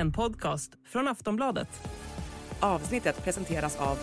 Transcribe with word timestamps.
en 0.00 0.12
podcast 0.12 0.72
från 0.84 1.08
Aftonbladet. 1.08 1.68
Avsnittet 2.60 3.24
presenteras 3.24 3.76
av... 3.76 3.98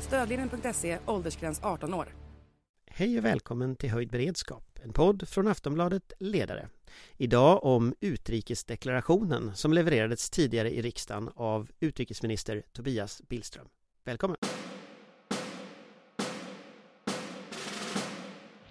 Stödlinjen.se, 0.00 0.98
åldersgräns 1.06 1.60
18 1.62 1.94
år. 1.94 2.06
Hej 2.86 3.18
och 3.18 3.24
välkommen 3.24 3.76
till 3.76 3.90
Höjd 3.90 4.10
beredskap, 4.10 4.78
en 4.82 4.92
podd 4.92 5.28
från 5.28 5.48
Aftonbladet 5.48 6.12
Ledare. 6.18 6.68
Idag 7.16 7.64
om 7.64 7.94
utrikesdeklarationen 8.00 9.56
som 9.56 9.72
levererades 9.72 10.30
tidigare 10.30 10.70
i 10.70 10.82
riksdagen 10.82 11.30
av 11.34 11.70
utrikesminister 11.80 12.62
Tobias 12.72 13.22
Billström. 13.28 13.66
Välkommen! 14.04 14.38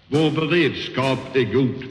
Vår 0.08 0.30
beredskap 0.30 1.18
är 1.36 1.52
god. 1.52 1.84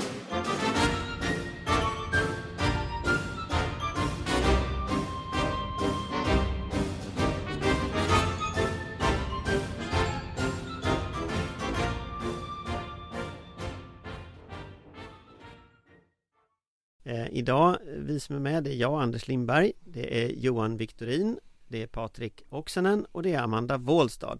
Eh, 17.04 17.28
idag, 17.32 17.78
vi 17.98 18.20
som 18.20 18.36
är 18.36 18.40
med, 18.40 18.64
det 18.64 18.70
är 18.70 18.76
jag, 18.76 19.02
Anders 19.02 19.28
Lindberg, 19.28 19.72
det 19.84 20.24
är 20.24 20.30
Johan 20.30 20.78
Victorin, 20.78 21.40
det 21.68 21.84
är 21.84 21.88
Patrik 21.88 22.44
Oksanen 22.50 23.06
och 23.12 23.24
det 23.24 23.34
är 23.34 23.42
Amanda 23.42 23.78
Wåhlstad. 23.78 24.38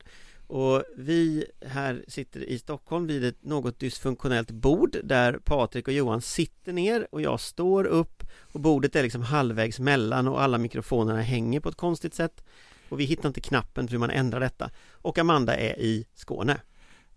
Och 0.48 0.84
vi 0.96 1.46
här 1.66 2.06
sitter 2.08 2.44
i 2.44 2.60
Stockholm 2.60 3.08
vid 3.08 3.26
ett 3.26 3.44
något 3.44 3.80
dysfunktionellt 3.80 4.52
bord 4.52 4.98
där 5.04 5.40
Patrik 5.44 5.88
och 5.88 5.94
Johan 5.94 6.22
sitter 6.22 6.74
ner 6.74 7.08
och 7.12 7.22
jag 7.22 7.40
står 7.40 7.86
upp 7.86 8.24
och 8.54 8.60
bordet 8.60 8.96
är 8.96 9.04
liksom 9.04 9.22
halvvägs 9.22 9.80
mellan 9.80 10.28
och 10.28 10.42
alla 10.42 10.58
mikrofonerna 10.58 11.22
hänger 11.22 11.60
på 11.60 11.70
ett 11.70 11.76
konstigt 11.76 12.14
sätt 12.14 12.44
och 12.90 13.00
vi 13.00 13.04
hittar 13.04 13.28
inte 13.28 13.42
knappen 13.42 13.88
för 13.88 13.92
hur 13.92 14.00
man 14.00 14.10
ändrar 14.10 14.40
detta 14.40 14.70
och 14.92 15.18
Amanda 15.18 15.56
är 15.56 15.80
i 15.80 16.06
Skåne. 16.14 16.58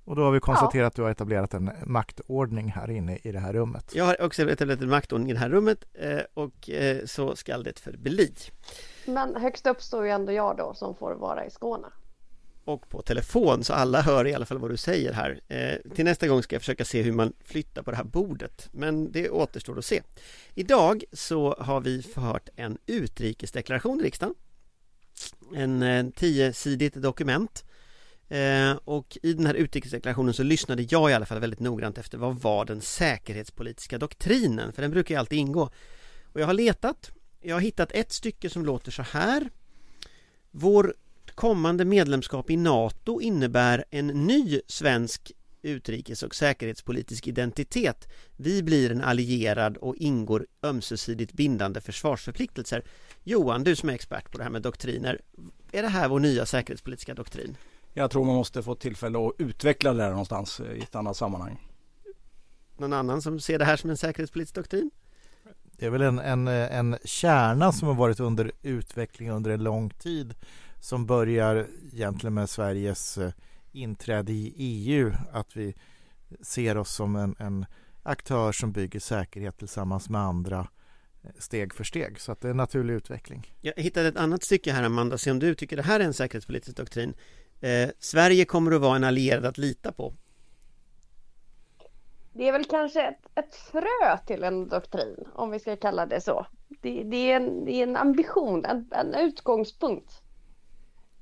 Och 0.05 0.17
då 0.17 0.23
har 0.23 0.31
vi 0.31 0.41
konstaterat 0.41 0.87
att 0.87 0.97
du 0.97 1.03
har 1.03 1.11
etablerat 1.11 1.55
en 1.55 1.71
maktordning 1.87 2.69
här 2.69 2.91
inne 2.91 3.19
i 3.23 3.33
det 3.33 3.39
här 3.39 3.53
rummet. 3.53 3.93
Jag 3.95 4.05
har 4.05 4.23
också 4.23 4.51
etablerat 4.51 4.81
en 4.81 4.91
maktordning 4.91 5.31
i 5.31 5.33
det 5.33 5.39
här 5.39 5.49
rummet 5.49 5.85
eh, 5.95 6.21
och 6.35 6.71
eh, 6.71 7.05
så 7.05 7.37
skall 7.37 7.63
det 7.63 7.79
förbli. 7.79 8.35
Men 9.07 9.37
högst 9.37 9.67
upp 9.67 9.83
står 9.83 10.05
ju 10.05 10.11
ändå 10.11 10.33
jag 10.33 10.57
då 10.57 10.75
som 10.75 10.95
får 10.95 11.15
vara 11.15 11.47
i 11.47 11.51
Skåne. 11.51 11.87
Och 12.69 12.89
på 12.89 13.03
telefon 13.03 13.65
så 13.65 13.73
alla 13.73 14.03
hör 14.03 14.27
i 14.27 14.35
alla 14.35 14.47
fall 14.47 14.59
vad 14.59 14.71
du 14.71 14.77
säger 14.77 15.13
här. 15.13 15.41
Eh, 15.49 15.93
till 15.95 16.05
nästa 16.05 16.29
gång 16.29 16.43
ska 16.43 16.55
jag 16.55 16.63
försöka 16.63 16.85
se 16.85 17.03
hur 17.03 17.13
man 17.13 17.33
flyttar 17.45 17.83
på 17.83 17.91
det 17.91 17.97
här 17.97 18.05
bordet. 18.05 18.69
Men 18.73 19.13
det 19.13 19.31
återstår 19.31 19.79
att 19.79 19.85
se. 19.85 20.03
Idag 20.55 21.05
så 21.13 21.57
har 21.59 21.81
vi 21.81 22.03
förhört 22.03 22.49
en 22.57 22.79
utrikesdeklaration 22.87 24.01
i 24.01 24.03
riksdagen. 24.03 24.35
En 25.55 25.83
eh, 25.83 26.11
tiosidigt 26.11 26.95
dokument. 26.95 27.65
Eh, 28.29 28.73
och 28.85 29.19
i 29.23 29.33
den 29.33 29.47
här 29.47 29.55
utrikesdeklarationen 29.55 30.35
så 30.35 30.43
lyssnade 30.43 30.83
jag 30.83 31.11
i 31.11 31.15
alla 31.15 31.27
fall 31.27 31.41
väldigt 31.41 31.61
noggrant 31.61 31.99
efter 31.99 32.19
vad 32.19 32.41
var 32.41 32.65
den 32.65 32.81
säkerhetspolitiska 32.81 33.99
doktrinen? 33.99 34.73
För 34.73 34.83
den 34.83 34.91
brukar 34.91 35.15
ju 35.15 35.19
alltid 35.19 35.39
ingå. 35.39 35.71
Och 36.33 36.41
jag 36.41 36.47
har 36.47 36.55
letat. 36.55 37.11
Jag 37.41 37.57
har 37.57 37.61
hittat 37.61 37.93
ett 37.93 38.13
stycke 38.13 38.51
som 38.51 38.65
låter 38.65 38.91
så 38.91 39.03
här. 39.03 39.51
Vår 40.51 40.95
kommande 41.39 41.85
medlemskap 41.85 42.51
i 42.51 42.57
NATO 42.57 43.21
innebär 43.21 43.85
en 43.91 44.07
ny 44.07 44.61
svensk 44.67 45.33
utrikes 45.63 46.23
och 46.23 46.35
säkerhetspolitisk 46.35 47.27
identitet. 47.27 48.09
Vi 48.37 48.63
blir 48.63 48.93
en 48.93 49.03
allierad 49.03 49.77
och 49.77 49.97
ingår 49.97 50.47
ömsesidigt 50.63 51.33
bindande 51.33 51.81
försvarsförpliktelser. 51.81 52.85
Johan, 53.25 53.65
du 53.65 53.77
som 53.77 53.89
är 53.89 53.93
expert 53.93 54.33
på 54.33 54.39
det 54.39 54.45
här 54.45 54.51
med 54.51 54.63
doktriner. 54.63 55.21
Är 55.73 55.83
det 55.83 55.89
här 55.89 56.09
vår 56.09 56.21
nya 56.21 56.47
säkerhetspolitiska 56.47 57.15
doktrin? 57.15 57.57
Jag 57.95 58.11
tror 58.11 58.25
man 58.25 58.37
måste 58.37 58.63
få 58.63 58.75
tillfälle 58.75 59.19
att 59.19 59.33
utveckla 59.39 59.93
det 59.93 60.03
här 60.03 60.11
någonstans 60.11 60.61
i 60.61 60.81
ett 60.81 60.95
annat 60.95 61.17
sammanhang. 61.17 61.69
Någon 62.77 62.93
annan 62.93 63.23
som 63.23 63.41
ser 63.41 63.59
det 63.59 63.65
här 63.65 63.77
som 63.77 63.91
en 63.91 63.97
säkerhetspolitisk 63.97 64.55
doktrin? 64.55 64.91
Det 65.73 65.87
är 65.87 65.91
väl 65.91 66.03
en, 66.03 66.19
en, 66.19 66.49
en 66.49 66.97
kärna 67.05 67.73
som 67.73 67.89
har 67.89 67.95
varit 67.95 68.21
under 68.21 68.53
utveckling 68.63 69.31
under 69.31 69.51
en 69.51 69.63
lång 69.63 69.91
tid 69.91 70.35
som 70.81 71.07
börjar 71.07 71.67
egentligen 71.93 72.35
med 72.35 72.51
Sveriges 72.51 73.19
inträde 73.73 74.33
i 74.33 74.55
EU. 74.57 75.13
Att 75.33 75.57
vi 75.57 75.75
ser 76.41 76.77
oss 76.77 76.95
som 76.95 77.17
en, 77.17 77.37
en 77.39 77.67
aktör 78.03 78.53
som 78.53 78.73
bygger 78.73 79.01
säkerhet 79.01 79.59
tillsammans 79.59 80.09
med 80.09 80.21
andra 80.21 80.69
steg 81.39 81.75
för 81.75 81.85
steg. 81.85 82.21
Så 82.21 82.33
att 82.33 82.41
det 82.41 82.49
är 82.49 82.51
en 82.51 82.57
naturlig 82.57 82.95
utveckling. 82.95 83.55
Jag 83.61 83.75
hittade 83.77 84.09
ett 84.09 84.17
annat 84.17 84.43
stycke 84.43 84.73
här 84.73 84.83
Amanda, 84.83 85.19
se 85.19 85.31
om 85.31 85.39
du 85.39 85.55
tycker 85.55 85.77
det 85.77 85.83
här 85.83 86.01
är 86.01 86.05
en 86.05 86.15
säkerhetspolitisk 86.15 86.77
doktrin. 86.77 87.15
Eh, 87.61 87.91
Sverige 87.99 88.45
kommer 88.45 88.73
att 88.73 88.81
vara 88.81 88.97
en 88.97 89.05
allierad 89.05 89.45
att 89.45 89.59
lita 89.59 89.93
på. 89.93 90.15
Det 92.33 92.49
är 92.49 92.53
väl 92.53 92.65
kanske 92.65 93.03
ett, 93.03 93.27
ett 93.35 93.55
frö 93.55 94.19
till 94.27 94.45
en 94.45 94.69
doktrin, 94.69 95.29
om 95.35 95.51
vi 95.51 95.59
ska 95.59 95.77
kalla 95.77 96.07
det 96.07 96.21
så. 96.21 96.47
Det, 96.69 97.03
det, 97.03 97.33
är, 97.33 97.37
en, 97.37 97.65
det 97.65 97.73
är 97.73 97.83
en 97.83 97.97
ambition, 97.97 98.65
en, 98.65 98.89
en 98.93 99.15
utgångspunkt. 99.15 100.23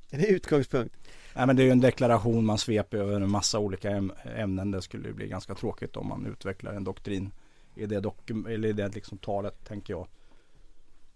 En 0.11 0.25
utgångspunkt. 0.25 0.97
Nej, 1.35 1.47
men 1.47 1.57
det 1.57 1.63
är 1.63 1.65
ju 1.65 1.71
en 1.71 1.81
deklaration 1.81 2.45
man 2.45 2.59
sveper 2.59 2.99
över 2.99 3.21
en 3.21 3.31
massa 3.31 3.59
olika 3.59 4.03
ämnen. 4.37 4.71
Det 4.71 4.83
skulle 4.83 5.13
bli 5.13 5.29
ganska 5.29 5.55
tråkigt 5.55 5.97
om 5.97 6.09
man 6.09 6.27
utvecklar 6.27 6.73
en 6.73 6.85
doktrin 6.85 7.31
i 7.75 7.87
det, 7.87 8.01
dokum- 8.01 8.49
eller 8.49 8.69
i 8.69 8.73
det 8.73 8.95
liksom 8.95 9.19
talet, 9.19 9.65
tänker 9.65 9.93
jag. 9.93 10.07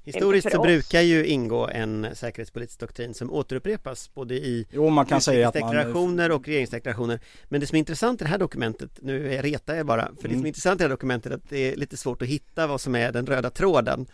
Historiskt 0.02 0.52
så 0.52 0.62
brukar 0.62 1.00
ju 1.00 1.26
ingå 1.26 1.68
en 1.68 2.06
säkerhetspolitisk 2.14 2.80
doktrin 2.80 3.14
som 3.14 3.32
återupprepas 3.32 4.14
både 4.14 4.34
i 4.34 4.66
jo, 4.70 4.90
man 4.90 5.06
kan 5.06 5.20
säga 5.20 5.48
att 5.48 5.60
man... 5.60 6.30
och 6.30 6.46
regeringsdeklarationer. 6.46 7.20
Men 7.44 7.60
det 7.60 7.66
som 7.66 7.76
är 7.76 7.78
intressant 7.78 8.20
i 8.20 8.24
det 8.24 8.30
här 8.30 8.38
dokumentet, 8.38 8.90
nu 9.02 9.28
retar 9.28 9.74
jag 9.74 9.86
bara, 9.86 10.02
för 10.02 10.10
mm. 10.10 10.14
det 10.14 10.20
som 10.22 10.30
är 10.30 10.34
mm. 10.34 10.46
intressant 10.46 10.80
i 10.80 10.82
det 10.82 10.84
här 10.84 10.90
dokumentet 10.90 11.32
är 11.32 11.36
att 11.36 11.48
det 11.48 11.72
är 11.72 11.76
lite 11.76 11.96
svårt 11.96 12.22
att 12.22 12.28
hitta 12.28 12.66
vad 12.66 12.80
som 12.80 12.94
är 12.94 13.12
den 13.12 13.26
röda 13.26 13.50
tråden 13.50 14.06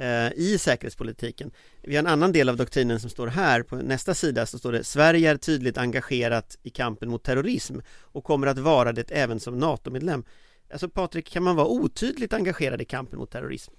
Eh, 0.00 0.32
i 0.32 0.58
säkerhetspolitiken. 0.58 1.50
Vi 1.82 1.96
har 1.96 2.02
en 2.02 2.06
annan 2.06 2.32
del 2.32 2.48
av 2.48 2.56
doktrinen 2.56 3.00
som 3.00 3.10
står 3.10 3.26
här, 3.26 3.62
på 3.62 3.76
nästa 3.76 4.14
sida 4.14 4.46
så 4.46 4.58
står 4.58 4.72
det 4.72 4.84
Sverige 4.84 5.30
är 5.30 5.36
tydligt 5.36 5.78
engagerat 5.78 6.58
i 6.62 6.70
kampen 6.70 7.10
mot 7.10 7.22
terrorism 7.22 7.78
och 8.00 8.24
kommer 8.24 8.46
att 8.46 8.58
vara 8.58 8.92
det 8.92 9.10
även 9.10 9.40
som 9.40 9.58
NATO-medlem. 9.58 10.24
Alltså 10.72 10.88
Patrik, 10.88 11.30
kan 11.30 11.42
man 11.42 11.56
vara 11.56 11.66
otydligt 11.66 12.32
engagerad 12.32 12.80
i 12.80 12.84
kampen 12.84 13.18
mot 13.18 13.30
terrorism? 13.30 13.72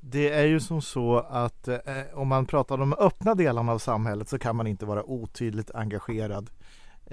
Det 0.00 0.30
är 0.30 0.44
ju 0.44 0.60
som 0.60 0.82
så 0.82 1.18
att 1.18 1.68
eh, 1.68 1.78
om 2.14 2.28
man 2.28 2.46
pratar 2.46 2.74
om 2.74 2.90
de 2.90 2.96
öppna 2.98 3.34
delarna 3.34 3.72
av 3.72 3.78
samhället 3.78 4.28
så 4.28 4.38
kan 4.38 4.56
man 4.56 4.66
inte 4.66 4.86
vara 4.86 5.02
otydligt 5.02 5.70
engagerad 5.70 6.50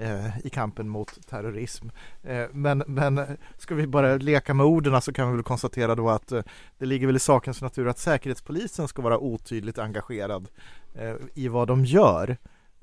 eh, 0.00 0.46
i 0.46 0.50
kampen 0.50 0.88
mot 0.88 1.28
terrorism. 1.28 1.88
Eh, 2.22 2.46
men, 2.52 2.82
men 2.86 3.36
ska 3.58 3.74
vi 3.74 3.86
bara 3.86 4.16
leka 4.16 4.54
med 4.54 4.66
orden 4.66 5.02
så 5.02 5.12
kan 5.12 5.30
vi 5.30 5.36
väl 5.36 5.44
konstatera 5.44 5.94
då 5.94 6.10
att 6.10 6.32
eh, 6.32 6.42
det 6.78 6.86
ligger 6.86 7.06
väl 7.06 7.16
i 7.16 7.20
sakens 7.20 7.62
natur 7.62 7.88
att 7.88 7.98
Säkerhetspolisen 7.98 8.88
ska 8.88 9.02
vara 9.02 9.18
otydligt 9.18 9.78
engagerad 9.78 10.48
eh, 10.94 11.14
i 11.34 11.48
vad 11.48 11.68
de 11.68 11.84
gör. 11.84 12.36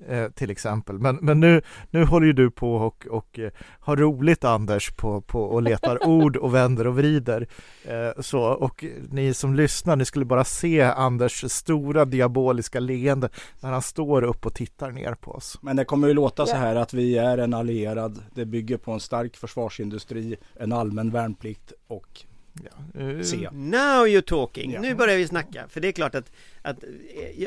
Eh, 0.05 0.29
till 0.29 0.49
exempel. 0.49 0.99
Men, 0.99 1.15
men 1.21 1.39
nu, 1.39 1.61
nu 1.89 2.05
håller 2.05 2.27
ju 2.27 2.33
du 2.33 2.51
på 2.51 2.75
och, 2.75 3.07
och 3.09 3.39
eh, 3.39 3.51
har 3.79 3.95
roligt 3.95 4.43
Anders 4.43 4.91
på, 4.91 5.21
på 5.21 5.41
och 5.41 5.61
letar 5.61 6.07
ord 6.07 6.37
och 6.37 6.55
vänder 6.55 6.87
och 6.87 6.95
vrider. 6.95 7.47
Eh, 7.83 8.21
så, 8.21 8.41
och 8.41 8.85
ni 9.09 9.33
som 9.33 9.55
lyssnar, 9.55 9.95
ni 9.95 10.05
skulle 10.05 10.25
bara 10.25 10.43
se 10.43 10.81
Anders 10.81 11.51
stora 11.51 12.05
diaboliska 12.05 12.79
leende 12.79 13.29
när 13.59 13.71
han 13.71 13.81
står 13.81 14.23
upp 14.23 14.45
och 14.45 14.53
tittar 14.53 14.91
ner 14.91 15.13
på 15.13 15.31
oss. 15.31 15.57
Men 15.61 15.75
det 15.75 15.85
kommer 15.85 16.07
ju 16.07 16.13
låta 16.13 16.45
så 16.45 16.55
här 16.55 16.75
att 16.75 16.93
vi 16.93 17.17
är 17.17 17.37
en 17.37 17.53
allierad. 17.53 18.23
Det 18.33 18.45
bygger 18.45 18.77
på 18.77 18.91
en 18.91 18.99
stark 18.99 19.37
försvarsindustri, 19.37 20.35
en 20.55 20.73
allmän 20.73 21.11
värnplikt 21.11 21.73
och 21.87 22.25
Ja. 22.63 23.01
Uh, 23.01 23.51
Now 23.51 24.07
you're 24.07 24.21
talking! 24.21 24.71
Ja. 24.71 24.81
Nu 24.81 24.95
börjar 24.95 25.17
vi 25.17 25.27
snacka, 25.27 25.67
för 25.69 25.81
det 25.81 25.87
är 25.87 25.91
klart 25.91 26.15
att, 26.15 26.31
att 26.61 26.77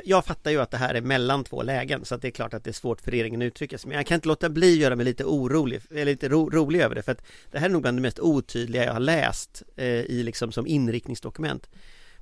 Jag 0.04 0.24
fattar 0.24 0.50
ju 0.50 0.60
att 0.60 0.70
det 0.70 0.76
här 0.76 0.94
är 0.94 1.00
mellan 1.00 1.44
två 1.44 1.62
lägen 1.62 2.04
Så 2.04 2.14
att 2.14 2.22
det 2.22 2.28
är 2.28 2.32
klart 2.32 2.54
att 2.54 2.64
det 2.64 2.70
är 2.70 2.72
svårt 2.72 3.00
för 3.00 3.10
regeringen 3.10 3.42
att 3.42 3.46
uttrycka 3.46 3.78
sig 3.78 3.88
Men 3.88 3.96
jag 3.96 4.06
kan 4.06 4.14
inte 4.14 4.28
låta 4.28 4.48
bli 4.48 4.72
att 4.72 4.78
göra 4.78 4.96
mig 4.96 5.04
lite 5.04 5.24
orolig 5.24 5.80
Eller 5.90 6.04
lite 6.04 6.28
ro, 6.28 6.50
rolig 6.50 6.80
över 6.80 6.94
det 6.94 7.02
För 7.02 7.12
att 7.12 7.22
det 7.50 7.58
här 7.58 7.66
är 7.66 7.72
nog 7.72 7.82
bland 7.82 7.96
det 7.96 8.02
mest 8.02 8.18
otydliga 8.18 8.84
jag 8.84 8.92
har 8.92 9.00
läst 9.00 9.62
eh, 9.76 9.86
I 9.86 10.22
liksom 10.22 10.52
som 10.52 10.66
inriktningsdokument 10.66 11.70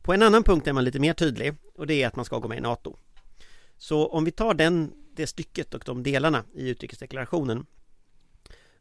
På 0.02 0.12
en 0.12 0.22
annan 0.22 0.42
punkt 0.42 0.66
är 0.66 0.72
man 0.72 0.84
lite 0.84 1.00
mer 1.00 1.12
tydlig 1.12 1.54
Och 1.74 1.86
det 1.86 2.02
är 2.02 2.06
att 2.06 2.16
man 2.16 2.24
ska 2.24 2.38
gå 2.38 2.48
med 2.48 2.58
i 2.58 2.60
NATO 2.60 2.96
Så 3.78 4.06
om 4.06 4.24
vi 4.24 4.30
tar 4.30 4.54
den, 4.54 4.92
det 5.16 5.26
stycket 5.26 5.74
och 5.74 5.82
de 5.86 6.02
delarna 6.02 6.44
i 6.54 6.68
utrikesdeklarationen 6.68 7.66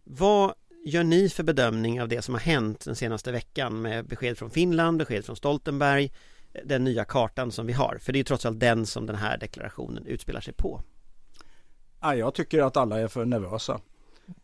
Vad 0.04 0.54
gör 0.88 1.04
ni 1.04 1.30
för 1.30 1.44
bedömning 1.44 2.02
av 2.02 2.08
det 2.08 2.22
som 2.22 2.34
har 2.34 2.42
hänt 2.42 2.86
den 2.86 2.96
senaste 2.96 3.32
veckan 3.32 3.82
med 3.82 4.06
besked 4.06 4.38
från 4.38 4.50
Finland, 4.50 4.98
besked 4.98 5.26
från 5.26 5.36
Stoltenberg, 5.36 6.12
eh, 6.54 6.62
den 6.66 6.84
nya 6.84 7.06
kartan 7.06 7.52
som 7.52 7.66
vi 7.66 7.74
har? 7.74 7.98
För 8.02 8.14
det 8.14 8.18
är 8.18 8.20
ju 8.20 8.24
trots 8.24 8.46
allt 8.46 8.60
den 8.60 8.86
som 8.86 9.06
den 9.06 9.16
här 9.16 9.38
deklarationen 9.38 10.06
utspelar 10.06 10.42
sig 10.42 10.54
på. 10.54 10.82
Ja, 12.00 12.16
jag 12.16 12.34
tycker 12.34 12.62
att 12.64 12.78
alla 12.78 13.00
är 13.00 13.08
för 13.08 13.26
nervösa 13.26 13.80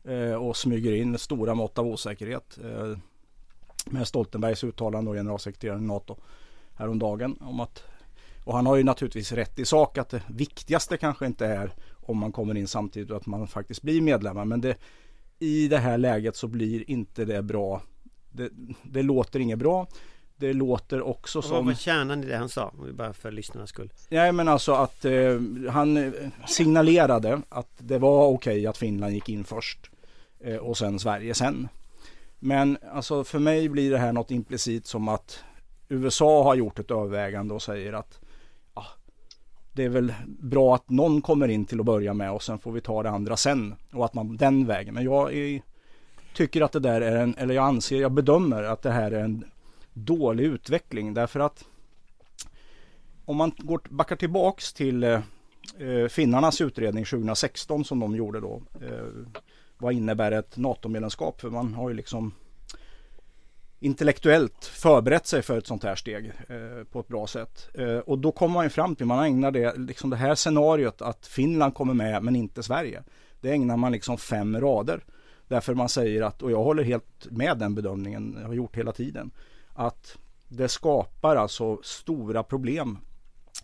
eh, 0.04 0.34
och 0.34 0.58
smyger 0.58 0.92
in 0.92 1.18
stora 1.18 1.56
mått 1.56 1.78
av 1.78 1.88
osäkerhet. 1.88 2.60
Eh, 2.64 2.98
med 3.86 4.08
Stoltenbergs 4.08 4.64
uttalande 4.64 5.12
och 5.12 5.18
generalsekreteraren 5.18 5.84
i 5.84 5.88
NATO 5.88 6.18
häromdagen 6.76 7.38
om 7.42 7.60
att 7.60 7.84
och 8.46 8.56
han 8.56 8.66
har 8.66 8.76
ju 8.76 8.84
naturligtvis 8.84 9.32
rätt 9.32 9.60
i 9.60 9.66
sak 9.66 9.98
att 9.98 10.10
det 10.10 10.22
viktigaste 10.28 10.98
kanske 10.98 11.26
inte 11.26 11.46
är 11.46 11.74
om 11.92 12.18
man 12.18 12.32
kommer 12.32 12.58
in 12.58 12.68
samtidigt 12.68 13.12
och 13.12 13.18
att 13.18 13.26
man 13.26 13.48
faktiskt 13.48 13.82
blir 13.82 14.02
medlemmar. 14.02 14.46
Men 14.46 14.62
det, 14.62 14.78
i 15.44 15.68
det 15.68 15.78
här 15.78 15.98
läget 15.98 16.36
så 16.36 16.48
blir 16.48 16.90
inte 16.90 17.26
det 17.26 17.42
bra. 17.42 17.82
Det, 18.32 18.50
det 18.84 19.04
låter 19.04 19.40
inget 19.40 19.60
bra. 19.60 19.88
Det 20.36 20.54
låter 20.54 21.02
också 21.02 21.38
och 21.38 21.44
som... 21.44 21.56
Vad 21.56 21.66
var 21.66 21.74
kärnan 21.74 22.24
i 22.24 22.28
det 22.28 22.38
han 22.38 22.50
sa? 22.50 22.74
Bara 22.94 23.14
för 23.14 23.32
lyssnarnas 23.32 23.70
skull. 23.70 23.94
Nej 24.10 24.32
men 24.32 24.48
alltså 24.48 24.74
att 24.74 25.06
eh, 25.06 25.40
han 25.70 26.14
signalerade 26.48 27.42
att 27.50 27.70
det 27.78 27.98
var 27.98 28.28
okej 28.28 28.54
okay 28.54 28.68
att 28.68 28.78
Finland 28.78 29.14
gick 29.14 29.30
in 29.30 29.44
först 29.44 29.90
eh, 30.40 30.56
och 30.56 30.78
sen 30.78 31.00
Sverige 31.00 31.34
sen. 31.34 31.68
Men 32.40 32.78
alltså 32.92 33.24
för 33.24 33.40
mig 33.40 33.70
blir 33.70 33.92
det 33.92 33.98
här 33.98 34.14
något 34.14 34.32
implicit 34.32 34.86
som 34.86 35.08
att 35.08 35.44
USA 35.90 36.44
har 36.44 36.56
gjort 36.56 36.80
ett 36.80 36.92
övervägande 36.92 37.54
och 37.54 37.62
säger 37.62 37.94
att 37.94 38.23
det 39.74 39.84
är 39.84 39.90
väl 39.90 40.14
bra 40.28 40.76
att 40.76 40.90
någon 40.90 41.22
kommer 41.22 41.48
in 41.48 41.66
till 41.66 41.80
att 41.80 41.86
börja 41.86 42.14
med 42.14 42.32
och 42.32 42.44
sen 42.44 42.60
får 42.60 42.72
vi 42.72 42.82
ta 42.82 43.04
det 43.04 43.10
andra 43.10 43.38
sen 43.38 43.76
och 43.94 44.06
att 44.06 44.14
man 44.14 44.38
den 44.38 44.66
vägen. 44.66 44.94
Men 44.94 45.04
jag 45.04 45.34
är, 45.34 45.62
tycker 46.34 46.62
att 46.62 46.72
det 46.72 46.80
där 46.80 47.02
är 47.02 47.16
en, 47.16 47.36
eller 47.38 47.56
jag 47.56 47.66
anser, 47.66 48.02
jag 48.02 48.12
bedömer 48.12 48.64
att 48.64 48.82
det 48.82 48.92
här 48.92 49.12
är 49.12 49.24
en 49.24 49.46
dålig 49.94 50.44
utveckling 50.44 51.14
därför 51.14 51.40
att 51.40 51.66
om 53.26 53.38
man 53.38 53.52
går, 53.58 53.82
backar 53.90 54.16
tillbaks 54.16 54.74
till 54.74 55.04
eh, 55.04 55.20
eh 55.80 56.08
finnarnas 56.08 56.62
utredning 56.62 57.06
2016 57.06 57.86
som 57.86 58.00
de 58.00 58.16
gjorde 58.16 58.40
då. 58.40 58.62
Eh, 58.82 59.08
vad 59.78 59.94
innebär 59.94 60.32
ett 60.32 60.58
NATO-medlemskap? 60.58 61.42
För 61.42 61.50
man 61.50 61.74
har 61.74 61.90
ju 61.90 61.96
liksom 61.96 62.34
intellektuellt 63.84 64.66
förberett 64.66 65.28
sig 65.28 65.42
för 65.42 65.58
ett 65.58 65.68
sånt 65.68 65.84
här 65.84 65.96
steg 65.96 66.26
eh, 66.28 66.84
på 66.92 67.00
ett 67.00 67.08
bra 67.08 67.28
sätt. 67.28 67.70
Eh, 67.74 67.98
och 67.98 68.20
då 68.20 68.32
kommer 68.32 68.54
man 68.54 68.64
ju 68.64 68.70
fram 68.70 68.96
till, 68.96 69.06
man 69.06 69.26
ägnar 69.26 69.52
det, 69.52 69.78
liksom 69.78 70.10
det 70.10 70.16
här 70.16 70.36
scenariot 70.36 71.02
att 71.02 71.28
Finland 71.28 71.74
kommer 71.74 71.94
med 71.94 72.24
men 72.24 72.36
inte 72.36 72.64
Sverige. 72.64 73.04
Det 73.42 73.52
ägnar 73.52 73.78
man 73.78 73.92
liksom 73.92 74.18
fem 74.18 74.62
rader. 74.62 75.04
Därför 75.48 75.74
man 75.74 75.90
säger 75.90 76.22
att, 76.22 76.42
och 76.42 76.52
jag 76.52 76.64
håller 76.64 76.84
helt 76.84 77.28
med 77.32 77.58
den 77.58 77.76
bedömningen, 77.76 78.38
jag 78.42 78.48
har 78.48 78.54
gjort 78.54 78.78
hela 78.78 78.92
tiden, 78.92 79.32
att 79.74 80.18
det 80.48 80.68
skapar 80.68 81.36
alltså 81.36 81.80
stora 81.84 82.44
problem 82.44 82.98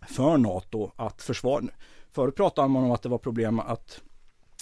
för 0.08 0.38
NATO 0.38 0.92
att 0.96 1.22
försvara. 1.22 1.64
Förut 2.12 2.36
pratade 2.36 2.68
man 2.68 2.84
om 2.84 2.92
att 2.92 3.02
det 3.02 3.10
var 3.10 3.18
problem 3.18 3.60
att 3.60 4.02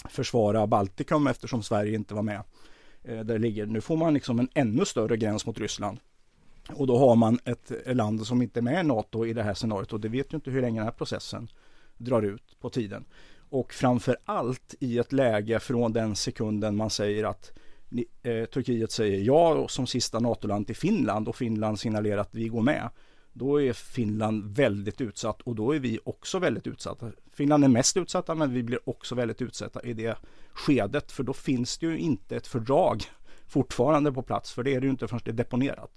försvara 0.09 0.67
Baltikum 0.67 1.27
eftersom 1.27 1.63
Sverige 1.63 1.95
inte 1.95 2.13
var 2.13 2.23
med. 2.23 2.43
Eh, 3.07 3.19
där 3.19 3.39
ligger. 3.39 3.65
Nu 3.65 3.81
får 3.81 3.97
man 3.97 4.13
liksom 4.13 4.39
en 4.39 4.49
ännu 4.53 4.85
större 4.85 5.17
gräns 5.17 5.45
mot 5.45 5.59
Ryssland. 5.59 5.99
Och 6.75 6.87
då 6.87 6.97
har 6.97 7.15
man 7.15 7.39
ett 7.45 7.71
land 7.85 8.27
som 8.27 8.41
inte 8.41 8.59
är 8.59 8.61
med 8.61 8.85
i 8.85 8.87
NATO 8.87 9.25
i 9.25 9.33
det 9.33 9.43
här 9.43 9.53
scenariot 9.53 9.93
och 9.93 9.99
det 9.99 10.09
vet 10.09 10.33
ju 10.33 10.35
inte 10.35 10.51
hur 10.51 10.61
länge 10.61 10.79
den 10.79 10.85
här 10.85 10.91
processen 10.91 11.47
drar 11.97 12.21
ut 12.21 12.59
på 12.59 12.69
tiden. 12.69 13.05
Och 13.49 13.73
framför 13.73 14.17
allt 14.25 14.75
i 14.79 14.97
ett 14.97 15.13
läge 15.13 15.59
från 15.59 15.93
den 15.93 16.15
sekunden 16.15 16.75
man 16.75 16.89
säger 16.89 17.23
att 17.23 17.51
eh, 18.23 18.45
Turkiet 18.45 18.91
säger 18.91 19.21
ja 19.21 19.67
som 19.67 19.87
sista 19.87 20.19
NATO-land 20.19 20.67
till 20.67 20.75
Finland 20.75 21.27
och 21.27 21.35
Finland 21.35 21.79
signalerar 21.79 22.21
att 22.21 22.35
vi 22.35 22.47
går 22.47 22.61
med. 22.61 22.89
Då 23.37 23.61
är 23.61 23.73
Finland 23.73 24.55
väldigt 24.55 25.01
utsatt 25.01 25.41
och 25.41 25.55
då 25.55 25.75
är 25.75 25.79
vi 25.79 25.99
också 26.03 26.39
väldigt 26.39 26.67
utsatta. 26.67 27.11
Finland 27.33 27.63
är 27.63 27.67
mest 27.67 27.97
utsatta 27.97 28.35
men 28.35 28.53
vi 28.53 28.63
blir 28.63 28.89
också 28.89 29.15
väldigt 29.15 29.41
utsatta 29.41 29.83
i 29.83 29.93
det 29.93 30.17
skedet 30.53 31.11
för 31.11 31.23
då 31.23 31.33
finns 31.33 31.77
det 31.77 31.85
ju 31.85 31.97
inte 31.97 32.35
ett 32.35 32.47
fördrag 32.47 33.03
fortfarande 33.47 34.11
på 34.11 34.21
plats 34.21 34.51
för 34.51 34.63
det 34.63 34.75
är 34.75 34.81
det 34.81 34.85
ju 34.85 34.91
inte 34.91 35.07
förrän 35.07 35.21
det 35.25 35.31
är 35.31 35.33
deponerat. 35.33 35.91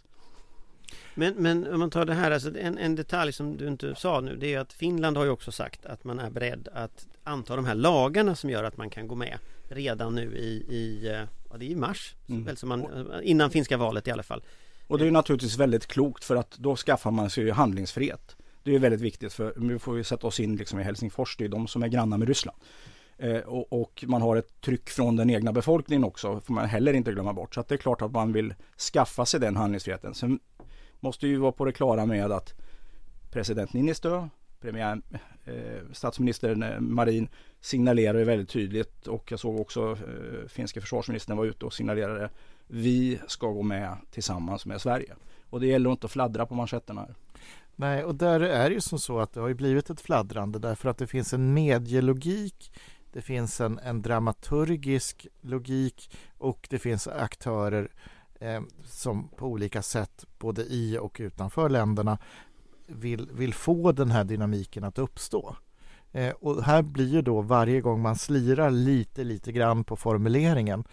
Men, 1.14 1.34
men 1.34 1.72
om 1.72 1.80
man 1.80 1.90
tar 1.90 2.04
det 2.04 2.14
här, 2.14 2.30
alltså 2.30 2.58
en, 2.58 2.78
en 2.78 2.94
detalj 2.94 3.32
som 3.32 3.56
du 3.56 3.68
inte 3.68 3.94
sa 3.94 4.20
nu 4.20 4.36
det 4.36 4.54
är 4.54 4.58
att 4.58 4.72
Finland 4.72 5.16
har 5.16 5.24
ju 5.24 5.30
också 5.30 5.52
sagt 5.52 5.86
att 5.86 6.04
man 6.04 6.18
är 6.18 6.30
beredd 6.30 6.68
att 6.72 7.06
anta 7.24 7.56
de 7.56 7.64
här 7.64 7.74
lagarna 7.74 8.34
som 8.34 8.50
gör 8.50 8.64
att 8.64 8.76
man 8.76 8.90
kan 8.90 9.08
gå 9.08 9.14
med 9.14 9.38
redan 9.68 10.14
nu 10.14 10.36
i, 10.36 10.50
i 10.74 11.06
ja, 11.50 11.56
det 11.56 11.64
är 11.64 11.70
i 11.70 11.76
mars, 11.76 12.14
mm. 12.28 12.56
som 12.56 12.68
man, 12.68 13.10
innan 13.22 13.50
finska 13.50 13.76
valet 13.76 14.08
i 14.08 14.10
alla 14.10 14.22
fall. 14.22 14.42
Och 14.90 14.98
det 14.98 15.06
är 15.06 15.10
naturligtvis 15.10 15.58
väldigt 15.58 15.86
klokt 15.86 16.24
för 16.24 16.36
att 16.36 16.50
då 16.58 16.76
skaffar 16.76 17.10
man 17.10 17.30
sig 17.30 17.44
ju 17.44 17.52
handlingsfrihet. 17.52 18.36
Det 18.62 18.74
är 18.74 18.78
väldigt 18.78 19.00
viktigt 19.00 19.32
för 19.32 19.54
nu 19.56 19.78
får 19.78 19.92
vi 19.92 20.04
sätta 20.04 20.26
oss 20.26 20.40
in 20.40 20.56
liksom 20.56 20.80
i 20.80 20.82
Helsingfors, 20.82 21.36
det 21.36 21.44
är 21.44 21.48
de 21.48 21.68
som 21.68 21.82
är 21.82 21.88
grannar 21.88 22.18
med 22.18 22.28
Ryssland. 22.28 22.58
Eh, 23.18 23.36
och, 23.36 23.72
och, 23.72 24.04
man 24.08 24.22
har 24.22 24.36
ett 24.36 24.60
tryck 24.60 24.90
från 24.90 25.16
den 25.16 25.30
egna 25.30 25.52
befolkningen 25.52 26.04
också, 26.04 26.40
får 26.40 26.54
man 26.54 26.66
heller 26.66 26.92
inte 26.92 27.12
glömma 27.12 27.32
bort. 27.32 27.54
Så 27.54 27.60
att 27.60 27.68
det 27.68 27.74
är 27.74 27.76
klart 27.76 28.02
att 28.02 28.12
man 28.12 28.32
vill 28.32 28.54
skaffa 28.92 29.26
sig 29.26 29.40
den 29.40 29.56
handlingsfriheten. 29.56 30.14
Sen 30.14 30.40
måste 31.00 31.26
ju 31.26 31.36
vara 31.36 31.52
på 31.52 31.64
det 31.64 31.72
klara 31.72 32.06
med 32.06 32.32
att 32.32 32.54
president 33.30 33.72
Niinistö, 33.72 34.28
premiär, 34.60 35.02
Eh, 35.44 35.92
statsminister 35.92 36.80
Marin 36.80 37.28
signalerar 37.60 38.24
väldigt 38.24 38.48
tydligt 38.48 39.06
och 39.06 39.32
jag 39.32 39.40
såg 39.40 39.60
också 39.60 39.90
eh, 39.90 40.48
finska 40.48 40.80
försvarsministern 40.80 41.36
var 41.36 41.44
ute 41.44 41.66
och 41.66 41.72
signalerade 41.72 42.30
vi 42.66 43.20
ska 43.26 43.46
gå 43.46 43.62
med 43.62 43.96
tillsammans 44.10 44.66
med 44.66 44.80
Sverige. 44.80 45.14
Och 45.50 45.60
det 45.60 45.66
gäller 45.66 45.90
inte 45.90 46.06
att 46.06 46.12
fladdra 46.12 46.46
på 46.46 46.54
manschetterna. 46.54 47.00
Här. 47.00 47.14
Nej, 47.76 48.04
och 48.04 48.14
där 48.14 48.40
är 48.40 48.68
det 48.68 48.74
ju 48.74 48.80
som 48.80 48.98
så 48.98 49.18
att 49.20 49.32
det 49.32 49.40
har 49.40 49.48
ju 49.48 49.54
blivit 49.54 49.90
ett 49.90 50.00
fladdrande 50.00 50.58
därför 50.58 50.88
att 50.88 50.98
det 50.98 51.06
finns 51.06 51.32
en 51.32 51.54
medielogik 51.54 52.72
det 53.12 53.22
finns 53.22 53.60
en, 53.60 53.78
en 53.78 54.02
dramaturgisk 54.02 55.26
logik 55.40 56.10
och 56.38 56.66
det 56.70 56.78
finns 56.78 57.08
aktörer 57.08 57.88
eh, 58.40 58.60
som 58.84 59.28
på 59.28 59.46
olika 59.46 59.82
sätt 59.82 60.24
både 60.38 60.62
i 60.62 60.98
och 60.98 61.16
utanför 61.20 61.68
länderna 61.68 62.18
vill, 62.90 63.28
vill 63.32 63.54
få 63.54 63.92
den 63.92 64.10
här 64.10 64.24
dynamiken 64.24 64.84
att 64.84 64.98
uppstå. 64.98 65.56
Eh, 66.12 66.30
och 66.30 66.64
här 66.64 66.82
blir 66.82 67.08
ju 67.08 67.22
då 67.22 67.40
varje 67.40 67.80
gång 67.80 68.02
man 68.02 68.16
slirar 68.16 68.70
lite, 68.70 69.24
lite 69.24 69.52
grann 69.52 69.84
på 69.84 69.96
formuleringen 69.96 70.84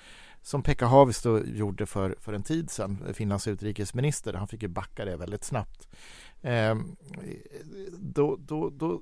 som 0.41 0.63
Pekka 0.63 0.85
Haavisto 0.85 1.43
gjorde 1.45 1.85
för, 1.85 2.15
för 2.19 2.33
en 2.33 2.43
tid 2.43 2.69
sedan, 2.69 3.03
eh, 3.07 3.13
Finlands 3.13 3.47
utrikesminister. 3.47 4.33
Han 4.33 4.47
fick 4.47 4.61
ju 4.61 4.67
backa 4.67 5.05
det 5.05 5.17
väldigt 5.17 5.43
snabbt. 5.43 5.87
Eh, 6.41 6.75
då, 7.99 8.35
då, 8.39 8.69
då 8.69 9.01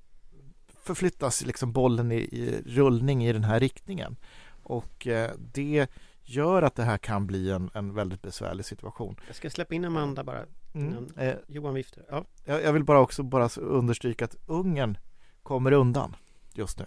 förflyttas 0.83 1.45
liksom 1.45 1.71
bollen 1.71 2.12
i, 2.12 2.15
i, 2.15 2.62
rullning 2.65 3.25
i 3.25 3.33
den 3.33 3.44
här 3.44 3.59
riktningen. 3.59 4.15
Och 4.63 5.07
eh, 5.07 5.31
det 5.53 5.88
gör 6.24 6.62
att 6.62 6.75
det 6.75 6.84
här 6.84 6.98
kan 6.98 7.27
bli 7.27 7.51
en, 7.51 7.70
en 7.74 7.93
väldigt 7.93 8.22
besvärlig 8.22 8.65
situation. 8.65 9.15
Jag 9.27 9.36
ska 9.36 9.50
släppa 9.50 9.75
in 9.75 9.86
Amanda 9.86 10.24
bara. 10.24 10.46
Mm. 10.75 11.08
Eh, 11.17 11.36
Johan 11.48 11.74
viftar. 11.74 12.03
Ja. 12.10 12.25
Jag, 12.46 12.63
jag, 12.63 12.74
vill 12.74 12.84
bara 12.84 13.00
också 13.00 13.24
bara 13.24 13.50
understryka 13.58 14.25
att 14.25 14.36
Ungern 14.46 14.98
kommer 15.44 15.72
undan 15.72 16.15
just 16.53 16.79
nu. 16.79 16.86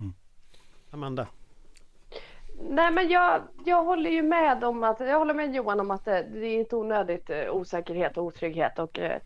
Mm. 0.00 0.14
Amanda? 0.90 1.26
Nej 2.68 2.90
men 2.90 3.08
jag, 3.08 3.42
jag 3.64 3.84
håller 3.84 4.10
ju 4.10 4.22
med 4.22 4.64
om 4.64 4.84
att, 4.84 5.00
jag 5.00 5.18
håller 5.18 5.34
med 5.34 5.54
Johan 5.54 5.80
om 5.80 5.90
att 5.90 6.04
det, 6.04 6.26
det 6.32 6.46
är 6.46 6.58
inte 6.58 6.76
onödigt 6.76 7.30
eh, 7.30 7.50
osäkerhet 7.50 8.16
och 8.16 8.24
otrygghet 8.24 8.78
och 8.78 8.98
eh, 8.98 9.20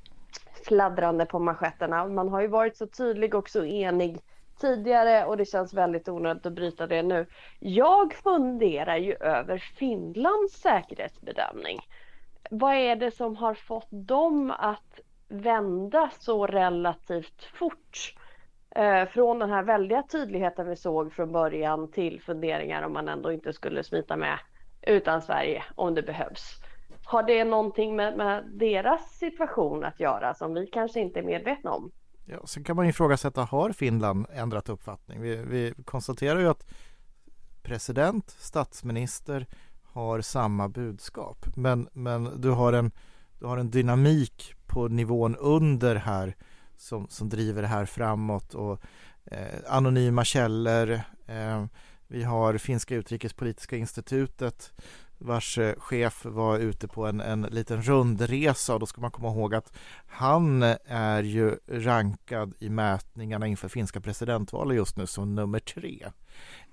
fladdrande 0.67 1.27
på 1.27 1.39
manschetterna. 1.39 2.07
Man 2.07 2.29
har 2.29 2.41
ju 2.41 2.49
varit 2.49 2.77
så 2.77 2.87
tydlig 2.87 3.35
och 3.35 3.51
så 3.51 3.65
enig 3.65 4.19
tidigare 4.61 5.25
och 5.25 5.37
det 5.37 5.45
känns 5.45 5.75
väldigt 5.75 6.09
onödigt 6.09 6.47
att 6.47 6.53
bryta 6.53 6.87
det 6.87 7.03
nu. 7.03 7.27
Jag 7.59 8.15
funderar 8.15 8.97
ju 8.97 9.15
över 9.15 9.59
Finlands 9.59 10.55
säkerhetsbedömning. 10.55 11.81
Vad 12.51 12.75
är 12.75 12.97
det 12.97 13.11
som 13.11 13.37
har 13.37 13.55
fått 13.55 13.89
dem 13.91 14.51
att 14.51 15.01
vända 15.29 16.11
så 16.19 16.47
relativt 16.47 17.45
fort? 17.59 18.15
Eh, 18.77 19.09
från 19.09 19.39
den 19.39 19.51
här 19.51 19.63
väldiga 19.63 20.03
tydligheten 20.03 20.69
vi 20.69 20.77
såg 20.77 21.13
från 21.13 21.33
början 21.33 21.91
till 21.91 22.21
funderingar 22.21 22.83
om 22.83 22.93
man 22.93 23.09
ändå 23.09 23.33
inte 23.33 23.53
skulle 23.53 23.85
smita 23.85 24.17
med 24.17 24.39
utan 24.83 25.23
Sverige 25.23 25.65
om 25.75 25.95
det 25.95 26.03
behövs. 26.03 26.61
Har 27.05 27.23
det 27.23 27.45
någonting 27.45 27.97
med, 27.97 28.17
med 28.17 28.45
deras 28.53 29.19
situation 29.19 29.85
att 29.85 30.01
göra 30.01 30.35
som 30.35 30.55
vi 30.55 30.67
kanske 30.67 31.01
inte 31.01 31.19
är 31.19 31.25
medvetna 31.25 31.71
om? 31.71 31.91
Ja, 32.27 32.47
sen 32.47 32.65
kan 32.65 32.77
man 32.77 32.87
ifrågasätta, 32.87 33.43
har 33.43 33.71
Finland 33.71 34.27
ändrat 34.33 34.69
uppfattning? 34.69 35.21
Vi, 35.21 35.37
vi 35.37 35.75
konstaterar 35.85 36.39
ju 36.39 36.49
att 36.49 36.67
president, 37.63 38.31
statsminister 38.31 39.47
har 39.95 40.21
samma 40.21 40.69
budskap. 40.69 41.47
Men, 41.57 41.89
men 41.93 42.41
du, 42.41 42.51
har 42.51 42.73
en, 42.73 42.91
du 43.39 43.47
har 43.47 43.57
en 43.59 43.71
dynamik 43.71 44.55
på 44.67 44.89
nivån 44.89 45.37
under 45.37 45.97
här 45.97 46.37
som, 46.77 47.07
som 47.09 47.29
driver 47.29 47.63
det 47.63 47.69
här 47.69 47.85
framåt 47.85 48.55
och 48.55 48.81
eh, 49.25 49.61
anonyma 49.69 50.25
källor. 50.25 50.91
Eh, 51.27 51.65
vi 52.07 52.23
har 52.23 52.59
Finska 52.59 52.95
utrikespolitiska 52.95 53.77
institutet 53.77 54.73
vars 55.19 55.59
eh, 55.59 55.75
chef 55.79 56.25
var 56.25 56.59
ute 56.59 56.89
på 56.89 57.07
en, 57.07 57.21
en 57.21 57.43
liten 57.43 57.83
rundresa 57.83 58.75
och 58.75 58.81
då 58.81 58.87
ska 58.87 59.01
man 59.01 59.11
komma 59.11 59.29
ihåg 59.29 59.55
att 59.55 59.73
han 60.07 60.63
eh, 60.63 60.77
är 60.87 61.23
ju 61.23 61.57
rankad 61.69 62.55
i 62.59 62.69
mätningarna 62.69 63.47
inför 63.47 63.69
finska 63.69 64.01
presidentvalet 64.01 64.77
just 64.77 64.97
nu 64.97 65.07
som 65.07 65.35
nummer 65.35 65.59
tre. 65.59 66.07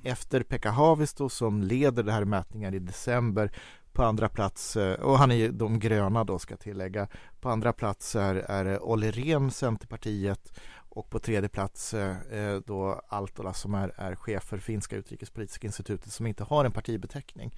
Efter 0.04 0.44
Pekka 0.44 0.72
Haavisto 0.72 1.30
som 1.30 1.64
leder 1.64 2.04
det 2.04 2.12
här 2.12 2.26
mätningen 2.26 2.74
i 2.74 2.80
december 2.80 3.52
På 3.94 4.04
andra 4.04 4.30
plats, 4.30 4.78
eh, 4.78 5.00
och 5.00 5.18
han 5.18 5.32
är 5.32 5.36
ju 5.36 5.52
de 5.52 5.80
gröna 5.80 6.24
då 6.24 6.40
ska 6.40 6.58
tillägga. 6.58 7.08
På 7.42 7.50
andra 7.50 7.74
plats 7.74 8.16
är, 8.16 8.36
är 8.36 8.84
Olli 8.84 9.12
Rehn, 9.12 9.52
Centerpartiet 9.52 10.54
och 10.94 11.10
på 11.10 11.20
tredje 11.20 11.50
plats 11.50 11.94
eh, 11.94 12.18
eh, 12.32 12.60
då 12.66 13.02
Altola 13.08 13.54
som 13.54 13.74
är, 13.74 13.94
är 13.98 14.16
chef 14.16 14.44
för 14.44 14.58
Finska 14.58 14.96
utrikespolitiska 14.96 15.68
institutet 15.68 16.14
som 16.14 16.28
inte 16.28 16.44
har 16.44 16.66
en 16.66 16.72
partibeteckning. 16.72 17.56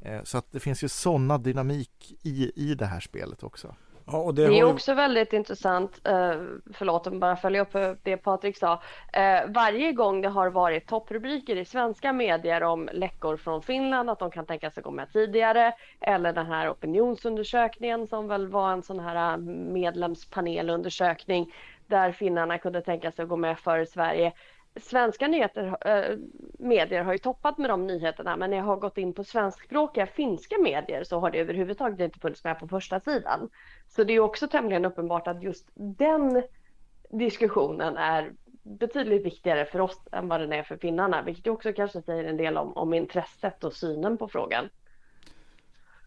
Eh, 0.00 0.22
så 0.22 0.38
att 0.38 0.52
det 0.52 0.60
finns 0.60 0.84
ju 0.84 0.88
sådana 0.88 1.38
dynamik 1.38 2.14
i, 2.22 2.52
i 2.70 2.74
det 2.74 2.86
här 2.86 3.00
spelet 3.00 3.42
också. 3.42 3.74
Ja, 4.06 4.32
det, 4.32 4.48
det 4.48 4.58
är 4.58 4.64
också 4.64 4.94
väldigt 4.94 5.32
intressant, 5.32 6.00
eh, 6.04 6.34
förlåt 6.74 7.06
om 7.06 7.20
bara 7.20 7.36
följa 7.36 7.62
upp 7.62 7.98
det 8.02 8.16
Patrik 8.16 8.58
sa. 8.58 8.82
Eh, 9.12 9.40
varje 9.48 9.92
gång 9.92 10.20
det 10.20 10.28
har 10.28 10.50
varit 10.50 10.86
topprubriker 10.86 11.56
i 11.56 11.64
svenska 11.64 12.12
medier 12.12 12.62
om 12.62 12.88
läckor 12.92 13.36
från 13.36 13.62
Finland, 13.62 14.10
att 14.10 14.18
de 14.18 14.30
kan 14.30 14.46
tänka 14.46 14.70
sig 14.70 14.82
gå 14.82 14.90
med 14.90 15.12
tidigare, 15.12 15.72
eller 16.00 16.32
den 16.32 16.46
här 16.46 16.70
opinionsundersökningen 16.70 18.06
som 18.06 18.28
väl 18.28 18.48
var 18.48 18.72
en 18.72 18.82
sån 18.82 19.00
här 19.00 19.36
medlemspanelundersökning 19.72 21.52
där 21.86 22.12
finnarna 22.12 22.58
kunde 22.58 22.80
tänka 22.80 23.12
sig 23.12 23.22
att 23.22 23.28
gå 23.28 23.36
med 23.36 23.58
före 23.58 23.86
Sverige 23.86 24.32
svenska 24.80 25.28
nyheter, 25.28 25.76
äh, 25.86 26.18
medier 26.58 27.04
har 27.04 27.12
ju 27.12 27.18
toppat 27.18 27.58
med 27.58 27.70
de 27.70 27.86
nyheterna 27.86 28.36
men 28.36 28.50
när 28.50 28.56
jag 28.56 28.64
har 28.64 28.76
gått 28.76 28.98
in 28.98 29.12
på 29.12 29.24
svenskspråkiga 29.24 30.06
finska 30.06 30.58
medier 30.58 31.04
så 31.04 31.20
har 31.20 31.30
det 31.30 31.38
överhuvudtaget 31.38 32.00
inte 32.00 32.18
funnits 32.18 32.44
med 32.44 32.58
på 32.58 32.68
första 32.68 33.00
sidan. 33.00 33.48
Så 33.88 34.04
det 34.04 34.12
är 34.12 34.20
också 34.20 34.48
tämligen 34.48 34.84
uppenbart 34.84 35.28
att 35.28 35.42
just 35.42 35.70
den 35.74 36.42
diskussionen 37.10 37.96
är 37.96 38.32
betydligt 38.62 39.26
viktigare 39.26 39.64
för 39.64 39.80
oss 39.80 40.00
än 40.12 40.28
vad 40.28 40.40
den 40.40 40.52
är 40.52 40.62
för 40.62 40.76
finnarna, 40.76 41.22
vilket 41.22 41.46
också 41.46 41.72
kanske 41.72 42.02
säger 42.02 42.24
en 42.24 42.36
del 42.36 42.56
om, 42.56 42.76
om 42.76 42.94
intresset 42.94 43.64
och 43.64 43.72
synen 43.72 44.18
på 44.18 44.28
frågan. 44.28 44.68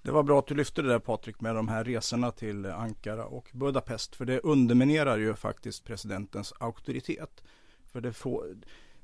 Det 0.02 0.12
var 0.12 0.24
bra 0.24 0.40
att 0.40 0.48
du 0.48 0.56
lyfte 0.56 0.82
det 0.82 0.88
där 0.88 1.00
Patrik 1.00 1.42
med 1.42 1.56
de 1.56 1.68
här 1.68 1.84
resorna 1.84 2.32
till 2.32 2.66
Ankara 2.66 3.26
och 3.26 3.50
Budapest, 3.54 4.16
för 4.16 4.26
det 4.26 4.40
underminerar 4.40 5.18
ju 5.18 5.34
faktiskt 5.34 5.86
presidentens 5.86 6.54
auktoritet. 6.60 7.44
För 7.96 8.02
det, 8.02 8.14
får, 8.14 8.46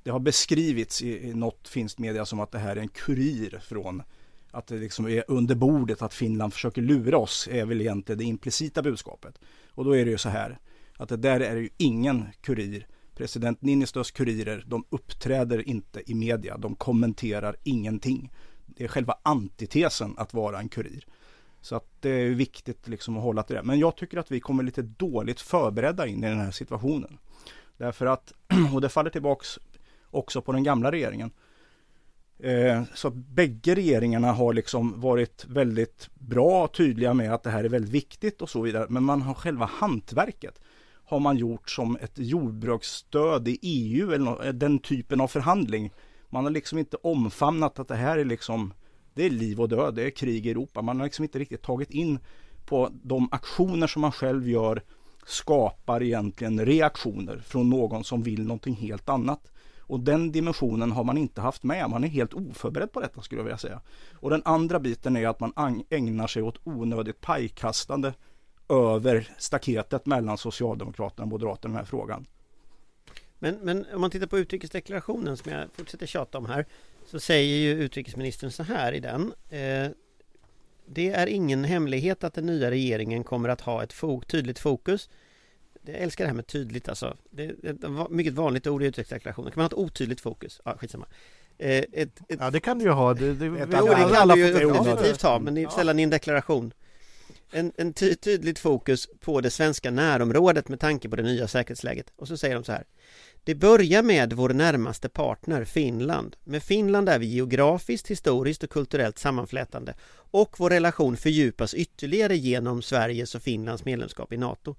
det 0.03 0.11
har 0.11 0.19
beskrivits 0.19 1.01
i, 1.01 1.29
i 1.29 1.33
något 1.33 1.67
finskt 1.67 1.99
media 1.99 2.25
som 2.25 2.39
att 2.39 2.51
det 2.51 2.59
här 2.59 2.75
är 2.75 2.81
en 2.81 2.87
kurir 2.87 3.59
från 3.63 4.03
att 4.51 4.67
det 4.67 4.77
liksom 4.77 5.07
är 5.07 5.23
under 5.27 5.55
bordet 5.55 6.01
att 6.01 6.13
Finland 6.13 6.53
försöker 6.53 6.81
lura 6.81 7.17
oss 7.17 7.47
är 7.51 7.65
väl 7.65 7.81
egentligen 7.81 8.19
det 8.19 8.23
implicita 8.23 8.81
budskapet. 8.81 9.39
Och 9.69 9.85
då 9.85 9.95
är 9.95 10.05
det 10.05 10.11
ju 10.11 10.17
så 10.17 10.29
här 10.29 10.59
att 10.97 11.09
det 11.09 11.17
där 11.17 11.39
är 11.39 11.55
ju 11.55 11.69
ingen 11.77 12.25
kurir. 12.41 12.87
President 13.15 13.61
Niinistös 13.61 14.11
kurirer, 14.11 14.63
de 14.67 14.85
uppträder 14.89 15.69
inte 15.69 16.11
i 16.11 16.13
media, 16.13 16.57
de 16.57 16.75
kommenterar 16.75 17.55
ingenting. 17.63 18.31
Det 18.65 18.83
är 18.83 18.87
själva 18.87 19.15
antitesen 19.23 20.13
att 20.17 20.33
vara 20.33 20.59
en 20.59 20.69
kurir. 20.69 21.05
Så 21.61 21.75
att 21.75 21.87
det 21.99 22.09
är 22.09 22.29
viktigt 22.29 22.87
liksom 22.87 23.17
att 23.17 23.23
hålla 23.23 23.43
till 23.43 23.55
det. 23.55 23.63
Men 23.63 23.79
jag 23.79 23.95
tycker 23.95 24.17
att 24.17 24.31
vi 24.31 24.39
kommer 24.39 24.63
lite 24.63 24.81
dåligt 24.81 25.41
förberedda 25.41 26.07
in 26.07 26.23
i 26.23 26.27
den 26.27 26.39
här 26.39 26.51
situationen. 26.51 27.17
Därför 27.81 28.05
att, 28.05 28.33
och 28.73 28.81
det 28.81 28.89
faller 28.89 29.09
tillbaks 29.09 29.59
också 30.11 30.41
på 30.41 30.51
den 30.51 30.63
gamla 30.63 30.91
regeringen. 30.91 31.31
Eh, 32.39 32.83
så 32.93 33.09
bägge 33.09 33.75
regeringarna 33.75 34.31
har 34.31 34.53
liksom 34.53 35.01
varit 35.01 35.45
väldigt 35.49 36.09
bra 36.13 36.63
och 36.63 36.73
tydliga 36.73 37.13
med 37.13 37.33
att 37.33 37.43
det 37.43 37.49
här 37.49 37.63
är 37.63 37.69
väldigt 37.69 37.91
viktigt 37.91 38.41
och 38.41 38.49
så 38.49 38.61
vidare. 38.61 38.85
Men 38.89 39.03
man 39.03 39.21
har 39.21 39.33
själva 39.33 39.65
hantverket 39.65 40.61
har 41.05 41.19
man 41.19 41.37
gjort 41.37 41.69
som 41.69 41.97
ett 42.01 42.17
jordbruksstöd 42.17 43.47
i 43.47 43.59
EU 43.61 44.11
eller 44.11 44.47
eh, 44.47 44.53
den 44.53 44.79
typen 44.79 45.21
av 45.21 45.27
förhandling. 45.27 45.91
Man 46.29 46.43
har 46.43 46.51
liksom 46.51 46.77
inte 46.77 46.97
omfamnat 46.97 47.79
att 47.79 47.87
det 47.87 47.95
här 47.95 48.17
är 48.17 48.25
liksom 48.25 48.73
det 49.13 49.25
är 49.25 49.29
liv 49.29 49.61
och 49.61 49.69
död, 49.69 49.95
det 49.95 50.03
är 50.03 50.09
krig 50.09 50.47
i 50.47 50.51
Europa. 50.51 50.81
Man 50.81 50.99
har 50.99 51.05
liksom 51.05 51.23
inte 51.23 51.39
riktigt 51.39 51.61
tagit 51.61 51.91
in 51.91 52.19
på 52.65 52.89
de 53.03 53.29
aktioner 53.31 53.87
som 53.87 54.01
man 54.01 54.11
själv 54.11 54.49
gör 54.49 54.83
skapar 55.25 56.03
egentligen 56.03 56.65
reaktioner 56.65 57.37
från 57.37 57.69
någon 57.69 58.03
som 58.03 58.23
vill 58.23 58.43
någonting 58.43 58.75
helt 58.75 59.09
annat. 59.09 59.51
Och 59.79 59.99
den 59.99 60.31
dimensionen 60.31 60.91
har 60.91 61.03
man 61.03 61.17
inte 61.17 61.41
haft 61.41 61.63
med. 61.63 61.89
Man 61.89 62.03
är 62.03 62.07
helt 62.07 62.33
oförberedd 62.33 62.91
på 62.91 63.01
detta 63.01 63.21
skulle 63.21 63.39
jag 63.39 63.43
vilja 63.43 63.57
säga. 63.57 63.81
Och 64.13 64.29
den 64.29 64.41
andra 64.45 64.79
biten 64.79 65.17
är 65.17 65.27
att 65.27 65.39
man 65.39 65.83
ägnar 65.89 66.27
sig 66.27 66.41
åt 66.41 66.59
onödigt 66.63 67.21
pajkastande 67.21 68.13
över 68.69 69.29
staketet 69.37 70.05
mellan 70.05 70.37
Socialdemokraterna 70.37 71.23
och 71.23 71.29
Moderaterna 71.29 71.71
i 71.71 71.73
den 71.73 71.77
här 71.77 71.85
frågan. 71.85 72.25
Men, 73.39 73.55
men 73.61 73.85
om 73.93 74.01
man 74.01 74.11
tittar 74.11 74.27
på 74.27 74.39
utrikesdeklarationen 74.39 75.37
som 75.37 75.51
jag 75.51 75.67
fortsätter 75.73 76.05
tjata 76.05 76.37
om 76.37 76.45
här 76.45 76.65
så 77.05 77.19
säger 77.19 77.57
ju 77.57 77.83
utrikesministern 77.83 78.51
så 78.51 78.63
här 78.63 78.93
i 78.93 78.99
den. 78.99 79.33
Eh, 79.49 79.91
det 80.93 81.09
är 81.09 81.27
ingen 81.27 81.63
hemlighet 81.63 82.23
att 82.23 82.33
den 82.33 82.45
nya 82.45 82.71
regeringen 82.71 83.23
kommer 83.23 83.49
att 83.49 83.61
ha 83.61 83.83
ett 83.83 83.93
fo 83.93 84.21
tydligt 84.21 84.59
fokus. 84.59 85.09
Jag 85.85 85.95
älskar 85.95 86.23
det 86.23 86.27
här 86.27 86.35
med 86.35 86.47
tydligt 86.47 86.89
alltså. 86.89 87.17
Det 87.29 87.43
är 87.43 87.69
ett 87.69 88.09
mycket 88.09 88.33
vanligt 88.33 88.67
ord 88.67 88.83
i 88.83 88.85
utrikesdeklarationen. 88.85 89.51
Kan 89.51 89.59
man 89.59 89.63
ha 89.63 89.67
ett 89.67 89.91
otydligt 89.91 90.21
fokus? 90.21 90.61
Ja, 90.65 90.77
skitsamma. 90.77 91.05
Eh, 91.57 91.77
ett, 91.77 91.89
ett, 91.93 92.37
ja, 92.39 92.49
det 92.49 92.59
kan 92.59 92.79
du 92.79 92.85
ju 92.85 92.91
ha. 92.91 93.13
Det, 93.13 93.33
det, 93.33 93.45
ett, 93.45 93.69
jo, 93.79 93.87
det 93.87 94.13
kan 94.13 94.27
du 94.27 94.47
ju 94.47 94.53
definitivt 94.53 95.21
ha, 95.21 95.39
men 95.39 95.55
det 95.55 95.63
är 95.63 95.69
sällan 95.69 95.99
i 95.99 96.03
en 96.03 96.09
deklaration. 96.09 96.73
En, 97.51 97.71
en 97.77 97.93
ty 97.93 98.15
tydligt 98.15 98.59
fokus 98.59 99.07
på 99.19 99.41
det 99.41 99.49
svenska 99.49 99.91
närområdet 99.91 100.69
med 100.69 100.79
tanke 100.79 101.09
på 101.09 101.15
det 101.15 101.23
nya 101.23 101.47
säkerhetsläget. 101.47 102.13
Och 102.15 102.27
så 102.27 102.37
säger 102.37 102.55
de 102.55 102.63
så 102.63 102.71
här. 102.71 102.85
Det 103.43 103.55
börjar 103.55 104.03
med 104.03 104.33
vår 104.33 104.49
närmaste 104.49 105.09
partner 105.09 105.65
Finland. 105.65 106.35
Med 106.43 106.63
Finland 106.63 107.09
är 107.09 107.19
vi 107.19 107.25
geografiskt, 107.25 108.07
historiskt 108.07 108.63
och 108.63 108.69
kulturellt 108.69 109.19
sammanflätande 109.19 109.93
och 110.13 110.55
vår 110.59 110.69
relation 110.69 111.17
fördjupas 111.17 111.73
ytterligare 111.73 112.37
genom 112.37 112.81
Sveriges 112.81 113.35
och 113.35 113.41
Finlands 113.41 113.85
medlemskap 113.85 114.33
i 114.33 114.37
NATO. 114.37 114.75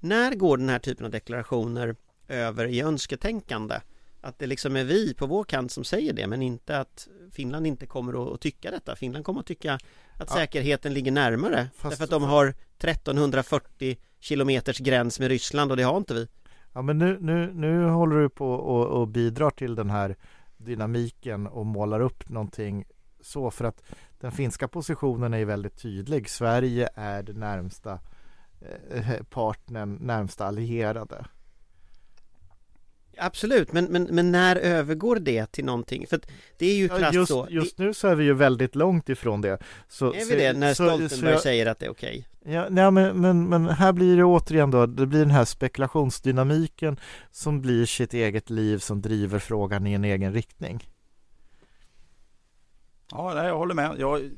När 0.00 0.34
går 0.34 0.56
den 0.56 0.68
här 0.68 0.78
typen 0.78 1.06
av 1.06 1.10
deklarationer 1.10 1.96
över 2.28 2.66
i 2.66 2.80
önsketänkande? 2.80 3.80
Att 4.20 4.38
det 4.38 4.46
liksom 4.46 4.76
är 4.76 4.84
vi 4.84 5.14
på 5.14 5.26
vår 5.26 5.44
kant 5.44 5.72
som 5.72 5.84
säger 5.84 6.12
det 6.12 6.26
men 6.26 6.42
inte 6.42 6.78
att 6.78 7.08
Finland 7.32 7.66
inte 7.66 7.86
kommer 7.86 8.34
att 8.34 8.40
tycka 8.40 8.70
detta. 8.70 8.96
Finland 8.96 9.24
kommer 9.24 9.40
att 9.40 9.46
tycka 9.46 9.74
att 10.14 10.28
ja. 10.28 10.34
säkerheten 10.34 10.94
ligger 10.94 11.12
närmare 11.12 11.68
Fast... 11.76 11.90
därför 11.90 12.04
att 12.04 12.10
de 12.10 12.22
har 12.22 12.54
1340 12.78 13.96
kilometers 14.20 14.78
gräns 14.78 15.20
med 15.20 15.28
Ryssland 15.28 15.70
och 15.70 15.76
det 15.76 15.82
har 15.82 15.96
inte 15.96 16.14
vi. 16.14 16.28
Ja 16.74 16.82
men 16.82 16.98
nu, 16.98 17.18
nu, 17.20 17.52
nu 17.54 17.88
håller 17.88 18.16
du 18.16 18.28
på 18.28 18.50
och, 18.50 19.00
och 19.00 19.08
bidrar 19.08 19.50
till 19.50 19.74
den 19.74 19.90
här 19.90 20.16
dynamiken 20.56 21.46
och 21.46 21.66
målar 21.66 22.00
upp 22.00 22.28
någonting 22.28 22.84
så 23.20 23.50
för 23.50 23.64
att 23.64 23.82
den 24.20 24.32
finska 24.32 24.68
positionen 24.68 25.34
är 25.34 25.38
ju 25.38 25.44
väldigt 25.44 25.82
tydlig. 25.82 26.30
Sverige 26.30 26.88
är 26.94 27.22
det 27.22 27.32
närmsta 27.32 27.98
eh, 28.90 29.22
partnern, 29.30 29.94
närmsta 29.94 30.46
allierade. 30.46 31.24
Absolut, 33.18 33.72
men, 33.72 33.84
men, 33.84 34.02
men 34.04 34.32
när 34.32 34.56
övergår 34.56 35.16
det 35.16 35.46
till 35.46 35.64
någonting? 35.64 36.06
För 36.06 36.20
det 36.58 36.66
är 36.66 36.74
ju 36.74 36.86
ja, 36.86 37.12
just, 37.12 37.28
så. 37.28 37.46
Just 37.50 37.78
nu 37.78 37.94
så 37.94 38.08
är 38.08 38.14
vi 38.14 38.24
ju 38.24 38.34
väldigt 38.34 38.74
långt 38.74 39.08
ifrån 39.08 39.40
det. 39.40 39.58
Så, 39.88 40.12
är 40.12 40.24
vi 40.24 40.36
det 40.36 40.52
när 40.52 40.74
så, 40.74 40.84
Stoltenberg 40.84 41.32
jag, 41.32 41.40
säger 41.40 41.66
att 41.66 41.78
det 41.78 41.86
är 41.86 41.90
okej? 41.90 42.26
Okay? 42.42 42.54
Ja, 42.54 42.66
nej, 42.70 42.90
men, 42.90 43.20
men, 43.20 43.48
men 43.48 43.68
här 43.68 43.92
blir 43.92 44.16
det 44.16 44.24
återigen 44.24 44.70
då, 44.70 44.86
det 44.86 45.06
blir 45.06 45.20
den 45.20 45.30
här 45.30 45.44
spekulationsdynamiken 45.44 46.96
som 47.30 47.60
blir 47.60 47.86
sitt 47.86 48.14
eget 48.14 48.50
liv 48.50 48.78
som 48.78 49.02
driver 49.02 49.38
frågan 49.38 49.86
i 49.86 49.92
en 49.92 50.04
egen 50.04 50.32
riktning. 50.32 50.90
Ja, 53.10 53.34
nej, 53.34 53.46
jag 53.46 53.58
håller 53.58 53.74
med. 53.74 53.96
Jag, 53.98 54.30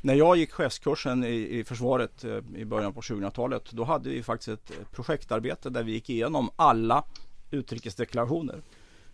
när 0.00 0.14
jag 0.14 0.36
gick 0.36 0.52
chefskursen 0.52 1.24
i, 1.24 1.58
i 1.58 1.64
försvaret 1.64 2.24
eh, 2.24 2.38
i 2.56 2.64
början 2.64 2.92
på 2.92 3.00
2000-talet, 3.00 3.70
då 3.70 3.84
hade 3.84 4.10
vi 4.10 4.22
faktiskt 4.22 4.48
ett 4.48 4.92
projektarbete 4.92 5.70
där 5.70 5.82
vi 5.82 5.92
gick 5.92 6.10
igenom 6.10 6.50
alla 6.56 7.04
utrikesdeklarationer. 7.50 8.62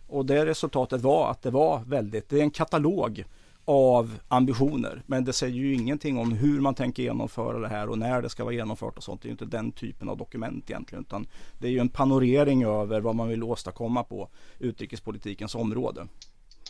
Och 0.07 0.25
det 0.25 0.45
resultatet 0.45 1.01
var 1.01 1.31
att 1.31 1.41
det 1.41 1.51
var 1.51 1.79
väldigt, 1.79 2.29
det 2.29 2.39
är 2.39 2.43
en 2.43 2.51
katalog 2.51 3.23
av 3.65 4.19
ambitioner. 4.27 5.03
Men 5.05 5.25
det 5.25 5.33
säger 5.33 5.55
ju 5.55 5.73
ingenting 5.73 6.17
om 6.17 6.31
hur 6.31 6.61
man 6.61 6.75
tänker 6.75 7.03
genomföra 7.03 7.59
det 7.59 7.67
här 7.67 7.89
och 7.89 7.97
när 7.97 8.21
det 8.21 8.29
ska 8.29 8.43
vara 8.43 8.53
genomfört 8.53 8.97
och 8.97 9.03
sånt. 9.03 9.21
Det 9.21 9.25
är 9.25 9.29
ju 9.29 9.31
inte 9.31 9.45
den 9.45 9.71
typen 9.71 10.09
av 10.09 10.17
dokument 10.17 10.69
egentligen. 10.69 11.03
Utan 11.03 11.27
det 11.59 11.67
är 11.67 11.71
ju 11.71 11.79
en 11.79 11.89
panorering 11.89 12.63
över 12.63 13.01
vad 13.01 13.15
man 13.15 13.27
vill 13.27 13.43
åstadkomma 13.43 14.03
på 14.03 14.29
utrikespolitikens 14.59 15.55
område. 15.55 16.07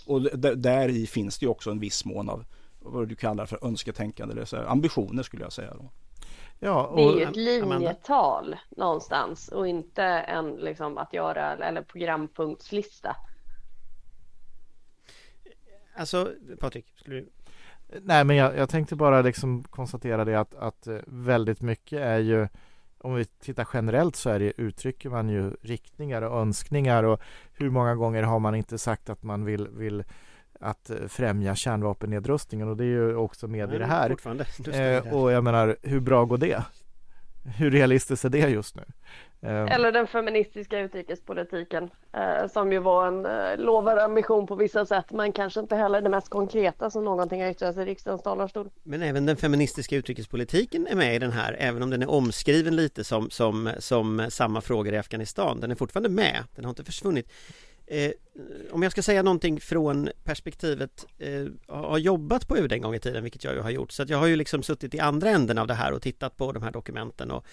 Och 0.05 0.21
där 0.57 0.89
i 0.89 1.07
finns 1.07 1.39
det 1.39 1.45
ju 1.45 1.49
också 1.49 1.71
en 1.71 1.79
viss 1.79 2.05
mån 2.05 2.29
av 2.29 2.45
vad 2.79 3.07
du 3.07 3.15
kallar 3.15 3.45
för 3.45 3.67
önsketänkande 3.67 4.33
eller 4.33 4.45
så 4.45 4.57
ambitioner 4.57 5.23
skulle 5.23 5.43
jag 5.43 5.53
säga. 5.53 5.73
Då. 5.73 5.89
Ja, 6.59 6.87
och, 6.87 6.97
det 6.97 7.03
är 7.03 7.17
ju 7.17 7.23
ett 7.23 7.35
linjetal 7.35 8.43
Amanda. 8.45 8.59
någonstans 8.69 9.47
och 9.47 9.67
inte 9.67 10.03
en 10.03 10.55
liksom 10.55 10.97
att 10.97 11.13
göra 11.13 11.53
eller 11.53 11.81
programpunktslista. 11.81 13.15
Alltså 15.95 16.31
Patrik, 16.59 16.85
skulle 16.95 17.15
du? 17.15 17.29
Nej 18.01 18.23
men 18.23 18.35
jag, 18.35 18.57
jag 18.57 18.69
tänkte 18.69 18.95
bara 18.95 19.21
liksom 19.21 19.63
konstatera 19.63 20.25
det 20.25 20.39
att, 20.39 20.55
att 20.55 20.87
eh, 20.87 20.97
väldigt 21.05 21.61
mycket 21.61 21.99
är 21.99 22.19
ju 22.19 22.47
om 23.03 23.15
vi 23.15 23.25
tittar 23.25 23.67
generellt 23.73 24.15
så 24.15 24.29
är 24.29 24.39
det, 24.39 24.53
uttrycker 24.57 25.09
man 25.09 25.29
ju 25.29 25.55
riktningar 25.61 26.21
och 26.21 26.39
önskningar 26.41 27.03
och 27.03 27.21
hur 27.53 27.69
många 27.69 27.95
gånger 27.95 28.23
har 28.23 28.39
man 28.39 28.55
inte 28.55 28.77
sagt 28.77 29.09
att 29.09 29.23
man 29.23 29.45
vill, 29.45 29.67
vill 29.67 30.03
att 30.63 30.89
eh, 30.89 31.07
främja 31.07 31.55
kärnvapennedrustningen 31.55 32.67
och 32.67 32.77
det 32.77 32.83
är 32.83 32.87
ju 32.87 33.15
också 33.15 33.47
med 33.47 33.73
i 33.73 33.77
det 33.77 33.85
här. 33.85 34.15
Eh, 34.73 35.13
och 35.13 35.31
jag 35.31 35.43
menar, 35.43 35.77
hur 35.81 35.99
bra 35.99 36.25
går 36.25 36.37
det? 36.37 36.63
Hur 37.57 37.71
realistiskt 37.71 38.25
är 38.25 38.29
det 38.29 38.49
just 38.49 38.75
nu? 38.75 38.83
Eh, 39.41 39.75
Eller 39.75 39.91
den 39.91 40.07
feministiska 40.07 40.79
utrikespolitiken 40.79 41.89
eh, 42.13 42.47
som 42.47 42.71
ju 42.71 42.79
var 42.79 43.07
en 43.07 43.25
eh, 43.25 43.65
lovvärd 43.65 43.97
ambition 43.97 44.47
på 44.47 44.55
vissa 44.55 44.85
sätt 44.85 45.11
men 45.11 45.31
kanske 45.31 45.59
inte 45.59 45.75
heller 45.75 46.01
det 46.01 46.09
mest 46.09 46.29
konkreta 46.29 46.89
som 46.89 47.03
någonting 47.05 47.43
har 47.43 47.49
yttrat 47.49 47.77
i 47.77 47.85
riksdagens 47.85 48.23
talarstol. 48.23 48.69
Men 48.83 49.01
även 49.01 49.25
den 49.25 49.37
feministiska 49.37 49.95
utrikespolitiken 49.95 50.87
är 50.87 50.95
med 50.95 51.15
i 51.15 51.19
den 51.19 51.31
här, 51.31 51.55
även 51.59 51.83
om 51.83 51.89
den 51.89 52.01
är 52.01 52.09
omskriven 52.09 52.75
lite 52.75 53.03
som, 53.03 53.29
som, 53.29 53.69
som 53.79 54.25
samma 54.29 54.61
frågor 54.61 54.93
i 54.93 54.97
Afghanistan. 54.97 55.59
Den 55.59 55.71
är 55.71 55.75
fortfarande 55.75 56.09
med, 56.09 56.43
den 56.55 56.65
har 56.65 56.69
inte 56.69 56.83
försvunnit. 56.83 57.31
Eh, 57.87 58.11
om 58.71 58.83
jag 58.83 58.91
ska 58.91 59.01
säga 59.03 59.23
någonting 59.23 59.59
från 59.59 60.09
perspektivet, 60.23 61.05
eh, 61.19 61.75
har 61.75 61.97
jobbat 61.97 62.47
på 62.47 62.57
UD 62.57 62.71
en 62.71 62.81
gång 62.81 62.95
i 62.95 62.99
tiden, 62.99 63.23
vilket 63.23 63.43
jag 63.43 63.53
ju 63.53 63.59
har 63.61 63.69
gjort, 63.69 63.91
så 63.91 64.03
att 64.03 64.09
jag 64.09 64.17
har 64.17 64.27
ju 64.27 64.35
liksom 64.35 64.63
suttit 64.63 64.93
i 64.93 64.99
andra 64.99 65.29
änden 65.29 65.57
av 65.57 65.67
det 65.67 65.73
här 65.73 65.91
och 65.91 66.01
tittat 66.01 66.37
på 66.37 66.51
de 66.51 66.63
här 66.63 66.71
dokumenten 66.71 67.31
och 67.31 67.45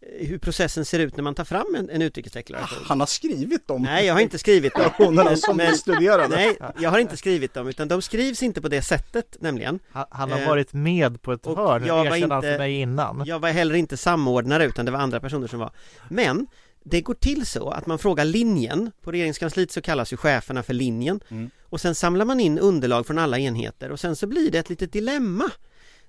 eh, 0.00 0.26
hur 0.28 0.38
processen 0.38 0.84
ser 0.84 0.98
ut 0.98 1.16
när 1.16 1.22
man 1.22 1.34
tar 1.34 1.44
fram 1.44 1.74
en, 1.78 1.90
en 1.90 2.02
utrikesdeklaration. 2.02 2.78
Han 2.84 3.00
har 3.00 3.06
skrivit 3.06 3.66
dem. 3.68 3.82
Nej, 3.82 4.06
jag 4.06 4.14
har 4.14 4.20
inte 4.20 4.38
skrivit 4.38 4.74
dem. 4.74 5.36
Som 5.36 5.56
Men- 5.56 5.76
studerade. 5.76 6.28
Nej, 6.36 6.58
jag 6.80 6.90
har 6.90 6.98
inte 6.98 7.16
skrivit 7.16 7.54
dem, 7.54 7.68
utan 7.68 7.88
de 7.88 8.02
skrivs 8.02 8.42
inte 8.42 8.60
på 8.62 8.68
det 8.68 8.82
sättet 8.82 9.36
nämligen. 9.40 9.78
han, 9.90 10.06
han 10.10 10.32
har 10.32 10.40
eh, 10.40 10.48
varit 10.48 10.72
med 10.72 11.22
på 11.22 11.32
ett 11.32 11.46
hörn, 11.46 11.84
jag 11.86 11.96
var 11.96 12.04
han 12.10 12.18
inte- 12.22 12.40
för 12.40 12.58
mig 12.58 12.80
innan. 12.80 13.22
Jag 13.26 13.38
var 13.38 13.50
heller 13.50 13.74
inte 13.74 13.96
samordnare 13.96 14.64
utan 14.64 14.84
det 14.86 14.92
var 14.92 14.98
andra 14.98 15.20
personer 15.20 15.46
som 15.46 15.58
var 15.58 15.70
Men 16.08 16.46
det 16.84 17.00
går 17.00 17.14
till 17.14 17.46
så 17.46 17.70
att 17.70 17.86
man 17.86 17.98
frågar 17.98 18.24
linjen. 18.24 18.92
På 19.02 19.12
regeringskansliet 19.12 19.70
så 19.70 19.82
kallas 19.82 20.12
ju 20.12 20.16
cheferna 20.16 20.62
för 20.62 20.74
linjen. 20.74 21.20
Mm. 21.28 21.50
Och 21.62 21.80
sen 21.80 21.94
samlar 21.94 22.24
man 22.24 22.40
in 22.40 22.58
underlag 22.58 23.06
från 23.06 23.18
alla 23.18 23.38
enheter. 23.38 23.90
Och 23.90 24.00
sen 24.00 24.16
så 24.16 24.26
blir 24.26 24.50
det 24.50 24.58
ett 24.58 24.68
litet 24.68 24.92
dilemma 24.92 25.50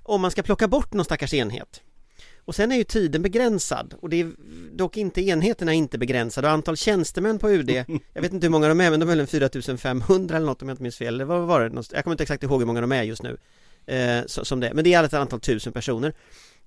Om 0.03 0.21
man 0.21 0.31
ska 0.31 0.43
plocka 0.43 0.67
bort 0.67 0.93
någon 0.93 1.05
stackars 1.05 1.33
enhet. 1.33 1.81
Och 2.45 2.55
sen 2.55 2.71
är 2.71 2.75
ju 2.75 2.83
tiden 2.83 3.21
begränsad. 3.21 3.93
Och 4.01 4.09
det 4.09 4.21
är 4.21 4.31
dock 4.71 4.97
inte 4.97 5.21
enheterna 5.21 5.73
är 5.73 5.77
inte 5.77 5.97
begränsade. 5.97 6.47
Och 6.47 6.53
antal 6.53 6.77
tjänstemän 6.77 7.39
på 7.39 7.49
UD 7.49 7.69
Jag 8.13 8.21
vet 8.21 8.33
inte 8.33 8.47
hur 8.47 8.51
många 8.51 8.67
de 8.67 8.81
är 8.81 8.91
men 8.91 8.99
de 8.99 9.05
är 9.05 9.11
väl 9.11 9.19
en 9.19 9.27
4500 9.27 10.35
eller 10.35 10.45
något 10.45 10.61
om 10.61 10.69
jag 10.69 10.73
inte 10.73 10.83
minns 10.83 10.97
fel. 10.97 11.13
Eller 11.13 11.25
vad 11.25 11.41
var 11.41 11.69
det? 11.69 11.83
Jag 11.91 12.03
kommer 12.03 12.13
inte 12.13 12.23
exakt 12.23 12.43
ihåg 12.43 12.61
hur 12.61 12.67
många 12.67 12.81
de 12.81 12.91
är 12.91 13.03
just 13.03 13.23
nu 13.23 13.37
eh, 13.85 14.25
Som 14.25 14.59
det 14.59 14.67
är, 14.67 14.73
men 14.73 14.83
det 14.83 14.93
är 14.93 15.03
ett 15.03 15.13
antal 15.13 15.39
tusen 15.39 15.73
personer 15.73 16.13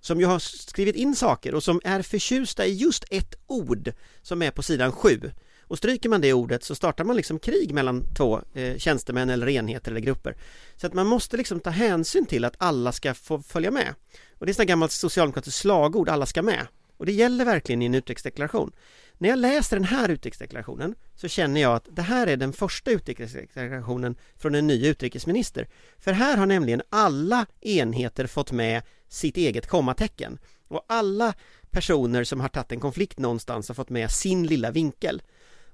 som 0.07 0.21
ju 0.21 0.27
har 0.27 0.39
skrivit 0.39 0.97
in 0.97 1.17
saker 1.17 1.55
och 1.55 1.63
som 1.63 1.81
är 1.85 2.03
förtjusta 2.03 2.67
i 2.67 2.75
just 2.75 3.05
ett 3.11 3.35
ord 3.47 3.93
som 4.23 4.43
är 4.43 4.51
på 4.51 4.63
sidan 4.63 4.93
7 4.93 5.31
och 5.61 5.79
stryker 5.79 6.09
man 6.09 6.21
det 6.21 6.33
ordet 6.33 6.65
så 6.65 6.75
startar 6.75 7.05
man 7.05 7.17
liksom 7.17 7.39
krig 7.39 7.75
mellan 7.75 8.15
två 8.15 8.41
eh, 8.55 8.77
tjänstemän 8.77 9.31
eller 9.31 9.49
enheter 9.49 9.91
eller 9.91 10.01
grupper. 10.01 10.37
Så 10.77 10.87
att 10.87 10.95
man 10.95 11.07
måste 11.07 11.37
liksom 11.37 11.61
ta 11.61 11.71
hänsyn 11.71 12.27
till 12.27 12.45
att 12.45 12.55
alla 12.59 12.93
ska 12.93 13.15
få 13.15 13.43
följa 13.43 13.71
med. 13.71 13.95
Och 14.39 14.47
det 14.47 14.59
är 14.59 14.63
ett 14.63 14.69
gammalt 14.69 14.93
socialdemokratiskt 14.93 15.61
slagord, 15.61 16.09
alla 16.09 16.27
ska 16.27 16.43
med. 16.43 16.67
Och 16.97 17.07
det 17.07 17.13
gäller 17.13 17.45
verkligen 17.45 17.83
i 17.83 17.87
en 17.87 17.95
utrikesdeklaration 17.95 18.73
när 19.19 19.29
jag 19.29 19.39
läser 19.39 19.77
den 19.77 19.85
här 19.85 20.09
utrikesdeklarationen 20.09 20.95
så 21.15 21.29
känner 21.29 21.61
jag 21.61 21.77
att 21.77 21.89
det 21.91 22.03
här 22.03 22.27
är 22.27 22.37
den 22.37 22.53
första 22.53 22.91
utrikesdeklarationen 22.91 24.17
från 24.37 24.55
en 24.55 24.67
ny 24.67 24.87
utrikesminister. 24.87 25.69
För 25.99 26.13
här 26.13 26.37
har 26.37 26.47
nämligen 26.47 26.83
alla 26.91 27.47
enheter 27.61 28.27
fått 28.27 28.53
med 28.53 28.83
sitt 29.09 29.37
eget 29.37 29.67
kommatecken 29.67 30.39
och 30.69 30.85
alla 30.89 31.35
personer 31.71 32.25
som 32.25 32.41
har 32.41 32.49
tagit 32.49 32.73
en 32.73 32.81
konflikt 32.81 33.19
någonstans 33.19 33.69
har 33.69 33.75
fått 33.75 33.91
med 33.91 34.11
sin 34.11 34.47
lilla 34.47 34.71
vinkel. 34.71 35.23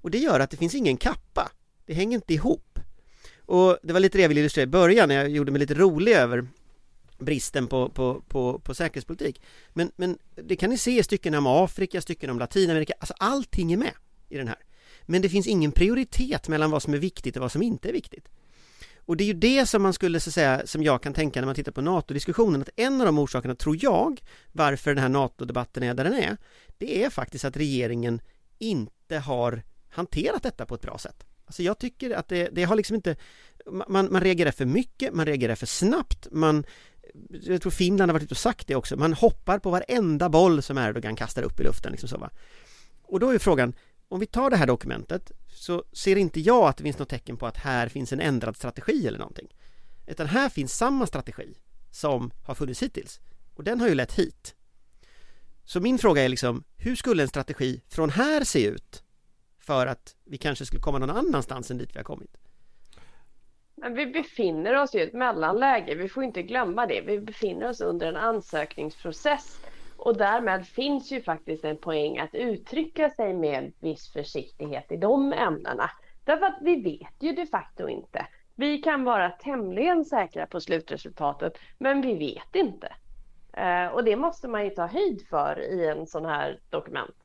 Och 0.00 0.10
det 0.10 0.18
gör 0.18 0.40
att 0.40 0.50
det 0.50 0.56
finns 0.56 0.74
ingen 0.74 0.96
kappa. 0.96 1.50
Det 1.86 1.94
hänger 1.94 2.14
inte 2.14 2.34
ihop. 2.34 2.78
Och 3.46 3.78
det 3.82 3.92
var 3.92 4.00
lite 4.00 4.18
det 4.18 4.22
jag 4.22 4.28
ville 4.28 4.40
illustrera 4.40 4.64
i 4.64 4.66
början 4.66 5.08
när 5.08 5.14
jag 5.14 5.28
gjorde 5.28 5.52
mig 5.52 5.58
lite 5.58 5.74
rolig 5.74 6.12
över 6.12 6.46
bristen 7.22 7.66
på, 7.66 7.88
på, 7.88 8.22
på, 8.28 8.58
på 8.58 8.74
säkerhetspolitik. 8.74 9.42
Men, 9.72 9.92
men 9.96 10.18
det 10.34 10.56
kan 10.56 10.70
ni 10.70 10.78
se 10.78 10.98
i 10.98 11.02
stycken 11.02 11.34
om 11.34 11.46
Afrika, 11.46 12.00
stycken 12.00 12.30
om 12.30 12.38
Latinamerika, 12.38 12.94
alltså 12.98 13.14
allting 13.18 13.72
är 13.72 13.76
med 13.76 13.92
i 14.28 14.36
den 14.36 14.48
här. 14.48 14.58
Men 15.02 15.22
det 15.22 15.28
finns 15.28 15.46
ingen 15.46 15.72
prioritet 15.72 16.48
mellan 16.48 16.70
vad 16.70 16.82
som 16.82 16.94
är 16.94 16.98
viktigt 16.98 17.36
och 17.36 17.42
vad 17.42 17.52
som 17.52 17.62
inte 17.62 17.88
är 17.88 17.92
viktigt. 17.92 18.28
Och 19.04 19.16
det 19.16 19.24
är 19.24 19.26
ju 19.26 19.32
det 19.32 19.66
som 19.66 19.82
man 19.82 19.92
skulle 19.92 20.20
så 20.20 20.30
säga, 20.30 20.66
som 20.66 20.82
jag 20.82 21.02
kan 21.02 21.14
tänka 21.14 21.40
när 21.40 21.46
man 21.46 21.54
tittar 21.54 21.72
på 21.72 21.80
NATO-diskussionen, 21.80 22.62
att 22.62 22.68
en 22.76 23.00
av 23.00 23.06
de 23.06 23.18
orsakerna, 23.18 23.54
tror 23.54 23.78
jag, 23.80 24.20
varför 24.52 24.94
den 24.94 25.02
här 25.02 25.08
NATO-debatten 25.08 25.82
är 25.82 25.94
där 25.94 26.04
den 26.04 26.14
är, 26.14 26.36
det 26.78 27.04
är 27.04 27.10
faktiskt 27.10 27.44
att 27.44 27.56
regeringen 27.56 28.20
inte 28.58 29.18
har 29.18 29.62
hanterat 29.88 30.42
detta 30.42 30.66
på 30.66 30.74
ett 30.74 30.82
bra 30.82 30.98
sätt. 30.98 31.26
Alltså 31.44 31.62
jag 31.62 31.78
tycker 31.78 32.10
att 32.10 32.28
det, 32.28 32.48
det 32.52 32.64
har 32.64 32.76
liksom 32.76 32.96
inte, 32.96 33.16
man, 33.66 34.12
man 34.12 34.20
reagerar 34.20 34.50
för 34.50 34.64
mycket, 34.64 35.14
man 35.14 35.26
reagerar 35.26 35.54
för 35.54 35.66
snabbt, 35.66 36.26
man 36.30 36.64
jag 37.30 37.62
tror 37.62 37.70
Finland 37.70 38.10
har 38.10 38.12
varit 38.12 38.22
ute 38.22 38.34
och 38.34 38.38
sagt 38.38 38.66
det 38.66 38.74
också, 38.74 38.96
man 38.96 39.12
hoppar 39.12 39.58
på 39.58 39.70
varenda 39.70 40.28
boll 40.28 40.62
som 40.62 40.78
Erdogan 40.78 41.16
kastar 41.16 41.42
upp 41.42 41.60
i 41.60 41.62
luften 41.62 41.92
liksom 41.92 42.08
så 42.08 42.18
va. 42.18 42.30
Och 43.02 43.20
då 43.20 43.30
är 43.30 43.38
frågan, 43.38 43.74
om 44.08 44.20
vi 44.20 44.26
tar 44.26 44.50
det 44.50 44.56
här 44.56 44.66
dokumentet 44.66 45.32
så 45.48 45.84
ser 45.92 46.16
inte 46.16 46.40
jag 46.40 46.68
att 46.68 46.76
det 46.76 46.82
finns 46.82 46.98
något 46.98 47.08
tecken 47.08 47.36
på 47.36 47.46
att 47.46 47.56
här 47.56 47.88
finns 47.88 48.12
en 48.12 48.20
ändrad 48.20 48.56
strategi 48.56 49.06
eller 49.06 49.18
någonting. 49.18 49.48
Utan 50.06 50.26
här 50.26 50.48
finns 50.48 50.76
samma 50.76 51.06
strategi 51.06 51.54
som 51.90 52.30
har 52.44 52.54
funnits 52.54 52.82
hittills. 52.82 53.20
Och 53.54 53.64
den 53.64 53.80
har 53.80 53.88
ju 53.88 53.94
lett 53.94 54.12
hit. 54.12 54.54
Så 55.64 55.80
min 55.80 55.98
fråga 55.98 56.22
är 56.22 56.28
liksom, 56.28 56.64
hur 56.76 56.96
skulle 56.96 57.22
en 57.22 57.28
strategi 57.28 57.82
från 57.88 58.10
här 58.10 58.44
se 58.44 58.66
ut 58.66 59.02
för 59.58 59.86
att 59.86 60.14
vi 60.24 60.38
kanske 60.38 60.66
skulle 60.66 60.82
komma 60.82 60.98
någon 60.98 61.10
annanstans 61.10 61.70
än 61.70 61.78
dit 61.78 61.90
vi 61.94 61.98
har 61.98 62.04
kommit? 62.04 62.36
Men 63.82 63.94
vi 63.94 64.06
befinner 64.06 64.82
oss 64.82 64.94
i 64.94 65.00
ett 65.00 65.12
mellanläge, 65.12 65.94
vi 65.94 66.08
får 66.08 66.24
inte 66.24 66.42
glömma 66.42 66.86
det. 66.86 67.00
Vi 67.00 67.20
befinner 67.20 67.68
oss 67.68 67.80
under 67.80 68.06
en 68.06 68.16
ansökningsprocess 68.16 69.60
och 69.96 70.16
därmed 70.16 70.66
finns 70.66 71.12
ju 71.12 71.22
faktiskt 71.22 71.64
en 71.64 71.76
poäng 71.76 72.18
att 72.18 72.34
uttrycka 72.34 73.10
sig 73.10 73.34
med 73.34 73.72
viss 73.80 74.12
försiktighet 74.12 74.92
i 74.92 74.96
de 74.96 75.32
ämnena. 75.32 75.90
Därför 76.24 76.46
att 76.46 76.58
vi 76.62 76.82
vet 76.82 77.14
ju 77.20 77.32
de 77.32 77.46
facto 77.46 77.88
inte. 77.88 78.26
Vi 78.54 78.78
kan 78.78 79.04
vara 79.04 79.30
tämligen 79.30 80.04
säkra 80.04 80.46
på 80.46 80.60
slutresultatet, 80.60 81.58
men 81.78 82.00
vi 82.00 82.14
vet 82.14 82.56
inte. 82.56 82.92
Eh, 83.52 83.86
och 83.86 84.04
det 84.04 84.16
måste 84.16 84.48
man 84.48 84.64
ju 84.64 84.70
ta 84.70 84.86
höjd 84.86 85.26
för 85.30 85.60
i 85.60 85.86
en 85.86 86.06
sån 86.06 86.24
här 86.24 86.58
dokument. 86.70 87.21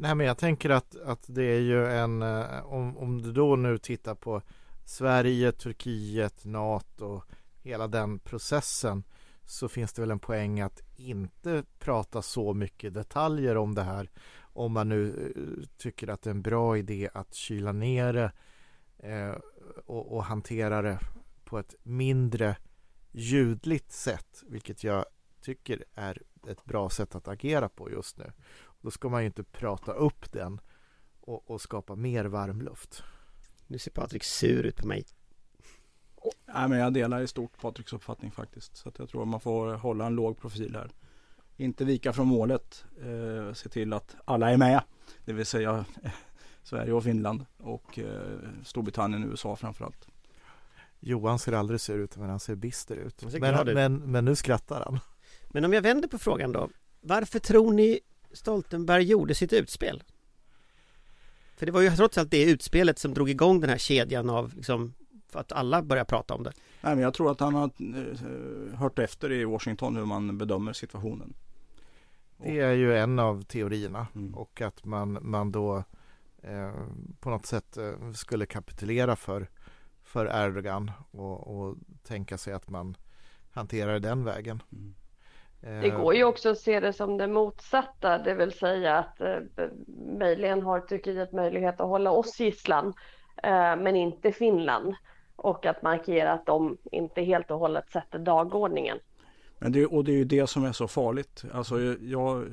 Nej 0.00 0.14
men 0.14 0.26
jag 0.26 0.38
tänker 0.38 0.70
att, 0.70 0.96
att 0.96 1.24
det 1.26 1.42
är 1.42 1.60
ju 1.60 1.86
en, 1.86 2.22
eh, 2.22 2.66
om, 2.66 2.98
om 2.98 3.22
du 3.22 3.32
då 3.32 3.56
nu 3.56 3.78
tittar 3.78 4.14
på 4.14 4.42
Sverige, 4.84 5.52
Turkiet, 5.52 6.44
NATO, 6.44 7.22
hela 7.62 7.88
den 7.88 8.18
processen 8.18 9.04
så 9.44 9.68
finns 9.68 9.92
det 9.92 10.02
väl 10.02 10.10
en 10.10 10.18
poäng 10.18 10.60
att 10.60 10.82
inte 10.96 11.64
prata 11.78 12.22
så 12.22 12.54
mycket 12.54 12.94
detaljer 12.94 13.56
om 13.56 13.74
det 13.74 13.82
här 13.82 14.10
om 14.40 14.72
man 14.72 14.88
nu 14.88 15.32
eh, 15.36 15.68
tycker 15.76 16.08
att 16.08 16.22
det 16.22 16.30
är 16.30 16.34
en 16.34 16.42
bra 16.42 16.78
idé 16.78 17.08
att 17.14 17.34
kyla 17.34 17.72
ner 17.72 18.12
det 18.12 18.32
eh, 18.98 19.36
och, 19.86 20.16
och 20.16 20.24
hantera 20.24 20.82
det 20.82 20.98
på 21.44 21.58
ett 21.58 21.74
mindre 21.82 22.56
ljudligt 23.12 23.92
sätt, 23.92 24.44
vilket 24.46 24.84
jag 24.84 25.04
tycker 25.40 25.84
är 25.94 26.22
ett 26.48 26.64
bra 26.64 26.90
sätt 26.90 27.14
att 27.14 27.28
agera 27.28 27.68
på 27.68 27.90
just 27.90 28.18
nu. 28.18 28.32
Då 28.80 28.90
ska 28.90 29.08
man 29.08 29.20
ju 29.20 29.26
inte 29.26 29.44
prata 29.44 29.92
upp 29.92 30.32
den 30.32 30.60
och, 31.20 31.50
och 31.50 31.60
skapa 31.60 31.96
mer 31.96 32.24
varmluft. 32.24 33.02
Nu 33.66 33.78
ser 33.78 33.90
Patrik 33.90 34.24
sur 34.24 34.62
ut 34.62 34.76
på 34.76 34.86
mig. 34.86 35.06
Nej, 36.46 36.68
men 36.68 36.78
jag 36.78 36.92
delar 36.92 37.20
i 37.20 37.26
stort 37.26 37.60
Patriks 37.60 37.92
uppfattning 37.92 38.30
faktiskt. 38.30 38.76
Så 38.76 38.88
att 38.88 38.98
jag 38.98 39.08
tror 39.08 39.24
man 39.24 39.40
får 39.40 39.74
hålla 39.74 40.06
en 40.06 40.14
låg 40.14 40.40
profil 40.40 40.74
här. 40.74 40.90
Inte 41.56 41.84
vika 41.84 42.12
från 42.12 42.26
målet. 42.26 42.84
Eh, 43.02 43.52
se 43.52 43.68
till 43.68 43.92
att 43.92 44.16
alla 44.24 44.50
är 44.50 44.56
med. 44.56 44.82
Det 45.24 45.32
vill 45.32 45.46
säga 45.46 45.84
Sverige 46.62 46.92
och 46.92 47.04
Finland 47.04 47.46
och 47.56 47.98
eh, 47.98 48.38
Storbritannien 48.64 49.24
och 49.24 49.30
USA 49.30 49.56
framförallt. 49.56 50.08
Johan 51.00 51.38
ser 51.38 51.52
aldrig 51.52 51.80
sur 51.80 51.98
ut 51.98 52.16
men 52.16 52.30
han 52.30 52.40
ser 52.40 52.54
bister 52.54 52.96
ut. 52.96 53.20
Ser 53.20 53.40
Men, 53.40 53.74
men, 53.74 53.96
men 53.96 54.24
nu 54.24 54.36
skrattar 54.36 54.84
han. 54.84 54.98
Men 55.48 55.64
om 55.64 55.72
jag 55.72 55.82
vänder 55.82 56.08
på 56.08 56.18
frågan 56.18 56.52
då. 56.52 56.68
Varför 57.00 57.38
tror 57.38 57.72
ni 57.72 58.00
Stoltenberg 58.32 59.02
gjorde 59.04 59.34
sitt 59.34 59.52
utspel? 59.52 60.02
För 61.56 61.66
det 61.66 61.72
var 61.72 61.80
ju 61.80 61.90
trots 61.90 62.18
allt 62.18 62.30
det 62.30 62.50
utspelet 62.50 62.98
som 62.98 63.14
drog 63.14 63.30
igång 63.30 63.60
den 63.60 63.70
här 63.70 63.78
kedjan 63.78 64.30
av 64.30 64.54
liksom, 64.54 64.94
för 65.28 65.40
att 65.40 65.52
alla 65.52 65.82
börjar 65.82 66.04
prata 66.04 66.34
om 66.34 66.42
det. 66.42 66.52
Nej, 66.80 66.94
men 66.94 67.04
jag 67.04 67.14
tror 67.14 67.30
att 67.30 67.40
han 67.40 67.54
har 67.54 67.70
eh, 67.78 68.78
hört 68.78 68.98
efter 68.98 69.32
i 69.32 69.44
Washington 69.44 69.96
hur 69.96 70.04
man 70.04 70.38
bedömer 70.38 70.72
situationen. 70.72 71.34
Det 72.36 72.60
är 72.60 72.72
ju 72.72 72.96
en 72.96 73.18
av 73.18 73.42
teorierna 73.42 74.06
Mm. 74.14 74.34
och 74.34 74.60
att 74.60 74.84
man, 74.84 75.18
man 75.22 75.52
då 75.52 75.84
eh, 76.42 76.72
på 77.20 77.30
något 77.30 77.46
sätt 77.46 77.76
eh, 77.76 78.12
skulle 78.14 78.46
kapitulera 78.46 79.16
för, 79.16 79.48
för 80.02 80.46
Erdogan 80.46 80.90
och, 81.10 81.60
och 81.60 81.76
tänka 82.02 82.38
sig 82.38 82.52
att 82.52 82.70
man 82.70 82.96
hanterar 83.50 84.00
den 84.00 84.24
vägen. 84.24 84.62
Mm. 84.72 84.94
Eh, 85.62 85.80
Det 85.80 85.90
går 85.90 86.14
ju 86.14 86.24
också 86.24 86.50
att 86.50 86.58
se 86.58 86.80
det 86.80 86.92
som 86.92 87.16
det 87.16 87.26
motsatta, 87.26 88.18
det 88.18 88.34
vill 88.34 88.52
säga 88.52 88.98
att 88.98 89.20
eh, 89.20 89.38
möjligen 90.18 90.62
har 90.62 90.80
Turkiet 90.80 91.32
möjlighet 91.32 91.80
att 91.80 91.88
hålla 91.88 92.10
oss 92.10 92.40
gisslan 92.40 92.94
eh, 93.42 93.76
men 93.76 93.96
inte 93.96 94.32
Finland. 94.32 94.94
Och 95.36 95.66
att 95.66 95.82
markera 95.82 96.32
att 96.32 96.46
de 96.46 96.76
inte 96.92 97.22
helt 97.22 97.50
och 97.50 97.58
hållet 97.58 97.90
sätter 97.90 98.18
dagordningen. 98.18 98.98
Men 99.58 99.72
det, 99.72 99.86
och 99.86 100.04
det 100.04 100.12
är 100.12 100.16
ju 100.16 100.24
det 100.24 100.46
som 100.46 100.64
är 100.64 100.72
så 100.72 100.88
farligt. 100.88 101.44
Alltså 101.52 101.80
jag 102.02 102.44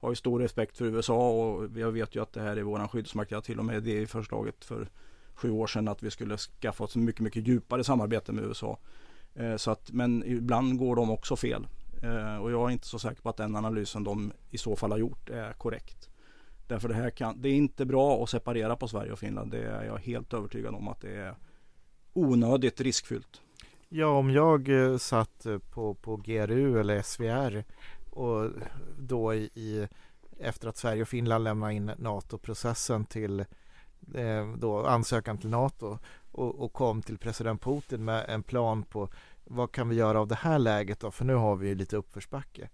har 0.00 0.10
ju 0.10 0.14
stor 0.16 0.40
respekt 0.40 0.78
för 0.78 0.84
USA 0.84 1.30
och 1.30 1.68
jag 1.76 1.92
vet 1.92 2.16
ju 2.16 2.22
att 2.22 2.32
det 2.32 2.40
här 2.40 2.56
är 2.56 2.62
våran 2.62 2.88
skyddsmakt. 2.88 3.30
Jag 3.30 3.44
till 3.44 3.58
och 3.58 3.64
med 3.64 3.82
det 3.82 4.00
i 4.00 4.06
förslaget 4.06 4.64
för 4.64 4.88
sju 5.34 5.50
år 5.50 5.66
sedan 5.66 5.88
att 5.88 6.02
vi 6.02 6.10
skulle 6.10 6.36
skaffa 6.36 6.84
oss 6.84 6.96
mycket, 6.96 7.20
mycket 7.20 7.48
djupare 7.48 7.84
samarbete 7.84 8.32
med 8.32 8.44
USA. 8.44 8.78
Så 9.56 9.70
att, 9.70 9.92
men 9.92 10.24
ibland 10.26 10.78
går 10.78 10.96
de 10.96 11.10
också 11.10 11.36
fel. 11.36 11.66
Eh, 12.02 12.36
och 12.36 12.52
jag 12.52 12.68
är 12.68 12.72
inte 12.72 12.86
så 12.86 12.98
säker 12.98 13.22
på 13.22 13.28
att 13.28 13.36
den 13.36 13.56
analysen 13.56 14.04
de 14.04 14.32
i 14.50 14.58
så 14.58 14.76
fall 14.76 14.90
har 14.90 14.98
gjort 14.98 15.30
är 15.30 15.52
korrekt. 15.52 16.08
Därför 16.66 16.88
det 16.88 16.94
här 16.94 17.10
kan, 17.10 17.40
det 17.42 17.48
är 17.48 17.54
inte 17.54 17.84
bra 17.84 18.22
att 18.22 18.30
separera 18.30 18.76
på 18.76 18.88
Sverige 18.88 19.12
och 19.12 19.18
Finland. 19.18 19.50
Det 19.50 19.62
är 19.62 19.84
jag 19.84 19.98
helt 19.98 20.34
övertygad 20.34 20.74
om 20.74 20.88
att 20.88 21.00
det 21.00 21.14
är 21.14 21.34
onödigt 22.12 22.80
riskfyllt. 22.80 23.40
Ja, 23.88 24.06
om 24.06 24.30
jag 24.30 24.68
eh, 24.68 24.96
satt 24.96 25.46
eh, 25.46 25.58
på, 25.58 25.94
på 25.94 26.16
GRU 26.16 26.80
eller 26.80 27.02
SVR 27.02 27.64
och 28.10 28.50
då 28.98 29.34
i, 29.34 29.50
i 29.54 29.88
efter 30.38 30.68
att 30.68 30.76
Sverige 30.76 31.02
och 31.02 31.08
Finland 31.08 31.44
lämnade 31.44 31.74
in 31.74 31.92
NATO-processen 31.98 33.04
till 33.04 33.40
eh, 34.14 34.52
då 34.56 34.86
ansökan 34.86 35.38
till 35.38 35.50
NATO 35.50 35.98
och, 36.32 36.62
och, 36.62 36.72
kom 36.72 37.02
till 37.02 37.18
president 37.18 37.62
Putin 37.62 38.04
med 38.04 38.24
en 38.28 38.42
plan 38.42 38.82
på 38.82 39.08
vad 39.56 39.72
kan 39.72 39.88
vi 39.88 39.96
göra 39.96 40.20
av 40.20 40.28
det 40.28 40.34
här 40.34 40.58
läget 40.58 41.00
då? 41.00 41.10
För 41.10 41.24
nu 41.24 41.34
har 41.34 41.56
vi 41.56 41.68
ju 41.68 41.74
lite 41.74 41.96
uppförsbacke. 41.96 42.68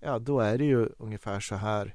Ja, 0.00 0.18
då 0.18 0.40
är 0.40 0.58
det 0.58 0.64
ju 0.64 0.88
ungefär 0.98 1.40
så 1.40 1.54
här 1.54 1.94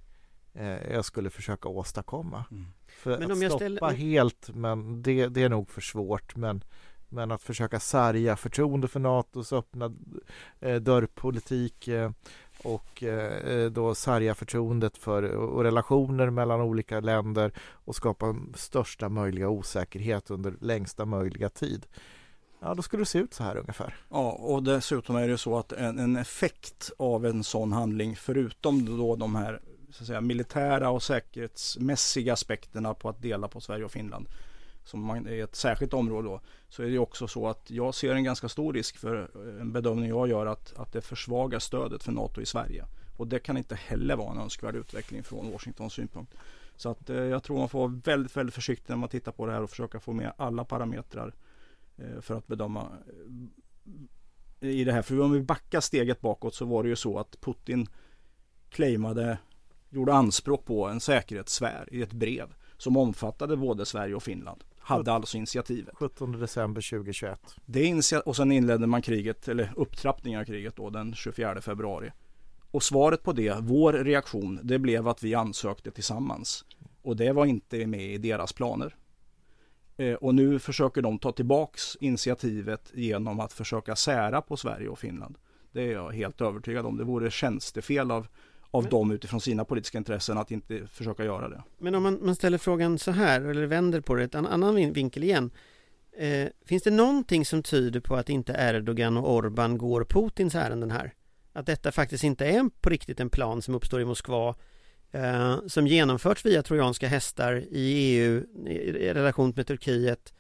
eh, 0.54 0.93
jag 0.93 1.06
skulle 1.06 1.30
försöka 1.30 1.69
åstadkomma. 1.69 2.45
Mm. 2.52 2.65
För 2.88 3.19
men 3.19 3.32
att 3.32 3.38
stoppa 3.38 3.56
ställer... 3.56 3.91
helt, 3.91 4.50
men 4.56 5.02
det, 5.02 5.28
det 5.28 5.43
är 5.43 5.50
nog 5.50 5.69
för 5.69 5.82
svårt. 5.82 6.36
Men 6.36 6.63
men 7.10 7.32
att 7.32 7.43
försöka 7.43 7.80
sarga 7.80 8.36
förtroende 8.36 8.88
för 8.88 9.00
NATOs 9.00 9.54
öppna 9.54 9.93
eh, 10.60 10.76
dörrpolitik 10.76 11.88
eh, 11.88 12.12
och 12.63 13.04
eh, 13.04 13.71
då 13.71 13.95
sarga 13.95 14.36
förtroendet 14.36 14.97
för 14.97 15.23
och 15.23 15.63
relationer 15.63 16.30
mellan 16.30 16.62
olika 16.62 17.00
länder 17.00 17.52
och 17.60 17.95
skapa 17.95 18.36
största 18.56 19.10
möjliga 19.10 19.50
osäkerhet 19.50 20.32
under 20.32 20.54
längsta 20.62 21.06
möjliga 21.06 21.50
tid. 21.50 21.86
Ja, 22.60 22.74
då 22.74 22.82
skulle 22.82 23.02
det 23.02 23.06
se 23.06 23.20
ut 23.20 23.34
så 23.34 23.43
här 23.43 23.58
ungefär. 23.58 23.96
Ja, 24.10 24.32
och 24.32 24.63
dessutom 24.63 25.15
är 25.15 25.28
det 25.28 25.38
så 25.38 25.58
att 25.58 25.72
en, 25.72 26.00
en 26.00 26.15
effekt 26.15 26.91
av 26.98 27.26
en 27.26 27.43
sån 27.43 27.72
handling, 27.72 28.15
förutom 28.15 28.98
då 28.98 29.15
de 29.15 29.36
här 29.36 29.62
så 29.91 30.04
att 30.04 30.08
säga, 30.08 30.22
militära 30.22 30.89
och 30.89 31.04
säkerhetsmässiga 31.04 32.34
aspekterna 32.34 32.93
på 32.93 33.10
att 33.10 33.22
dela 33.22 33.48
på 33.48 33.62
Sverige 33.62 33.86
och 33.86 33.91
Finland, 33.91 34.30
som 34.84 35.10
är 35.10 35.43
ett 35.43 35.56
särskilt 35.56 35.93
område 35.93 36.28
då, 36.28 36.41
så 36.70 36.84
är 36.84 36.88
det 36.88 37.00
också 37.00 37.28
så 37.28 37.48
att 37.48 37.72
jag 37.72 37.96
ser 37.96 38.15
en 38.15 38.24
ganska 38.24 38.50
stor 38.50 38.74
risk 38.74 38.98
för 38.98 39.15
eh, 39.15 39.62
en 39.62 39.72
bedömning 39.72 40.10
jag 40.10 40.28
gör 40.28 40.46
att, 40.46 40.74
att 40.78 40.93
det 40.93 41.02
försvagar 41.02 41.60
stödet 41.60 42.04
för 42.04 42.12
NATO 42.12 42.41
i 42.41 42.46
Sverige. 42.46 42.86
Och 43.17 43.28
det 43.28 43.39
kan 43.39 43.58
inte 43.58 43.76
heller 43.76 44.15
vara 44.15 44.32
en 44.32 44.38
önskvärd 44.38 44.76
utveckling 44.76 45.24
från 45.24 45.52
Washingtons 45.52 45.93
synpunkt. 45.93 46.34
Så 46.76 46.89
att 46.89 47.10
eh, 47.10 47.15
jag 47.15 47.43
tror 47.43 47.58
man 47.58 47.70
får 47.70 47.80
vara 47.80 48.02
väldigt, 48.04 48.38
väldigt 48.38 48.56
försiktig 48.56 48.89
när 48.89 48.98
man 48.98 49.10
tittar 49.10 49.32
på 49.32 49.46
det 49.46 49.52
här 49.52 49.62
och 49.62 49.70
försöka 49.70 50.00
få 50.00 50.13
med 50.13 50.34
alla 50.38 50.65
parametrar 50.65 51.28
eh, 51.28 51.34
för 52.22 52.38
att 52.38 52.48
bedöma 52.48 52.88
eh, 54.62 54.70
i 54.70 54.84
det 54.84 54.94
här. 54.94 55.02
För 55.02 55.20
om 55.20 55.32
vi 55.32 55.42
backar 55.42 55.82
steget 55.82 56.22
bakåt 56.22 56.56
så 56.56 56.66
var 56.66 56.84
det 56.84 56.90
ju 56.90 56.96
så 56.96 57.20
att 57.20 57.42
Putin 57.42 57.88
claimade, 58.70 59.38
gjorde 59.90 60.14
anspråk 60.14 60.66
på 60.66 60.88
en 60.88 61.00
säkerhetssfär 61.00 61.90
i 61.92 62.02
ett 62.02 62.14
brev 62.14 62.54
som 62.78 62.98
omfattade 62.98 63.58
både 63.58 63.86
Sverige 63.86 64.16
och 64.16 64.24
Finland 64.24 64.64
hade 64.88 65.12
alltså 65.12 65.38
initiativet. 65.38 65.96
17 65.96 66.40
december 66.40 66.90
2021. 66.90 67.40
Det 67.66 68.18
och 68.26 68.36
sen 68.36 68.52
inledde 68.52 68.88
man 68.88 69.02
kriget, 69.02 69.48
eller 69.48 69.74
upptrappningen 69.76 70.40
av 70.40 70.46
kriget 70.46 70.76
då 70.76 70.90
den 70.90 71.16
24 71.16 71.62
februari. 71.62 72.12
Och 72.72 72.84
svaret 72.84 73.24
på 73.24 73.34
det, 73.34 73.56
vår 73.60 73.94
reaktion, 73.94 74.60
det 74.64 74.80
blev 74.80 75.08
att 75.08 75.24
vi 75.24 75.36
ansökte 75.36 75.92
tillsammans. 75.92 76.66
Och 77.02 77.16
det 77.16 77.32
var 77.32 77.46
inte 77.46 77.88
med 77.88 78.14
i 78.14 78.18
deras 78.18 78.54
planer. 78.54 78.96
Eh, 79.98 80.14
och 80.14 80.36
nu 80.36 80.60
försöker 80.60 81.02
de 81.02 81.20
ta 81.20 81.32
tillbaks 81.32 81.98
initiativet 82.00 82.92
genom 82.94 83.40
att 83.40 83.54
försöka 83.54 83.96
sära 83.96 84.42
på 84.42 84.58
Sverige 84.58 84.88
och 84.88 85.00
Finland. 85.00 85.38
Det 85.72 85.82
är 85.82 85.92
jag 85.92 86.12
helt 86.12 86.42
övertygad 86.42 86.86
om. 86.86 86.98
Det 86.98 87.04
vore 87.04 87.32
tjänstefel 87.32 88.12
av 88.12 88.28
av 88.72 88.84
men, 88.84 88.90
dem 88.90 89.12
utifrån 89.12 89.42
sina 89.42 89.66
politiska 89.66 89.98
intressen 89.98 90.38
att 90.38 90.52
inte 90.52 90.88
försöka 90.88 91.26
göra 91.26 91.50
det. 91.50 91.64
Men 91.78 91.96
om 91.96 92.04
man, 92.04 92.20
man 92.26 92.36
ställer 92.36 92.58
frågan 92.58 93.00
så 93.00 93.12
här, 93.12 93.42
eller 93.42 93.66
vänder 93.66 94.02
på 94.02 94.16
det, 94.16 94.36
en 94.36 94.46
annan 94.46 94.76
vinkel 94.76 95.24
igen. 95.24 95.52
Eh, 96.18 96.48
finns 96.66 96.84
det 96.84 96.92
någonting 96.92 97.46
som 97.46 97.64
tyder 97.64 98.00
på 98.00 98.16
att 98.16 98.30
inte 98.30 98.56
Erdogan 98.60 99.18
och 99.18 99.34
Orban 99.34 99.78
går 99.78 100.04
Putins 100.04 100.56
ärenden 100.56 100.92
här? 100.92 101.14
Att 101.54 101.66
detta 101.66 101.92
faktiskt 101.92 102.24
inte 102.24 102.46
är 102.46 102.70
på 102.82 102.90
riktigt 102.90 103.20
en 103.20 103.30
plan 103.30 103.62
som 103.62 103.76
uppstår 103.76 104.02
i 104.02 104.06
Moskva 104.06 104.56
eh, 105.12 105.58
som 105.67 105.88
genomförts 105.88 106.46
via 106.46 106.63
trojanska 106.63 107.08
hästar 107.08 107.63
i 107.72 108.15
EU 108.15 108.43
i 108.67 109.13
relation 109.13 109.54
med 109.56 109.67
Turkiet 109.67 110.34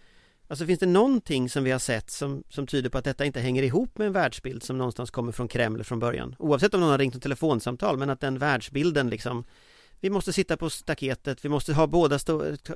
Alltså 0.49 0.65
finns 0.65 0.79
det 0.79 0.85
någonting 0.85 1.49
som 1.49 1.63
vi 1.63 1.71
har 1.71 1.79
sett 1.79 2.11
som, 2.11 2.43
som 2.49 2.67
tyder 2.67 2.89
på 2.89 2.97
att 2.97 3.03
detta 3.03 3.25
inte 3.25 3.39
hänger 3.39 3.63
ihop 3.63 3.97
med 3.97 4.07
en 4.07 4.13
världsbild 4.13 4.63
som 4.63 4.77
någonstans 4.77 5.11
kommer 5.11 5.31
från 5.31 5.47
Kreml 5.47 5.83
från 5.83 5.99
början? 5.99 6.35
Oavsett 6.39 6.73
om 6.73 6.79
någon 6.79 6.89
har 6.89 6.97
ringt 6.97 7.15
ett 7.15 7.23
telefonsamtal, 7.23 7.97
men 7.97 8.09
att 8.09 8.19
den 8.19 8.39
världsbilden 8.39 9.09
liksom 9.09 9.45
Vi 9.99 10.09
måste 10.09 10.33
sitta 10.33 10.57
på 10.57 10.69
staketet, 10.69 11.45
vi 11.45 11.49
måste 11.49 11.73
ha 11.73 11.87
båda 11.87 12.19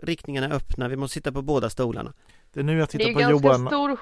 riktningarna 0.01 0.55
öppna, 0.55 0.87
vi 0.87 0.95
måste 0.95 1.13
sitta 1.13 1.31
på 1.31 1.41
båda 1.41 1.69
stolarna. 1.69 2.13
Det 2.53 2.59
är 2.59 2.63
nu 2.63 2.77
jag 2.77 2.89
tittar 2.89 3.13
på 3.13 3.21
Johan 3.21 3.67
stor... 3.67 3.99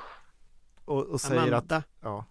och, 0.86 1.06
och 1.06 1.22
säger 1.22 1.42
Amanda. 1.42 1.76
att 1.78 1.84
ja. 2.02 2.26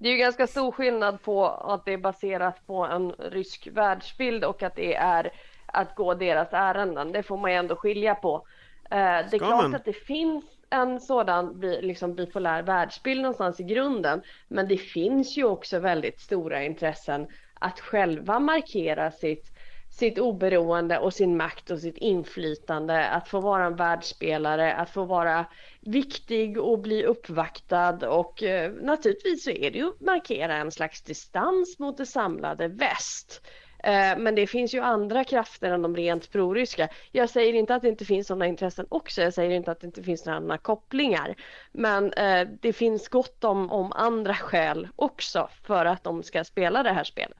Det 0.00 0.08
är 0.08 0.12
ju 0.12 0.18
ganska 0.18 0.46
stor 0.46 0.72
skillnad 0.72 1.22
på 1.22 1.46
att 1.46 1.84
det 1.84 1.92
är 1.92 1.98
baserat 1.98 2.66
på 2.66 2.84
en 2.84 3.12
rysk 3.12 3.68
världsbild 3.72 4.44
och 4.44 4.62
att 4.62 4.76
det 4.76 4.94
är 4.94 5.30
att 5.66 5.94
gå 5.94 6.14
deras 6.14 6.48
ärenden. 6.52 7.12
Det 7.12 7.22
får 7.22 7.36
man 7.36 7.50
ju 7.50 7.56
ändå 7.56 7.76
skilja 7.76 8.14
på. 8.14 8.46
Eh, 8.90 8.96
det 8.96 8.96
är 8.96 9.28
Ska 9.28 9.38
klart 9.38 9.62
man? 9.62 9.74
att 9.74 9.84
det 9.84 9.92
finns 9.92 10.44
en 10.70 11.00
sådan 11.00 11.60
liksom 11.60 12.14
bipolär 12.14 12.62
världsbild 12.62 13.22
någonstans 13.22 13.60
i 13.60 13.64
grunden. 13.64 14.22
Men 14.48 14.68
det 14.68 14.76
finns 14.76 15.38
ju 15.38 15.44
också 15.44 15.78
väldigt 15.78 16.20
stora 16.20 16.64
intressen 16.64 17.26
att 17.54 17.80
själva 17.80 18.38
markera 18.38 19.10
sitt, 19.10 19.46
sitt 19.90 20.18
oberoende 20.18 20.98
och 20.98 21.14
sin 21.14 21.36
makt 21.36 21.70
och 21.70 21.78
sitt 21.78 21.98
inflytande. 21.98 23.08
Att 23.08 23.28
få 23.28 23.40
vara 23.40 23.64
en 23.64 23.76
världsspelare, 23.76 24.74
att 24.74 24.90
få 24.90 25.04
vara 25.04 25.46
viktig 25.88 26.58
och 26.58 26.78
bli 26.78 27.04
uppvaktad 27.04 28.08
och 28.08 28.42
eh, 28.42 28.72
naturligtvis 28.72 29.44
så 29.44 29.50
är 29.50 29.70
det 29.70 29.78
ju 29.78 29.88
att 29.88 30.00
markera 30.00 30.56
en 30.56 30.70
slags 30.70 31.02
distans 31.02 31.78
mot 31.78 31.96
det 31.96 32.06
samlade 32.06 32.68
väst. 32.68 33.42
Eh, 33.84 34.18
men 34.18 34.34
det 34.34 34.46
finns 34.46 34.74
ju 34.74 34.80
andra 34.80 35.24
krafter 35.24 35.70
än 35.70 35.82
de 35.82 35.96
rent 35.96 36.32
proryska. 36.32 36.88
Jag 37.12 37.30
säger 37.30 37.52
inte 37.54 37.74
att 37.74 37.82
det 37.82 37.88
inte 37.88 38.04
finns 38.04 38.26
sådana 38.26 38.46
intressen 38.46 38.86
också. 38.88 39.22
Jag 39.22 39.34
säger 39.34 39.50
inte 39.50 39.70
att 39.70 39.80
det 39.80 39.86
inte 39.86 40.02
finns 40.02 40.26
några 40.26 40.36
andra 40.36 40.58
kopplingar. 40.58 41.34
Men 41.72 42.12
eh, 42.12 42.48
det 42.60 42.72
finns 42.72 43.08
gott 43.08 43.44
om, 43.44 43.70
om 43.70 43.92
andra 43.92 44.34
skäl 44.34 44.88
också 44.96 45.48
för 45.62 45.84
att 45.84 46.04
de 46.04 46.22
ska 46.22 46.44
spela 46.44 46.82
det 46.82 46.92
här 46.92 47.04
spelet. 47.04 47.38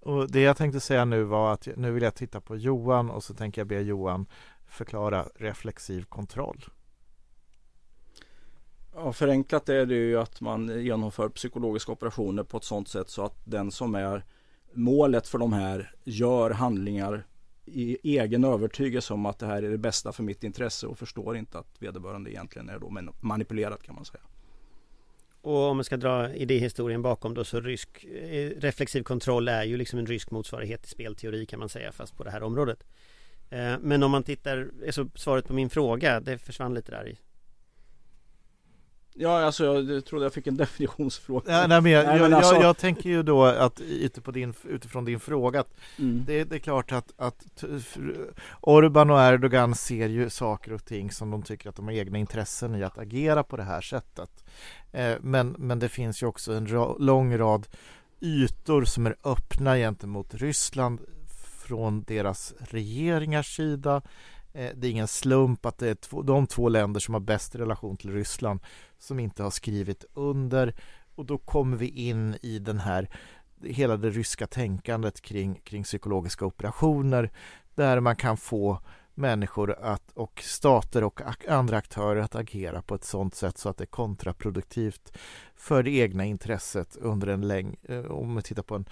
Och 0.00 0.30
det 0.30 0.40
jag 0.40 0.56
tänkte 0.56 0.80
säga 0.80 1.04
nu 1.04 1.22
var 1.22 1.52
att 1.52 1.68
nu 1.76 1.90
vill 1.90 2.02
jag 2.02 2.14
titta 2.14 2.40
på 2.40 2.56
Johan 2.56 3.10
och 3.10 3.22
så 3.24 3.34
tänker 3.34 3.60
jag 3.60 3.68
be 3.68 3.80
Johan 3.80 4.26
förklara 4.68 5.26
reflexiv 5.34 6.04
kontroll. 6.04 6.64
Ja, 8.94 9.12
förenklat 9.12 9.68
är 9.68 9.86
det 9.86 9.94
ju 9.94 10.18
att 10.18 10.40
man 10.40 10.84
genomför 10.84 11.28
psykologiska 11.28 11.92
operationer 11.92 12.42
på 12.42 12.56
ett 12.56 12.64
sådant 12.64 12.88
sätt 12.88 13.08
så 13.08 13.24
att 13.24 13.36
den 13.44 13.70
som 13.70 13.94
är 13.94 14.24
målet 14.72 15.28
för 15.28 15.38
de 15.38 15.52
här 15.52 15.94
gör 16.04 16.50
handlingar 16.50 17.26
i 17.64 18.18
egen 18.18 18.44
övertygelse 18.44 19.14
om 19.14 19.26
att 19.26 19.38
det 19.38 19.46
här 19.46 19.62
är 19.62 19.70
det 19.70 19.78
bästa 19.78 20.12
för 20.12 20.22
mitt 20.22 20.44
intresse 20.44 20.86
och 20.86 20.98
förstår 20.98 21.36
inte 21.36 21.58
att 21.58 21.76
vederbörande 21.78 22.30
egentligen 22.30 22.68
är 22.68 22.78
då 22.78 23.12
manipulerat 23.20 23.82
kan 23.82 23.94
man 23.94 24.04
säga. 24.04 24.22
Och 25.40 25.58
om 25.58 25.76
man 25.76 25.84
ska 25.84 25.96
dra 25.96 26.34
idéhistorien 26.34 27.02
bakom 27.02 27.34
då 27.34 27.44
så 27.44 27.60
rysk 27.60 28.04
eh, 28.04 28.50
reflexiv 28.60 29.02
kontroll 29.02 29.48
är 29.48 29.64
ju 29.64 29.76
liksom 29.76 29.98
en 29.98 30.06
rysk 30.06 30.30
motsvarighet 30.30 30.82
till 30.82 30.90
spelteori 30.90 31.46
kan 31.46 31.58
man 31.58 31.68
säga 31.68 31.92
fast 31.92 32.16
på 32.16 32.24
det 32.24 32.30
här 32.30 32.42
området. 32.42 32.84
Eh, 33.50 33.78
men 33.80 34.02
om 34.02 34.10
man 34.10 34.22
tittar, 34.22 34.70
alltså 34.86 35.08
svaret 35.14 35.46
på 35.46 35.52
min 35.52 35.70
fråga, 35.70 36.20
det 36.20 36.38
försvann 36.38 36.74
lite 36.74 36.92
där 36.92 37.08
i 37.08 37.18
Ja, 39.14 39.44
alltså 39.44 39.64
jag 39.64 40.04
trodde 40.04 40.24
jag 40.24 40.32
fick 40.32 40.46
en 40.46 40.56
definitionsfråga. 40.56 41.52
Ja, 41.52 41.66
nej, 41.66 41.80
men 41.80 41.92
jag, 41.92 42.06
nej, 42.06 42.20
men 42.20 42.34
alltså... 42.34 42.54
jag, 42.54 42.62
jag, 42.62 42.78
tänker 42.78 43.10
ju 43.10 43.22
då 43.22 43.44
att 43.44 43.80
din, 44.34 44.54
utifrån 44.64 45.04
din 45.04 45.20
fråga 45.20 45.60
att 45.60 45.74
mm. 45.98 46.24
det, 46.26 46.44
det, 46.44 46.54
är 46.54 46.58
klart 46.58 46.92
att, 46.92 47.12
att 47.16 47.64
Orban 48.60 49.10
och 49.10 49.20
Erdogan 49.20 49.74
ser 49.74 50.08
ju 50.08 50.30
saker 50.30 50.72
och 50.72 50.84
ting 50.84 51.10
som 51.10 51.30
de 51.30 51.42
tycker 51.42 51.68
att 51.68 51.76
de 51.76 51.84
har 51.84 51.92
egna 51.92 52.18
intressen 52.18 52.74
i 52.74 52.82
att 52.82 52.98
agera 52.98 53.42
på 53.42 53.56
det 53.56 53.62
här 53.62 53.80
sättet. 53.80 54.44
Eh, 54.92 55.14
men, 55.20 55.54
men 55.58 55.78
det 55.78 55.88
finns 55.88 56.22
ju 56.22 56.26
också 56.26 56.52
en 56.52 56.72
ra, 56.72 56.96
lång 56.98 57.38
rad 57.38 57.66
ytor 58.20 58.84
som 58.84 59.06
är 59.06 59.16
öppna 59.24 59.76
gentemot 59.76 60.34
Ryssland 60.34 61.00
från 61.64 62.02
deras 62.02 62.54
regeringars 62.58 63.56
sida 63.56 64.02
Eh, 64.54 64.70
det 64.74 64.86
är 64.86 64.90
ingen 64.90 65.08
slump 65.08 65.66
att 65.66 65.78
det 65.78 65.88
är 65.88 65.94
två, 65.94 66.22
de 66.22 66.46
två 66.46 66.68
länder 66.68 67.00
som 67.00 67.14
har 67.14 67.20
bäst 67.20 67.54
relation 67.54 67.96
till 67.96 68.12
Ryssland 68.12 68.60
som 69.02 69.18
inte 69.20 69.42
har 69.42 69.50
skrivit 69.50 70.04
under 70.14 70.74
och 71.14 71.26
då 71.26 71.38
kommer 71.38 71.76
vi 71.76 71.88
in 71.88 72.36
i 72.42 72.58
den 72.58 72.78
här 72.78 73.08
hela 73.62 73.96
det 73.96 74.10
ryska 74.10 74.46
tänkandet 74.46 75.20
kring, 75.20 75.54
kring 75.54 75.82
psykologiska 75.82 76.46
operationer 76.46 77.30
där 77.74 78.00
man 78.00 78.16
kan 78.16 78.36
få 78.36 78.78
människor 79.14 79.72
att, 79.72 80.12
och 80.14 80.42
stater 80.42 81.04
och 81.04 81.20
andra 81.48 81.76
aktörer 81.76 82.20
att 82.20 82.34
agera 82.34 82.82
på 82.82 82.94
ett 82.94 83.04
sådant 83.04 83.34
sätt 83.34 83.58
så 83.58 83.68
att 83.68 83.76
det 83.76 83.84
är 83.84 83.86
kontraproduktivt 83.86 85.18
för 85.54 85.82
det 85.82 85.90
egna 85.90 86.24
intresset 86.24 86.96
under 86.96 87.26
en 87.26 87.48
längre, 87.48 87.76
eh, 87.82 88.04
om 88.04 88.32
man 88.34 88.42
tittar 88.42 88.62
på 88.62 88.74
en, 88.74 88.88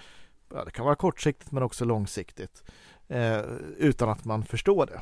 ja, 0.53 0.65
det 0.65 0.71
kan 0.71 0.85
vara 0.85 0.95
kortsiktigt 0.95 1.51
men 1.51 1.63
också 1.63 1.85
långsiktigt, 1.85 2.63
eh, 3.07 3.41
utan 3.77 4.09
att 4.09 4.25
man 4.25 4.43
förstår 4.43 4.85
det 4.85 5.01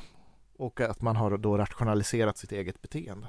och 0.58 0.82
att 0.82 1.02
man 1.02 1.16
har 1.16 1.38
då 1.38 1.58
rationaliserat 1.58 2.38
sitt 2.38 2.52
eget 2.52 2.82
beteende. 2.82 3.28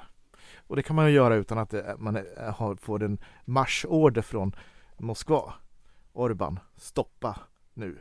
Och 0.71 0.77
det 0.77 0.83
kan 0.83 0.95
man 0.95 1.07
ju 1.07 1.15
göra 1.15 1.35
utan 1.35 1.57
att 1.57 1.69
det, 1.69 1.95
man 1.99 2.15
har, 2.55 2.75
får 2.75 3.03
en 3.03 3.17
marschorder 3.45 4.21
från 4.21 4.55
Moskva. 4.97 5.53
Orban, 6.13 6.59
stoppa 6.75 7.39
nu 7.73 7.97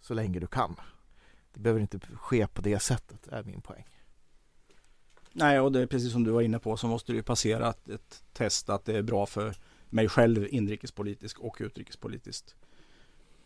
så 0.00 0.14
länge 0.14 0.40
du 0.40 0.46
kan. 0.46 0.76
Det 1.52 1.60
behöver 1.60 1.80
inte 1.80 2.00
ske 2.00 2.46
på 2.46 2.62
det 2.62 2.78
sättet, 2.78 3.28
är 3.28 3.42
min 3.42 3.60
poäng. 3.60 3.86
Nej, 5.32 5.60
och 5.60 5.72
det 5.72 5.80
är 5.80 5.86
precis 5.86 6.12
som 6.12 6.24
du 6.24 6.30
var 6.30 6.42
inne 6.42 6.58
på 6.58 6.76
så 6.76 6.86
måste 6.86 7.12
det 7.12 7.16
ju 7.16 7.22
passera 7.22 7.70
ett, 7.70 7.88
ett 7.88 8.24
test 8.32 8.70
att 8.70 8.84
det 8.84 8.96
är 8.96 9.02
bra 9.02 9.26
för 9.26 9.54
mig 9.90 10.08
själv 10.08 10.46
inrikespolitiskt 10.50 11.38
och 11.38 11.56
utrikespolitiskt. 11.60 12.54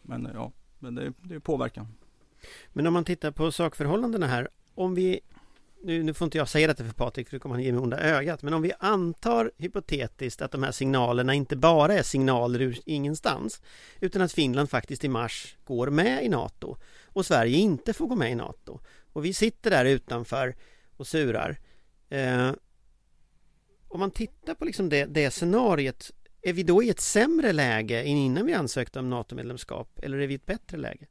Men 0.02 0.28
ja, 0.34 0.52
men 0.78 0.94
det, 0.94 1.12
det 1.22 1.34
är 1.34 1.38
påverkan. 1.38 1.86
Men 2.72 2.86
om 2.86 2.92
man 2.92 3.04
tittar 3.04 3.30
på 3.30 3.52
sakförhållandena 3.52 4.26
här, 4.26 4.48
om 4.74 4.94
vi 4.94 5.20
nu, 5.82 6.02
nu 6.02 6.14
får 6.14 6.24
inte 6.24 6.38
jag 6.38 6.48
säga 6.48 6.66
detta 6.66 6.84
för 6.84 6.92
Patrik 6.92 7.28
för 7.28 7.36
då 7.36 7.40
kommer 7.40 7.54
han 7.54 7.64
ge 7.64 7.72
mig 7.72 7.80
onda 7.80 7.98
ögat 7.98 8.42
men 8.42 8.54
om 8.54 8.62
vi 8.62 8.72
antar 8.78 9.50
hypotetiskt 9.58 10.42
att 10.42 10.50
de 10.50 10.62
här 10.62 10.72
signalerna 10.72 11.34
inte 11.34 11.56
bara 11.56 11.94
är 11.94 12.02
signaler 12.02 12.60
ur 12.60 12.78
ingenstans 12.84 13.62
utan 14.00 14.22
att 14.22 14.32
Finland 14.32 14.70
faktiskt 14.70 15.04
i 15.04 15.08
mars 15.08 15.56
går 15.64 15.90
med 15.90 16.24
i 16.24 16.28
NATO 16.28 16.76
och 17.04 17.26
Sverige 17.26 17.58
inte 17.58 17.92
får 17.92 18.06
gå 18.06 18.16
med 18.16 18.32
i 18.32 18.34
NATO 18.34 18.80
och 19.12 19.24
vi 19.24 19.32
sitter 19.32 19.70
där 19.70 19.84
utanför 19.84 20.54
och 20.96 21.06
surar 21.06 21.58
eh, 22.08 22.50
om 23.88 24.00
man 24.00 24.10
tittar 24.10 24.54
på 24.54 24.64
liksom 24.64 24.88
det, 24.88 25.04
det 25.04 25.30
scenariet 25.30 26.12
är 26.42 26.52
vi 26.52 26.62
då 26.62 26.82
i 26.82 26.90
ett 26.90 27.00
sämre 27.00 27.52
läge 27.52 28.00
än 28.00 28.06
innan 28.06 28.46
vi 28.46 28.54
ansökte 28.54 28.98
om 28.98 29.10
NATO-medlemskap 29.10 29.98
eller 30.02 30.18
är 30.18 30.26
vi 30.26 30.34
i 30.34 30.36
ett 30.36 30.46
bättre 30.46 30.76
läge? 30.76 31.06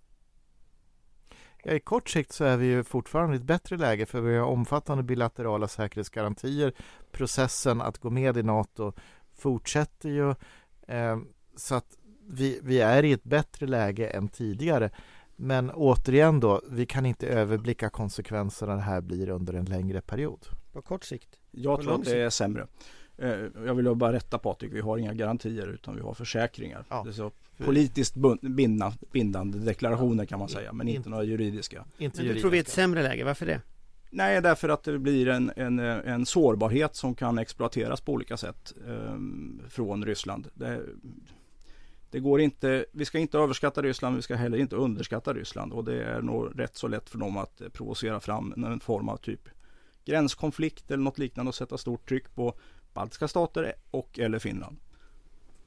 Ja, 1.67 1.73
I 1.73 1.79
kort 1.79 2.09
sikt 2.09 2.31
så 2.31 2.43
är 2.43 2.57
vi 2.57 2.65
ju 2.65 2.83
fortfarande 2.83 3.35
i 3.35 3.37
ett 3.37 3.43
bättre 3.43 3.77
läge 3.77 4.05
för 4.05 4.21
vi 4.21 4.37
har 4.37 4.47
omfattande 4.47 5.03
bilaterala 5.03 5.67
säkerhetsgarantier. 5.67 6.73
Processen 7.11 7.81
att 7.81 7.97
gå 7.97 8.09
med 8.09 8.37
i 8.37 8.43
NATO 8.43 8.93
fortsätter 9.33 10.09
ju 10.09 10.29
eh, 10.87 11.17
så 11.55 11.75
att 11.75 11.97
vi, 12.27 12.59
vi 12.63 12.81
är 12.81 13.03
i 13.03 13.11
ett 13.11 13.23
bättre 13.23 13.67
läge 13.67 14.07
än 14.07 14.27
tidigare. 14.27 14.89
Men 15.35 15.71
återigen 15.71 16.39
då, 16.39 16.61
vi 16.69 16.85
kan 16.85 17.05
inte 17.05 17.27
överblicka 17.27 17.89
konsekvenserna 17.89 18.75
det 18.75 18.81
här 18.81 19.01
blir 19.01 19.29
under 19.29 19.53
en 19.53 19.65
längre 19.65 20.01
period. 20.01 20.47
På 20.71 20.81
kort 20.81 21.03
sikt? 21.03 21.39
Jag 21.51 21.81
tror 21.81 21.95
att 21.95 22.05
det 22.05 22.21
är 22.21 22.29
sämre. 22.29 22.67
Eh, 23.17 23.29
jag 23.65 23.75
vill 23.75 23.95
bara 23.95 24.13
rätta 24.13 24.37
Patrik, 24.37 24.73
vi 24.73 24.81
har 24.81 24.97
inga 24.97 25.13
garantier 25.13 25.67
utan 25.67 25.95
vi 25.95 26.01
har 26.01 26.13
försäkringar. 26.13 26.85
Ja. 26.89 27.01
Det 27.03 27.09
är 27.09 27.13
så 27.13 27.31
politiskt 27.57 28.15
bindande 29.11 29.57
deklarationer 29.57 30.25
kan 30.25 30.39
man 30.39 30.49
säga, 30.49 30.73
men 30.73 30.87
inte, 30.87 30.97
inte 30.97 31.09
några 31.09 31.23
juridiska. 31.23 31.85
Inte 31.97 32.23
men 32.23 32.33
du 32.33 32.39
tror 32.39 32.51
vi 32.51 32.57
är 32.57 32.61
ett 32.61 32.69
sämre 32.69 33.03
läge, 33.03 33.23
varför 33.23 33.45
det? 33.45 33.61
Nej, 34.09 34.41
därför 34.41 34.69
att 34.69 34.83
det 34.83 34.99
blir 34.99 35.27
en, 35.27 35.51
en, 35.55 35.79
en 35.79 36.25
sårbarhet 36.25 36.95
som 36.95 37.15
kan 37.15 37.37
exploateras 37.37 38.01
på 38.01 38.11
olika 38.11 38.37
sätt 38.37 38.73
eh, 38.87 39.17
från 39.69 40.05
Ryssland. 40.05 40.47
Det, 40.53 40.81
det, 42.11 42.19
går 42.19 42.41
inte, 42.41 42.85
vi 42.91 43.05
ska 43.05 43.19
inte 43.19 43.37
överskatta 43.37 43.81
Ryssland, 43.81 44.15
vi 44.15 44.21
ska 44.21 44.35
heller 44.35 44.57
inte 44.57 44.75
underskatta 44.75 45.33
Ryssland 45.33 45.73
och 45.73 45.83
det 45.83 46.03
är 46.03 46.21
nog 46.21 46.59
rätt 46.59 46.77
så 46.77 46.87
lätt 46.87 47.09
för 47.09 47.17
dem 47.17 47.37
att 47.37 47.61
provocera 47.73 48.19
fram 48.19 48.53
en 48.65 48.79
form 48.79 49.09
av 49.09 49.17
typ 49.17 49.49
gränskonflikt 50.05 50.91
eller 50.91 51.03
något 51.03 51.19
liknande 51.19 51.49
och 51.49 51.55
sätta 51.55 51.77
stort 51.77 52.09
tryck 52.09 52.35
på 52.35 52.53
baltiska 52.95 53.27
stater 53.27 53.73
och 53.91 54.19
eller 54.19 54.39
Finland. 54.39 54.77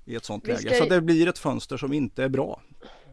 I 0.04 0.14
ett 0.14 0.24
sånt 0.24 0.46
läge. 0.46 0.74
Så 0.74 0.84
det 0.84 1.00
blir 1.00 1.28
ett 1.28 1.38
fönster 1.38 1.76
som 1.76 1.92
inte 1.92 2.24
är 2.24 2.28
bra. 2.28 2.60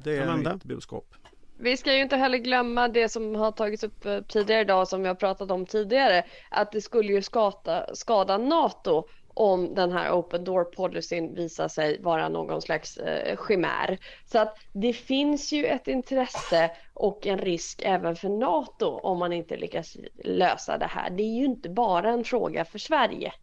Det 0.04 0.18
är 0.18 0.22
Amanda. 0.22 0.54
mitt 0.54 0.64
budskap. 0.64 1.16
Vi 1.58 1.78
ska 1.78 1.94
ju 1.94 2.02
inte 2.02 2.16
heller 2.16 2.38
glömma 2.38 2.88
det 2.88 3.10
som 3.10 3.36
har 3.36 3.52
tagits 3.52 3.84
upp 3.84 4.06
eh, 4.06 4.22
tidigare 4.22 4.62
idag 4.62 4.88
som 4.88 5.02
vi 5.02 5.08
har 5.08 5.16
pratat 5.16 5.52
om 5.52 5.66
tidigare. 5.66 6.26
Att 6.50 6.72
det 6.72 6.82
skulle 6.82 7.14
ju 7.14 7.22
skada, 7.22 7.96
skada 7.96 8.38
NATO 8.38 9.08
om 9.36 9.76
den 9.76 9.92
här 9.92 10.12
open 10.12 10.44
door 10.44 10.64
policyn 10.64 11.36
visar 11.36 11.68
sig 11.68 12.02
vara 12.02 12.30
någon 12.30 12.62
slags 12.62 12.98
eh, 12.98 13.38
chimär. 13.48 13.98
Så 14.26 14.40
att 14.40 14.58
det 14.74 14.94
finns 14.94 15.52
ju 15.52 15.66
ett 15.66 15.88
intresse 15.88 16.72
och 16.94 17.28
en 17.28 17.38
risk 17.38 17.82
även 17.86 18.16
för 18.16 18.30
NATO 18.30 18.86
om 18.86 19.20
man 19.20 19.34
inte 19.34 19.58
lyckas 19.58 19.98
lösa 20.24 20.78
det 20.78 20.86
här. 20.86 21.10
Det 21.10 21.24
är 21.24 21.38
ju 21.40 21.46
inte 21.46 21.70
bara 21.70 22.10
en 22.10 22.24
fråga 22.24 22.66
för 22.66 22.80
Sverige. 22.80 23.34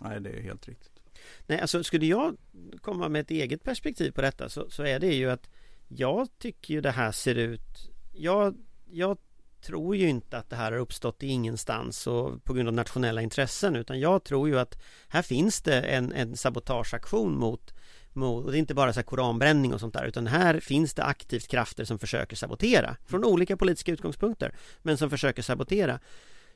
Nej, 0.00 0.20
det 0.20 0.30
är 0.30 0.42
helt 0.42 0.68
riktigt. 0.68 1.00
Nej, 1.46 1.60
alltså 1.60 1.84
skulle 1.84 2.06
jag 2.06 2.36
komma 2.80 3.08
med 3.08 3.20
ett 3.20 3.30
eget 3.30 3.62
perspektiv 3.62 4.10
på 4.10 4.22
detta 4.22 4.48
så, 4.48 4.70
så 4.70 4.82
är 4.82 4.98
det 4.98 5.14
ju 5.14 5.30
att 5.30 5.50
jag 5.88 6.28
tycker 6.38 6.74
ju 6.74 6.80
det 6.80 6.90
här 6.90 7.12
ser 7.12 7.34
ut 7.34 7.90
jag, 8.12 8.56
jag 8.90 9.18
tror 9.60 9.96
ju 9.96 10.08
inte 10.08 10.38
att 10.38 10.50
det 10.50 10.56
här 10.56 10.72
har 10.72 10.78
uppstått 10.78 11.22
i 11.22 11.26
ingenstans 11.26 12.06
och 12.06 12.44
på 12.44 12.54
grund 12.54 12.68
av 12.68 12.74
nationella 12.74 13.22
intressen 13.22 13.76
utan 13.76 14.00
jag 14.00 14.24
tror 14.24 14.48
ju 14.48 14.58
att 14.58 14.82
här 15.08 15.22
finns 15.22 15.62
det 15.62 15.80
en, 15.80 16.12
en 16.12 16.36
sabotageaktion 16.36 17.38
mot, 17.38 17.74
mot 18.12 18.44
och 18.44 18.50
det 18.50 18.56
är 18.56 18.60
inte 18.60 18.74
bara 18.74 18.92
så 18.92 19.00
här 19.00 19.04
koranbränning 19.04 19.74
och 19.74 19.80
sånt 19.80 19.94
där 19.94 20.04
utan 20.04 20.26
här 20.26 20.60
finns 20.60 20.94
det 20.94 21.04
aktivt 21.04 21.48
krafter 21.48 21.84
som 21.84 21.98
försöker 21.98 22.36
sabotera 22.36 22.96
från 23.06 23.24
olika 23.24 23.56
politiska 23.56 23.92
utgångspunkter 23.92 24.54
men 24.82 24.96
som 24.96 25.10
försöker 25.10 25.42
sabotera 25.42 26.00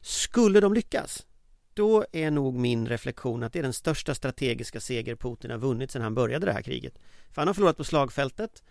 skulle 0.00 0.60
de 0.60 0.74
lyckas 0.74 1.26
då 1.78 2.04
är 2.12 2.30
nog 2.30 2.54
min 2.54 2.88
reflektion 2.88 3.42
att 3.42 3.52
det 3.52 3.58
är 3.58 3.62
den 3.62 3.72
största 3.72 4.14
strategiska 4.14 4.80
seger 4.80 5.16
Putin 5.16 5.50
har 5.50 5.58
vunnit 5.58 5.90
sedan 5.90 6.02
han 6.02 6.14
började 6.14 6.46
det 6.46 6.52
här 6.52 6.62
kriget. 6.62 6.94
För 7.32 7.40
han 7.40 7.46
har 7.46 7.54
förlorat 7.54 7.76
på 7.76 7.84
slagfältet. 7.84 8.62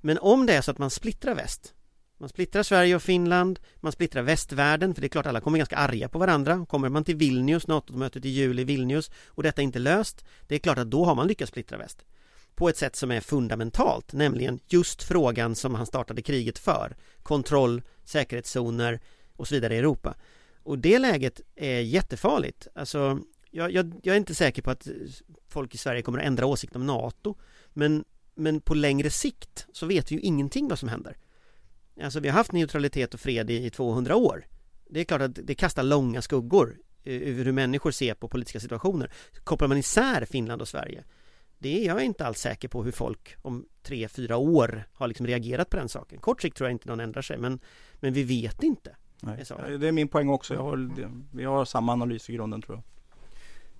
Men 0.00 0.18
om 0.18 0.46
det 0.46 0.54
är 0.54 0.62
så 0.62 0.70
att 0.70 0.78
man 0.78 0.90
splittrar 0.90 1.34
väst, 1.34 1.74
man 2.18 2.28
splittrar 2.28 2.62
Sverige 2.62 2.96
och 2.96 3.02
Finland, 3.02 3.60
man 3.76 3.92
splittrar 3.92 4.22
västvärlden, 4.22 4.94
för 4.94 5.00
det 5.00 5.06
är 5.06 5.08
klart 5.08 5.26
alla 5.26 5.40
kommer 5.40 5.58
ganska 5.58 5.76
arga 5.76 6.08
på 6.08 6.18
varandra. 6.18 6.66
Kommer 6.68 6.88
man 6.88 7.04
till 7.04 7.16
Vilnius, 7.16 7.66
NATO-mötet 7.66 8.24
i 8.24 8.28
juli 8.28 8.62
i 8.62 8.64
Vilnius, 8.64 9.10
och 9.26 9.42
detta 9.42 9.60
är 9.60 9.64
inte 9.64 9.78
löst, 9.78 10.24
det 10.46 10.54
är 10.54 10.58
klart 10.58 10.78
att 10.78 10.90
då 10.90 11.04
har 11.04 11.14
man 11.14 11.28
lyckats 11.28 11.50
splittra 11.50 11.78
väst. 11.78 12.04
På 12.54 12.68
ett 12.68 12.76
sätt 12.76 12.96
som 12.96 13.10
är 13.10 13.20
fundamentalt, 13.20 14.12
nämligen 14.12 14.60
just 14.66 15.02
frågan 15.02 15.54
som 15.54 15.74
han 15.74 15.86
startade 15.86 16.22
kriget 16.22 16.58
för. 16.58 16.96
Kontroll, 17.22 17.82
säkerhetszoner 18.04 19.00
och 19.36 19.48
så 19.48 19.54
vidare 19.54 19.74
i 19.74 19.78
Europa. 19.78 20.14
Och 20.66 20.78
det 20.78 20.98
läget 20.98 21.40
är 21.56 21.80
jättefarligt. 21.80 22.68
Alltså, 22.74 23.20
jag, 23.50 23.72
jag, 23.72 23.92
jag, 24.02 24.12
är 24.12 24.16
inte 24.16 24.34
säker 24.34 24.62
på 24.62 24.70
att 24.70 24.88
folk 25.48 25.74
i 25.74 25.78
Sverige 25.78 26.02
kommer 26.02 26.18
att 26.18 26.24
ändra 26.24 26.46
åsikt 26.46 26.76
om 26.76 26.86
NATO. 26.86 27.34
Men, 27.72 28.04
men 28.34 28.60
på 28.60 28.74
längre 28.74 29.10
sikt 29.10 29.66
så 29.72 29.86
vet 29.86 30.12
vi 30.12 30.14
ju 30.14 30.20
ingenting 30.20 30.68
vad 30.68 30.78
som 30.78 30.88
händer. 30.88 31.16
Alltså 32.02 32.20
vi 32.20 32.28
har 32.28 32.36
haft 32.36 32.52
neutralitet 32.52 33.14
och 33.14 33.20
fred 33.20 33.50
i, 33.50 33.66
i 33.66 33.70
200 33.70 34.16
år. 34.16 34.46
Det 34.90 35.00
är 35.00 35.04
klart 35.04 35.20
att 35.20 35.38
det 35.42 35.54
kastar 35.54 35.82
långa 35.82 36.22
skuggor 36.22 36.76
eh, 37.04 37.28
över 37.28 37.44
hur 37.44 37.52
människor 37.52 37.90
ser 37.90 38.14
på 38.14 38.28
politiska 38.28 38.60
situationer. 38.60 39.12
Kopplar 39.44 39.68
man 39.68 39.78
isär 39.78 40.24
Finland 40.24 40.62
och 40.62 40.68
Sverige 40.68 41.04
det 41.58 41.82
är 41.82 41.86
jag 41.86 42.04
inte 42.04 42.26
alls 42.26 42.40
säker 42.40 42.68
på 42.68 42.84
hur 42.84 42.92
folk 42.92 43.36
om 43.42 43.66
tre, 43.82 44.08
fyra 44.08 44.36
år 44.36 44.88
har 44.92 45.08
liksom 45.08 45.26
reagerat 45.26 45.70
på 45.70 45.76
den 45.76 45.88
saken. 45.88 46.20
Kort 46.20 46.42
sikt 46.42 46.56
tror 46.56 46.68
jag 46.68 46.74
inte 46.74 46.88
någon 46.88 47.00
ändrar 47.00 47.22
sig 47.22 47.38
men, 47.38 47.60
men 47.94 48.12
vi 48.12 48.22
vet 48.22 48.62
inte. 48.62 48.96
Nej. 49.20 49.44
Det 49.78 49.88
är 49.88 49.92
min 49.92 50.08
poäng 50.08 50.28
också. 50.28 50.54
Jag 50.54 50.62
har, 50.62 50.90
vi 51.36 51.44
har 51.44 51.64
samma 51.64 51.92
analys 51.92 52.30
i 52.30 52.32
grunden 52.32 52.62
tror 52.62 52.76
jag. 52.76 52.82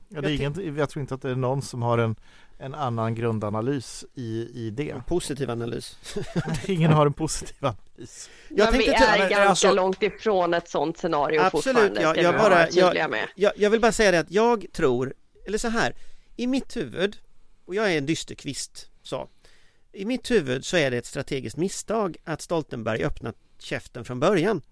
Ja, 0.08 0.20
det 0.20 0.30
är 0.30 0.34
ingen, 0.34 0.76
jag 0.76 0.90
tror 0.90 1.00
inte 1.00 1.14
att 1.14 1.22
det 1.22 1.30
är 1.30 1.34
någon 1.34 1.62
som 1.62 1.82
har 1.82 1.98
en, 1.98 2.16
en 2.58 2.74
annan 2.74 3.14
grundanalys 3.14 4.04
i, 4.14 4.48
i 4.54 4.70
det. 4.70 4.90
En 4.90 5.02
positiv 5.02 5.50
analys. 5.50 5.98
ingen 6.66 6.92
har 6.92 7.06
en 7.06 7.12
positiv 7.12 7.56
analys. 7.60 8.30
Jag 8.48 8.70
Men 8.70 8.78
vi 8.78 8.88
är 8.88 9.18
ganska 9.18 9.48
alltså, 9.48 9.72
långt 9.72 10.02
ifrån 10.02 10.54
ett 10.54 10.68
sånt 10.68 10.98
scenario 10.98 11.40
absolut, 11.40 11.64
fortfarande. 11.64 12.02
Jag, 12.02 12.16
jag, 12.16 12.34
bara, 12.34 12.70
jag, 12.70 13.10
med. 13.10 13.28
Jag, 13.34 13.52
jag 13.56 13.70
vill 13.70 13.80
bara 13.80 13.92
säga 13.92 14.10
det 14.10 14.18
att 14.18 14.30
jag 14.30 14.66
tror, 14.72 15.14
eller 15.46 15.58
så 15.58 15.68
här, 15.68 15.94
i 16.36 16.46
mitt 16.46 16.76
huvud, 16.76 17.16
och 17.64 17.74
jag 17.74 17.92
är 17.92 17.98
en 17.98 18.06
dysterkvist, 18.06 18.90
så. 19.02 19.28
I 19.92 20.04
mitt 20.04 20.30
huvud 20.30 20.64
så 20.64 20.76
är 20.76 20.90
det 20.90 20.96
ett 20.96 21.06
strategiskt 21.06 21.56
misstag 21.56 22.16
att 22.24 22.42
Stoltenberg 22.42 23.04
öppnat 23.04 23.36
käften 23.58 24.04
från 24.04 24.20
början. 24.20 24.62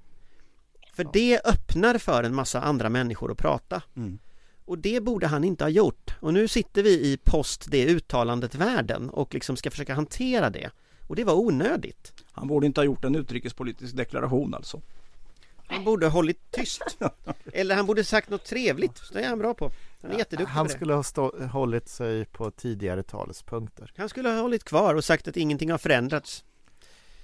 För 0.94 1.06
det 1.12 1.40
öppnar 1.44 1.98
för 1.98 2.22
en 2.22 2.34
massa 2.34 2.60
andra 2.60 2.88
människor 2.88 3.32
att 3.32 3.38
prata. 3.38 3.82
Mm. 3.96 4.18
Och 4.64 4.78
det 4.78 5.00
borde 5.00 5.26
han 5.26 5.44
inte 5.44 5.64
ha 5.64 5.68
gjort. 5.68 6.14
Och 6.20 6.34
nu 6.34 6.48
sitter 6.48 6.82
vi 6.82 6.90
i 6.90 7.18
post 7.24 7.66
det 7.70 7.86
uttalandet 7.86 8.54
världen 8.54 9.10
och 9.10 9.34
liksom 9.34 9.56
ska 9.56 9.70
försöka 9.70 9.94
hantera 9.94 10.50
det. 10.50 10.70
Och 11.06 11.16
det 11.16 11.24
var 11.24 11.34
onödigt. 11.34 12.12
Han 12.32 12.48
borde 12.48 12.66
inte 12.66 12.80
ha 12.80 12.84
gjort 12.84 13.04
en 13.04 13.14
utrikespolitisk 13.14 13.96
deklaration 13.96 14.54
alltså. 14.54 14.80
Han 15.66 15.84
borde 15.84 16.06
ha 16.06 16.10
hållit 16.10 16.50
tyst. 16.50 16.98
Eller 17.52 17.74
han 17.74 17.86
borde 17.86 18.04
sagt 18.04 18.30
något 18.30 18.44
trevligt. 18.44 19.12
Det 19.12 19.20
är 19.20 19.28
han 19.28 19.38
bra 19.38 19.54
på. 19.54 19.70
Han 20.02 20.10
är 20.10 20.18
jätteduktig 20.18 20.52
Han 20.52 20.68
skulle 20.68 20.94
ha 20.94 21.02
stå, 21.02 21.46
hållit 21.46 21.88
sig 21.88 22.24
på 22.24 22.50
tidigare 22.50 23.02
talespunkter. 23.02 23.92
Han 23.96 24.08
skulle 24.08 24.28
ha 24.28 24.40
hållit 24.40 24.64
kvar 24.64 24.94
och 24.94 25.04
sagt 25.04 25.28
att 25.28 25.36
ingenting 25.36 25.70
har 25.70 25.78
förändrats. 25.78 26.44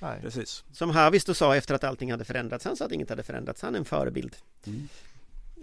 Nej. 0.00 0.20
Precis. 0.20 0.64
Som 0.72 0.90
Harvis 0.90 1.24
då 1.24 1.34
sa 1.34 1.56
efter 1.56 1.74
att 1.74 1.84
allting 1.84 2.10
hade 2.10 2.24
förändrats. 2.24 2.64
Han 2.64 2.76
sa 2.76 2.84
att 2.84 2.92
inget 2.92 3.10
hade 3.10 3.22
förändrats. 3.22 3.62
Han 3.62 3.74
är 3.74 3.78
en 3.78 3.84
förebild. 3.84 4.36
Mm. 4.66 4.88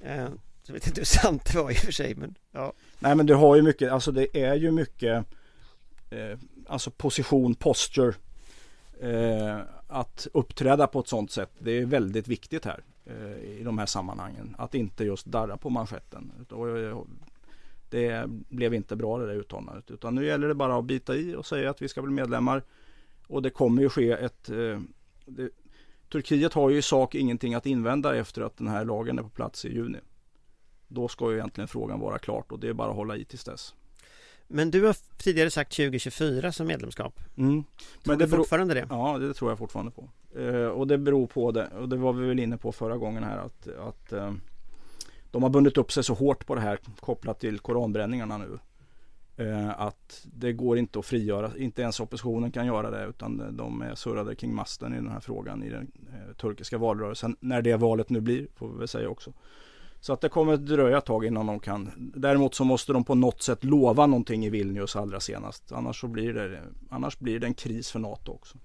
Eh, 0.04 0.30
så 0.68 0.74
vet 0.74 0.88
inte 0.88 1.02
hur 1.02 1.06
sant 1.06 1.46
det 1.46 1.58
var 1.58 1.72
i 1.72 1.74
och 1.74 1.78
för 1.78 1.92
sig 1.92 2.16
men 2.16 2.36
ja. 2.52 2.74
Nej 3.00 3.16
men 3.16 3.26
du 3.26 3.34
har 3.34 3.56
ju 3.56 3.62
mycket, 3.62 3.92
alltså 3.92 4.12
det 4.12 4.44
är 4.44 4.56
ju 4.56 4.72
mycket 4.72 5.26
eh, 6.10 6.38
Alltså 6.68 6.92
position, 6.92 7.56
posture 7.56 8.14
eh, 9.00 9.60
Att 9.88 10.28
uppträda 10.34 10.88
på 10.88 11.00
ett 11.00 11.08
sånt 11.08 11.32
sätt 11.32 11.52
Det 11.60 11.72
är 11.72 11.86
väldigt 11.86 12.28
viktigt 12.28 12.66
här 12.66 12.84
eh, 13.06 13.60
I 13.60 13.62
de 13.64 13.78
här 13.78 13.86
sammanhangen 13.86 14.56
Att 14.58 14.76
inte 14.76 15.04
just 15.04 15.26
darra 15.26 15.58
på 15.58 15.70
manschetten 15.70 16.32
eh, 16.52 17.04
Det 17.90 18.24
blev 18.28 18.74
inte 18.74 18.96
bra 18.96 19.18
det 19.18 19.28
där 19.28 19.36
uttalandet 19.36 19.92
Utan 19.92 20.16
nu 20.16 20.26
gäller 20.26 20.48
det 20.48 20.56
bara 20.56 20.78
att 20.78 20.86
bita 20.86 21.16
i 21.16 21.36
och 21.36 21.46
säga 21.46 21.70
att 21.70 21.82
vi 21.82 21.88
ska 21.88 22.02
bli 22.02 22.12
medlemmar 22.12 22.64
Och 23.28 23.42
det 23.42 23.50
kommer 23.50 23.82
ju 23.82 23.90
ske 23.90 24.12
ett 24.12 24.50
eh, 24.50 24.80
det, 25.26 25.50
Turkiet 26.12 26.54
har 26.54 26.70
ju 26.70 26.78
i 26.78 26.82
sak 26.82 27.16
ingenting 27.16 27.54
att 27.54 27.66
invända 27.66 28.16
efter 28.16 28.42
att 28.42 28.58
den 28.58 28.68
här 28.68 28.86
lagen 28.86 29.20
är 29.20 29.24
på 29.24 29.30
plats 29.30 29.66
i 29.66 29.74
juni 29.74 30.00
då 30.88 31.08
ska 31.08 31.32
ju 31.32 31.38
egentligen 31.38 31.68
frågan 31.68 32.00
vara 32.00 32.20
klart 32.20 32.52
och 32.52 32.60
det 32.60 32.68
är 32.68 32.74
bara 32.74 32.90
att 32.90 32.96
hålla 32.96 33.16
i 33.16 33.26
tills 33.26 33.44
dess. 33.44 33.74
Men 34.48 34.72
du 34.72 34.86
har 34.86 34.96
tidigare 35.18 35.52
sagt 35.52 35.76
2024 35.76 36.52
som 36.52 36.68
medlemskap. 36.68 37.20
Mm. 37.38 37.64
Tror 37.64 37.64
Men 38.04 38.18
du 38.18 38.26
det 38.26 38.32
beror, 38.32 38.44
fortfarande 38.44 38.74
det? 38.74 38.88
ja, 38.90 39.18
det 39.18 39.34
tror 39.34 39.52
jag 39.52 39.58
fortfarande 39.58 39.92
på. 39.92 40.10
Eh, 40.40 40.68
och 40.68 40.88
det 40.88 40.98
beror 40.98 41.28
på 41.28 41.52
det, 41.52 41.68
och 41.68 41.90
det 41.90 41.98
var 41.98 42.14
vi 42.14 42.28
väl 42.28 42.40
inne 42.40 42.58
på 42.58 42.72
förra 42.72 42.98
gången 42.98 43.24
här 43.24 43.38
att, 43.38 43.68
att 43.68 44.14
eh, 44.14 44.34
de 45.32 45.44
har 45.44 45.50
bundit 45.50 45.78
upp 45.78 45.92
sig 45.92 46.04
så 46.04 46.14
hårt 46.14 46.46
på 46.46 46.56
det 46.56 46.62
här 46.62 46.80
kopplat 47.00 47.40
till 47.40 47.60
koranbränningarna 47.60 48.38
nu. 48.38 48.60
Eh, 49.40 49.82
att 49.82 50.28
det 50.34 50.54
går 50.54 50.78
inte 50.78 51.00
att 51.00 51.06
frigöra, 51.06 51.52
inte 51.58 51.82
ens 51.82 52.00
oppositionen 52.00 52.52
kan 52.52 52.66
göra 52.66 52.92
det 52.92 53.06
utan 53.06 53.58
de 53.58 53.82
är 53.82 53.96
surrade 53.96 54.36
kring 54.36 54.56
masten 54.56 54.94
i 54.94 54.96
den 54.96 55.12
här 55.12 55.20
frågan 55.20 55.64
i 55.64 55.70
den 55.70 55.92
eh, 56.14 56.36
turkiska 56.36 56.78
valrörelsen. 56.78 57.36
När 57.40 57.62
det 57.62 57.76
valet 57.76 58.10
nu 58.10 58.22
blir, 58.22 58.48
får 58.56 58.70
vi 58.70 58.80
väl 58.80 58.88
säga 58.88 59.10
också. 59.10 59.34
Så 60.00 60.14
att 60.14 60.22
det 60.22 60.30
kommer 60.30 60.54
att 60.54 60.66
dröja 60.66 60.98
ett 60.98 61.06
tag 61.06 61.26
innan 61.26 61.46
de 61.46 61.60
kan. 61.60 62.12
Däremot 62.16 62.56
så 62.56 62.64
måste 62.64 62.94
de 62.94 63.04
på 63.04 63.16
något 63.16 63.42
sätt 63.42 63.64
lova 63.64 64.08
någonting 64.08 64.46
i 64.46 64.50
Vilnius 64.50 64.96
allra 64.96 65.20
senast. 65.20 65.72
Annars, 65.72 66.02
så 66.02 66.08
blir, 66.08 66.34
det, 66.34 66.62
annars 66.90 67.20
blir 67.20 67.40
det 67.40 67.48
en 67.48 67.54
kris 67.54 67.92
för 67.92 68.00
NATO 68.00 68.32
också. 68.32 68.58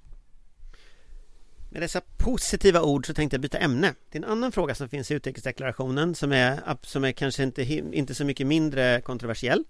Med 1.70 1.82
dessa 1.82 2.00
positiva 2.18 2.82
ord 2.82 3.06
så 3.06 3.14
tänkte 3.14 3.34
jag 3.34 3.42
byta 3.42 3.58
ämne 3.58 3.94
till 4.10 4.24
en 4.24 4.30
annan 4.30 4.52
fråga 4.52 4.74
som 4.74 4.88
finns 4.88 5.10
i 5.10 5.14
utrikesdeklarationen 5.14 6.14
som 6.14 6.32
är, 6.32 6.60
som 6.82 7.04
är 7.04 7.12
kanske 7.12 7.42
inte, 7.42 7.62
inte 7.72 8.14
så 8.14 8.24
mycket 8.24 8.46
mindre 8.46 9.00
kontroversiell. 9.00 9.64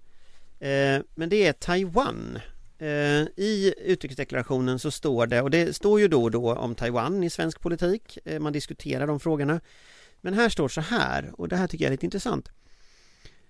Eh, 0.63 1.01
men 1.15 1.29
det 1.29 1.47
är 1.47 1.53
Taiwan. 1.53 2.39
Eh, 2.77 2.87
I 3.37 3.73
utrikesdeklarationen 3.77 4.79
så 4.79 4.91
står 4.91 5.27
det, 5.27 5.41
och 5.41 5.49
det 5.49 5.75
står 5.75 5.99
ju 5.99 6.07
då 6.07 6.23
och 6.23 6.31
då 6.31 6.53
om 6.53 6.75
Taiwan 6.75 7.23
i 7.23 7.29
svensk 7.29 7.59
politik, 7.59 8.17
eh, 8.25 8.39
man 8.39 8.53
diskuterar 8.53 9.07
de 9.07 9.19
frågorna. 9.19 9.61
Men 10.21 10.33
här 10.33 10.49
står 10.49 10.67
så 10.67 10.81
här, 10.81 11.31
och 11.37 11.47
det 11.47 11.55
här 11.55 11.67
tycker 11.67 11.85
jag 11.85 11.87
är 11.87 11.93
lite 11.93 12.05
intressant. 12.05 12.49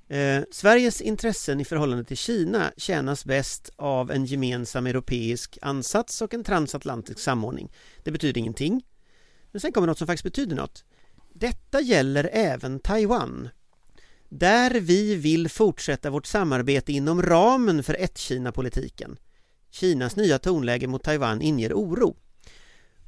Eh, 0.08 0.42
Sveriges 0.52 1.02
intressen 1.02 1.60
i 1.60 1.66
förhållande 1.66 2.04
till 2.04 2.18
Kina 2.18 2.72
tjänas 2.78 3.26
bäst 3.26 3.70
av 3.76 4.12
en 4.12 4.26
gemensam 4.26 4.88
europeisk 4.88 5.58
ansats 5.62 6.22
och 6.22 6.34
en 6.34 6.44
transatlantisk 6.44 7.20
samordning. 7.20 7.72
Det 8.04 8.12
betyder 8.12 8.40
ingenting. 8.40 8.86
Men 9.52 9.62
sen 9.62 9.72
kommer 9.72 9.88
något 9.88 9.98
som 9.98 10.08
faktiskt 10.08 10.24
betyder 10.24 10.56
något. 10.56 10.84
Detta 11.34 11.82
gäller 11.82 12.30
även 12.34 12.80
Taiwan. 12.80 13.50
Där 14.36 14.72
vi 14.72 15.16
vill 15.16 15.50
fortsätta 15.50 16.10
vårt 16.10 16.26
samarbete 16.26 16.94
inom 16.94 17.22
ramen 17.22 17.84
för 17.84 17.94
ett-Kina-politiken. 17.94 19.18
Kinas 19.72 20.16
nya 20.16 20.40
tonläge 20.40 20.88
mot 20.88 21.04
Taiwan 21.04 21.42
inger 21.42 21.74
oro. 21.74 22.16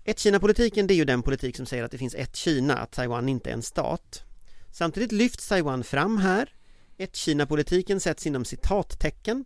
Ett-Kina-politiken 0.03 0.87
det 0.87 0.93
är 0.93 0.95
ju 0.95 1.05
den 1.05 1.21
politik 1.21 1.57
som 1.57 1.65
säger 1.65 1.83
att 1.83 1.91
det 1.91 1.97
finns 1.97 2.15
ett 2.15 2.35
Kina, 2.35 2.77
att 2.77 2.91
Taiwan 2.91 3.29
inte 3.29 3.49
är 3.49 3.53
en 3.53 3.61
stat. 3.61 4.23
Samtidigt 4.71 5.11
lyfts 5.11 5.47
Taiwan 5.47 5.83
fram 5.83 6.17
här. 6.17 6.53
Ett-Kina-politiken 6.97 7.99
sätts 7.99 8.27
inom 8.27 8.45
citattecken 8.45 9.45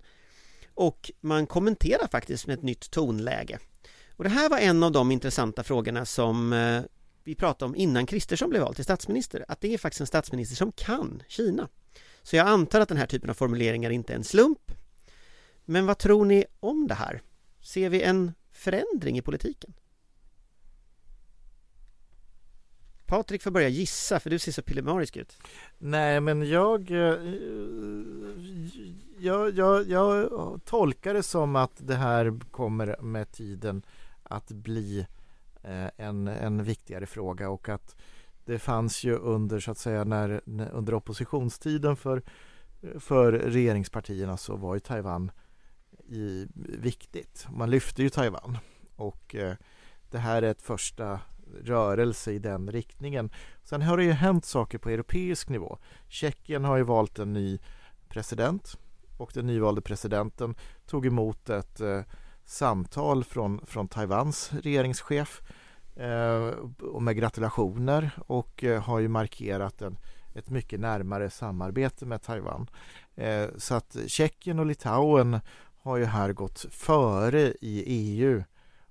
och 0.73 1.11
man 1.21 1.47
kommenterar 1.47 2.07
faktiskt 2.07 2.47
med 2.47 2.53
ett 2.53 2.63
nytt 2.63 2.91
tonläge. 2.91 3.59
Och 4.15 4.23
det 4.23 4.29
här 4.29 4.49
var 4.49 4.57
en 4.57 4.83
av 4.83 4.91
de 4.91 5.11
intressanta 5.11 5.63
frågorna 5.63 6.05
som 6.05 6.53
eh, 6.53 6.81
vi 7.29 7.35
pratade 7.35 7.69
om 7.69 7.75
innan 7.75 8.05
Kristersson 8.05 8.49
blev 8.49 8.61
vald 8.61 8.75
till 8.75 8.83
statsminister, 8.83 9.45
att 9.47 9.61
det 9.61 9.73
är 9.73 9.77
faktiskt 9.77 10.01
en 10.01 10.07
statsminister 10.07 10.55
som 10.55 10.71
kan 10.71 11.23
Kina. 11.27 11.67
Så 12.23 12.35
jag 12.35 12.47
antar 12.47 12.81
att 12.81 12.89
den 12.89 12.97
här 12.97 13.05
typen 13.05 13.29
av 13.29 13.33
formuleringar 13.33 13.89
inte 13.89 14.13
är 14.13 14.17
en 14.17 14.23
slump. 14.23 14.71
Men 15.65 15.85
vad 15.85 15.97
tror 15.97 16.25
ni 16.25 16.45
om 16.59 16.87
det 16.87 16.93
här? 16.93 17.21
Ser 17.61 17.89
vi 17.89 18.01
en 18.01 18.33
förändring 18.51 19.17
i 19.17 19.21
politiken? 19.21 19.73
Patrik 23.05 23.43
får 23.43 23.51
börja 23.51 23.69
gissa 23.69 24.19
för 24.19 24.29
du 24.29 24.39
ser 24.39 24.51
så 24.51 24.61
pillemarisk 24.61 25.17
ut. 25.17 25.37
Nej, 25.77 26.21
men 26.21 26.49
jag, 26.49 26.91
eh, 26.91 27.17
jag, 29.19 29.57
jag, 29.57 29.89
jag 29.89 30.29
tolkar 30.65 31.13
det 31.13 31.23
som 31.23 31.55
att 31.55 31.73
det 31.77 31.95
här 31.95 32.39
kommer 32.51 33.01
med 33.01 33.31
tiden 33.31 33.81
att 34.23 34.51
bli 34.51 34.99
eh, 34.99 35.18
Eh, 35.63 35.87
en, 35.97 36.27
en 36.27 36.63
viktigare 36.63 37.05
fråga 37.05 37.49
och 37.49 37.69
att 37.69 37.95
det 38.45 38.59
fanns 38.59 39.03
ju 39.03 39.15
under 39.15 39.59
så 39.59 39.71
att 39.71 39.77
säga 39.77 40.03
när, 40.03 40.41
under 40.71 40.93
oppositionstiden 40.93 41.95
för, 41.95 42.23
för 42.99 43.31
regeringspartierna 43.31 44.37
så 44.37 44.55
var 44.55 44.73
ju 44.73 44.79
Taiwan 44.79 45.31
i, 46.07 46.47
viktigt. 46.79 47.47
Man 47.49 47.69
lyfte 47.69 48.03
ju 48.03 48.09
Taiwan 48.09 48.57
och 48.95 49.35
eh, 49.35 49.55
det 50.11 50.17
här 50.17 50.41
är 50.41 50.51
ett 50.51 50.61
första 50.61 51.19
rörelse 51.63 52.31
i 52.31 52.39
den 52.39 52.71
riktningen. 52.71 53.29
Sen 53.63 53.81
har 53.81 53.97
det 53.97 54.03
ju 54.03 54.11
hänt 54.11 54.45
saker 54.45 54.77
på 54.77 54.89
europeisk 54.89 55.49
nivå. 55.49 55.77
Tjeckien 56.07 56.63
har 56.63 56.77
ju 56.77 56.83
valt 56.83 57.19
en 57.19 57.33
ny 57.33 57.59
president 58.09 58.77
och 59.17 59.31
den 59.33 59.45
nyvalde 59.45 59.81
presidenten 59.81 60.55
tog 60.85 61.05
emot 61.05 61.49
ett 61.49 61.79
eh, 61.79 62.01
samtal 62.49 63.23
från, 63.23 63.65
från 63.65 63.87
Taiwans 63.87 64.51
regeringschef 64.63 65.41
eh, 65.95 66.53
med 66.99 67.17
gratulationer 67.17 68.11
och 68.27 68.63
eh, 68.63 68.81
har 68.81 68.99
ju 68.99 69.07
markerat 69.07 69.81
en, 69.81 69.97
ett 70.35 70.49
mycket 70.49 70.79
närmare 70.79 71.29
samarbete 71.29 72.05
med 72.05 72.21
Taiwan. 72.21 72.69
Eh, 73.15 73.47
så 73.57 73.75
att 73.75 73.97
Tjeckien 74.07 74.59
och 74.59 74.65
Litauen 74.65 75.39
har 75.81 75.97
ju 75.97 76.05
här 76.05 76.33
gått 76.33 76.65
före 76.71 77.53
i 77.61 77.83
EU 77.85 78.43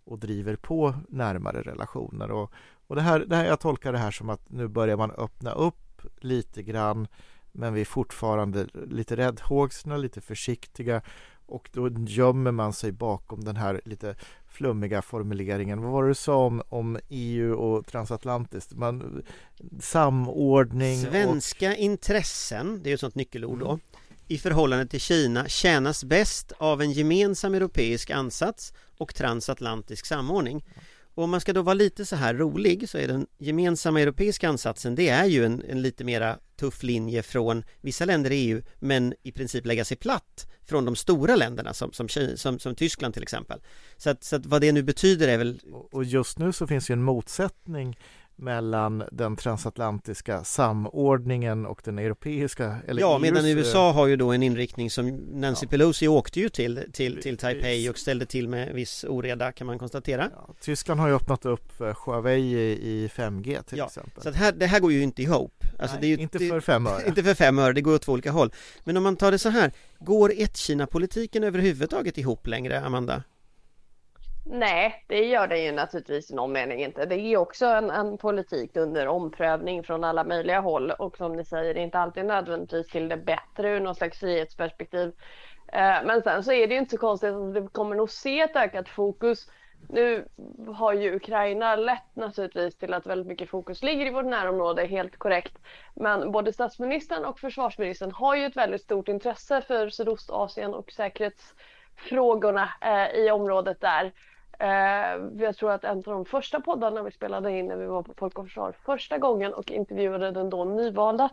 och 0.04 0.18
driver 0.18 0.56
på 0.56 0.94
närmare 1.08 1.62
relationer. 1.62 2.30
Och, 2.30 2.52
och 2.86 2.96
det 2.96 3.02
här, 3.02 3.20
det 3.20 3.36
här, 3.36 3.46
jag 3.46 3.60
tolkar 3.60 3.92
det 3.92 3.98
här 3.98 4.10
som 4.10 4.30
att 4.30 4.50
nu 4.50 4.68
börjar 4.68 4.96
man 4.96 5.10
öppna 5.10 5.52
upp 5.52 6.02
lite 6.20 6.62
grann 6.62 7.08
men 7.52 7.74
vi 7.74 7.80
är 7.80 7.84
fortfarande 7.84 8.66
lite 8.86 9.16
räddhågsna, 9.16 9.96
lite 9.96 10.20
försiktiga 10.20 11.02
och 11.48 11.68
då 11.72 11.90
gömmer 12.06 12.52
man 12.52 12.72
sig 12.72 12.92
bakom 12.92 13.44
den 13.44 13.56
här 13.56 13.80
lite 13.84 14.14
flummiga 14.48 15.02
formuleringen. 15.02 15.82
Vad 15.82 15.92
var 15.92 16.02
det 16.02 16.10
du 16.10 16.14
sa 16.14 16.36
om, 16.46 16.62
om 16.68 16.98
EU 17.08 17.54
och 17.54 17.86
transatlantiskt? 17.86 18.72
Man, 18.72 19.22
samordning 19.80 20.98
Svenska 21.02 21.70
och... 21.70 21.76
intressen, 21.76 22.80
det 22.82 22.90
är 22.90 22.94
ett 22.94 23.00
sånt 23.00 23.14
nyckelord 23.14 23.58
då, 23.58 23.68
Mm. 23.68 23.80
i 24.28 24.38
förhållande 24.38 24.86
till 24.86 25.00
Kina 25.00 25.48
tjänas 25.48 26.04
bäst 26.04 26.52
av 26.58 26.82
en 26.82 26.92
gemensam 26.92 27.54
europeisk 27.54 28.10
ansats 28.10 28.72
och 28.98 29.14
transatlantisk 29.14 30.06
samordning. 30.06 30.64
Och 31.18 31.24
om 31.24 31.30
man 31.30 31.40
ska 31.40 31.52
då 31.52 31.62
vara 31.62 31.74
lite 31.74 32.06
så 32.06 32.16
här 32.16 32.34
rolig 32.34 32.88
så 32.88 32.98
är 32.98 33.08
den 33.08 33.26
gemensamma 33.38 34.00
europeiska 34.00 34.48
ansatsen 34.48 34.94
det 34.94 35.08
är 35.08 35.24
ju 35.24 35.44
en, 35.44 35.62
en 35.68 35.82
lite 35.82 36.04
mera 36.04 36.38
tuff 36.56 36.82
linje 36.82 37.22
från 37.22 37.64
vissa 37.80 38.04
länder 38.04 38.30
i 38.30 38.34
EU 38.34 38.62
men 38.78 39.14
i 39.22 39.32
princip 39.32 39.66
lägga 39.66 39.84
sig 39.84 39.96
platt 39.96 40.46
från 40.66 40.84
de 40.84 40.96
stora 40.96 41.36
länderna 41.36 41.74
som, 41.74 41.92
som, 41.92 42.08
som, 42.36 42.58
som 42.58 42.74
Tyskland 42.74 43.14
till 43.14 43.22
exempel. 43.22 43.60
Så 43.96 44.10
att, 44.10 44.24
så 44.24 44.36
att 44.36 44.46
vad 44.46 44.60
det 44.60 44.72
nu 44.72 44.82
betyder 44.82 45.28
är 45.28 45.38
väl 45.38 45.60
Och 45.92 46.04
just 46.04 46.38
nu 46.38 46.52
så 46.52 46.66
finns 46.66 46.90
ju 46.90 46.92
en 46.92 47.02
motsättning 47.02 47.98
mellan 48.38 49.04
den 49.12 49.36
transatlantiska 49.36 50.44
samordningen 50.44 51.66
och 51.66 51.80
den 51.84 51.98
europeiska 51.98 52.76
eller 52.86 53.00
Ja, 53.00 53.18
medan 53.18 53.44
EUs, 53.44 53.58
USA 53.58 53.92
har 53.92 54.06
ju 54.06 54.16
då 54.16 54.32
en 54.32 54.42
inriktning 54.42 54.90
som 54.90 55.08
Nancy 55.32 55.66
Ja. 55.66 55.70
Pelosi 55.70 56.08
åkte 56.08 56.40
ju 56.40 56.48
till, 56.48 56.80
till, 56.92 57.22
till 57.22 57.36
Taipei 57.38 57.88
och 57.88 57.98
ställde 57.98 58.26
till 58.26 58.48
med 58.48 58.74
viss 58.74 59.04
oreda 59.04 59.52
kan 59.52 59.66
man 59.66 59.78
konstatera. 59.78 60.30
Ja, 60.34 60.54
Tyskland 60.60 61.00
har 61.00 61.08
ju 61.08 61.14
öppnat 61.14 61.44
upp 61.46 61.72
Huawei 61.78 62.40
i, 62.40 63.04
i 63.04 63.08
5G 63.08 63.62
till 63.62 63.78
Ja, 63.78 63.86
exempel. 63.86 64.22
Så 64.22 64.30
här, 64.30 64.52
det 64.52 64.66
här 64.66 64.80
går 64.80 64.92
ju 64.92 65.02
inte 65.02 65.22
ihop. 65.22 65.64
Alltså 65.78 65.96
Nej, 66.00 66.08
ju, 66.08 66.16
inte 66.16 66.38
för 66.38 66.60
fem 66.60 66.86
öre. 66.86 67.02
Inte 67.06 67.22
för 67.22 67.34
fem 67.34 67.58
öre, 67.58 67.72
det 67.72 67.80
går 67.80 67.94
åt 67.94 68.02
två 68.02 68.12
olika 68.12 68.30
håll. 68.30 68.52
Men 68.84 68.96
om 68.96 69.02
man 69.02 69.16
tar 69.16 69.30
det 69.30 69.38
så 69.38 69.48
här, 69.48 69.72
går 69.98 70.32
ett-Kina-politiken 70.36 71.44
överhuvudtaget 71.44 72.18
ihop 72.18 72.46
längre, 72.46 72.80
Amanda? 72.80 73.22
Nej, 74.50 75.04
det 75.06 75.24
gör 75.24 75.46
den 75.46 75.64
ju 75.64 75.72
naturligtvis 75.72 76.30
i 76.30 76.34
någon 76.34 76.52
mening 76.52 76.84
inte. 76.84 77.06
Det 77.06 77.14
är 77.14 77.36
också 77.36 77.66
en, 77.66 77.90
en 77.90 78.18
politik 78.18 78.76
under 78.76 79.08
omprövning 79.08 79.82
från 79.82 80.04
alla 80.04 80.24
möjliga 80.24 80.60
håll 80.60 80.90
och 80.90 81.16
som 81.16 81.36
ni 81.36 81.44
säger, 81.44 81.74
det 81.74 81.80
är 81.80 81.84
inte 81.84 81.98
alltid 81.98 82.24
nödvändigtvis 82.24 82.88
till 82.88 83.08
det 83.08 83.16
bättre 83.16 83.70
ur 83.70 83.80
någon 83.80 83.94
slags 83.94 84.18
frihetsperspektiv. 84.18 85.12
Eh, 85.72 85.96
men 86.04 86.22
sen 86.22 86.44
så 86.44 86.52
är 86.52 86.66
det 86.66 86.74
ju 86.74 86.80
inte 86.80 86.90
så 86.90 86.98
konstigt 87.00 87.34
att 87.34 87.54
vi 87.54 87.68
kommer 87.72 87.96
nog 87.96 88.10
se 88.10 88.40
ett 88.40 88.56
ökat 88.56 88.88
fokus. 88.88 89.50
Nu 89.88 90.28
har 90.68 90.92
ju 90.92 91.16
Ukraina 91.16 91.76
lett 91.76 92.16
naturligtvis 92.16 92.78
till 92.78 92.94
att 92.94 93.06
väldigt 93.06 93.26
mycket 93.26 93.50
fokus 93.50 93.82
ligger 93.82 94.06
i 94.06 94.10
vårt 94.10 94.26
närområde, 94.26 94.86
helt 94.86 95.18
korrekt. 95.18 95.58
Men 95.94 96.32
både 96.32 96.52
statsministern 96.52 97.24
och 97.24 97.40
försvarsministern 97.40 98.12
har 98.12 98.36
ju 98.36 98.44
ett 98.46 98.56
väldigt 98.56 98.82
stort 98.82 99.08
intresse 99.08 99.60
för 99.60 99.88
Sydostasien 99.90 100.74
och 100.74 100.92
säkerhetsfrågorna 100.92 102.68
eh, 102.80 103.20
i 103.20 103.30
området 103.30 103.80
där. 103.80 104.12
Eh, 104.58 105.42
jag 105.44 105.56
tror 105.56 105.72
att 105.72 105.84
en 105.84 105.98
av 105.98 106.02
de 106.02 106.24
första 106.24 106.60
poddarna 106.60 107.02
vi 107.02 107.10
spelade 107.10 107.52
in 107.52 107.66
när 107.66 107.76
vi 107.76 107.86
var 107.86 108.02
på 108.02 108.14
Folk 108.16 108.38
och 108.38 108.46
Försvar 108.46 108.74
första 108.84 109.18
gången 109.18 109.54
och 109.54 109.70
intervjuade 109.70 110.30
den 110.30 110.50
då 110.50 110.64
nyvalda 110.64 111.30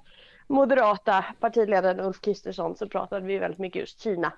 moderata 0.48 1.26
partiledaren 1.40 2.00
Ulf 2.00 2.22
Kristersson 2.22 2.76
så 2.76 2.90
pratade 2.90 3.26
vi 3.26 3.38
väldigt 3.38 3.60
mycket 3.60 3.80
just 3.80 4.00
Kina. 4.00 4.34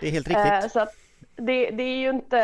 Det 0.00 0.08
är 0.08 0.10
helt 0.10 0.28
riktigt. 0.28 0.46
Eh, 0.46 0.68
så 0.68 0.86
det, 1.36 1.70
det, 1.70 1.82
är 1.82 1.96
ju 1.96 2.10
inte, 2.10 2.38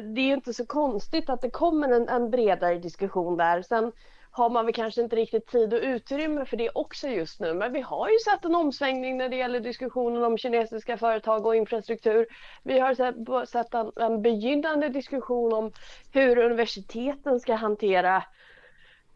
det 0.00 0.20
är 0.20 0.32
inte 0.32 0.54
så 0.54 0.66
konstigt 0.66 1.30
att 1.30 1.40
det 1.40 1.50
kommer 1.50 1.88
en, 1.88 2.08
en 2.08 2.30
bredare 2.30 2.78
diskussion 2.78 3.36
där. 3.36 3.62
Sen 3.62 3.92
har 4.36 4.50
man 4.50 4.64
väl 4.64 4.74
kanske 4.74 5.02
inte 5.02 5.16
riktigt 5.16 5.46
tid 5.46 5.74
och 5.74 5.80
utrymme 5.82 6.44
för 6.44 6.56
det 6.56 6.70
också 6.74 7.08
just 7.08 7.40
nu. 7.40 7.54
Men 7.54 7.72
vi 7.72 7.80
har 7.80 8.08
ju 8.08 8.18
sett 8.18 8.44
en 8.44 8.54
omsvängning 8.54 9.16
när 9.16 9.28
det 9.28 9.36
gäller 9.36 9.60
diskussionen 9.60 10.24
om 10.24 10.38
kinesiska 10.38 10.98
företag 10.98 11.46
och 11.46 11.56
infrastruktur. 11.56 12.26
Vi 12.62 12.78
har 12.78 12.94
sett, 12.94 13.48
sett 13.48 13.74
en, 13.74 13.92
en 13.96 14.22
begynnande 14.22 14.88
diskussion 14.88 15.52
om 15.52 15.72
hur 16.12 16.38
universiteten 16.38 17.40
ska 17.40 17.54
hantera 17.54 18.24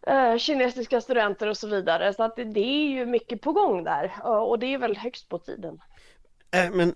eh, 0.06 0.36
kinesiska 0.36 1.00
studenter 1.00 1.48
och 1.48 1.56
så 1.56 1.68
vidare. 1.68 2.14
Så 2.14 2.22
att 2.22 2.36
det, 2.36 2.44
det, 2.44 2.60
är 2.60 2.88
ju 2.88 3.06
mycket 3.06 3.40
på 3.40 3.52
gång 3.52 3.84
där 3.84 4.04
eh, 4.24 4.42
och 4.42 4.58
det 4.58 4.74
är 4.74 4.78
väl 4.78 4.96
högst 4.96 5.28
på 5.28 5.38
tiden. 5.38 5.80
Äh, 6.50 6.70
men 6.70 6.94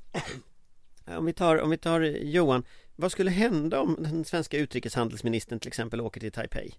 eh, 1.06 1.18
om 1.18 1.26
vi, 1.26 1.32
tar, 1.32 1.60
om 1.60 1.70
vi 1.70 1.78
tar 1.78 2.00
Johan, 2.00 2.64
vad 2.96 3.12
skulle 3.12 3.30
hända 3.30 3.80
om 3.80 3.96
den 3.98 4.24
svenska 4.24 4.58
utrikeshandelsministern 4.58 5.60
till 5.60 5.68
exempel 5.68 6.00
åker 6.00 6.20
till 6.20 6.32
Taipei? 6.32 6.74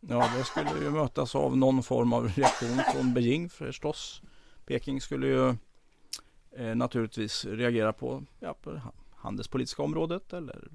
Ja, 0.00 0.30
det 0.36 0.44
skulle 0.44 0.84
ju 0.84 0.90
mötas 0.90 1.34
av 1.34 1.56
någon 1.56 1.82
form 1.82 2.12
av 2.12 2.28
reaktion 2.28 2.80
från 2.94 3.14
Beijing 3.14 3.48
förstås. 3.48 4.22
Peking 4.66 5.00
skulle 5.00 5.26
ju 5.26 5.48
eh, 6.56 6.74
naturligtvis 6.74 7.44
reagera 7.44 7.92
på, 7.92 8.22
ja, 8.40 8.54
på 8.62 8.80
handelspolitiska 9.16 9.82
området 9.82 10.32
eller 10.32 10.68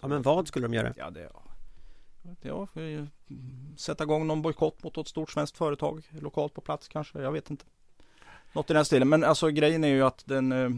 Ja 0.00 0.08
men 0.08 0.22
vad 0.22 0.48
skulle 0.48 0.66
de 0.66 0.74
göra? 0.74 0.94
Ja, 0.96 1.10
det, 1.10 1.30
ja, 2.42 2.68
sätta 3.76 4.04
igång 4.04 4.26
någon 4.26 4.42
bojkott 4.42 4.82
mot 4.82 4.98
ett 4.98 5.08
stort 5.08 5.30
svenskt 5.30 5.56
företag 5.56 6.02
lokalt 6.10 6.54
på 6.54 6.60
plats 6.60 6.88
kanske, 6.88 7.22
jag 7.22 7.32
vet 7.32 7.50
inte. 7.50 7.64
Något 8.52 8.70
i 8.70 8.74
den 8.74 8.84
stilen, 8.84 9.08
men 9.08 9.24
alltså 9.24 9.48
grejen 9.48 9.84
är 9.84 9.88
ju 9.88 10.02
att 10.02 10.22
den 10.26 10.52
eh, 10.52 10.70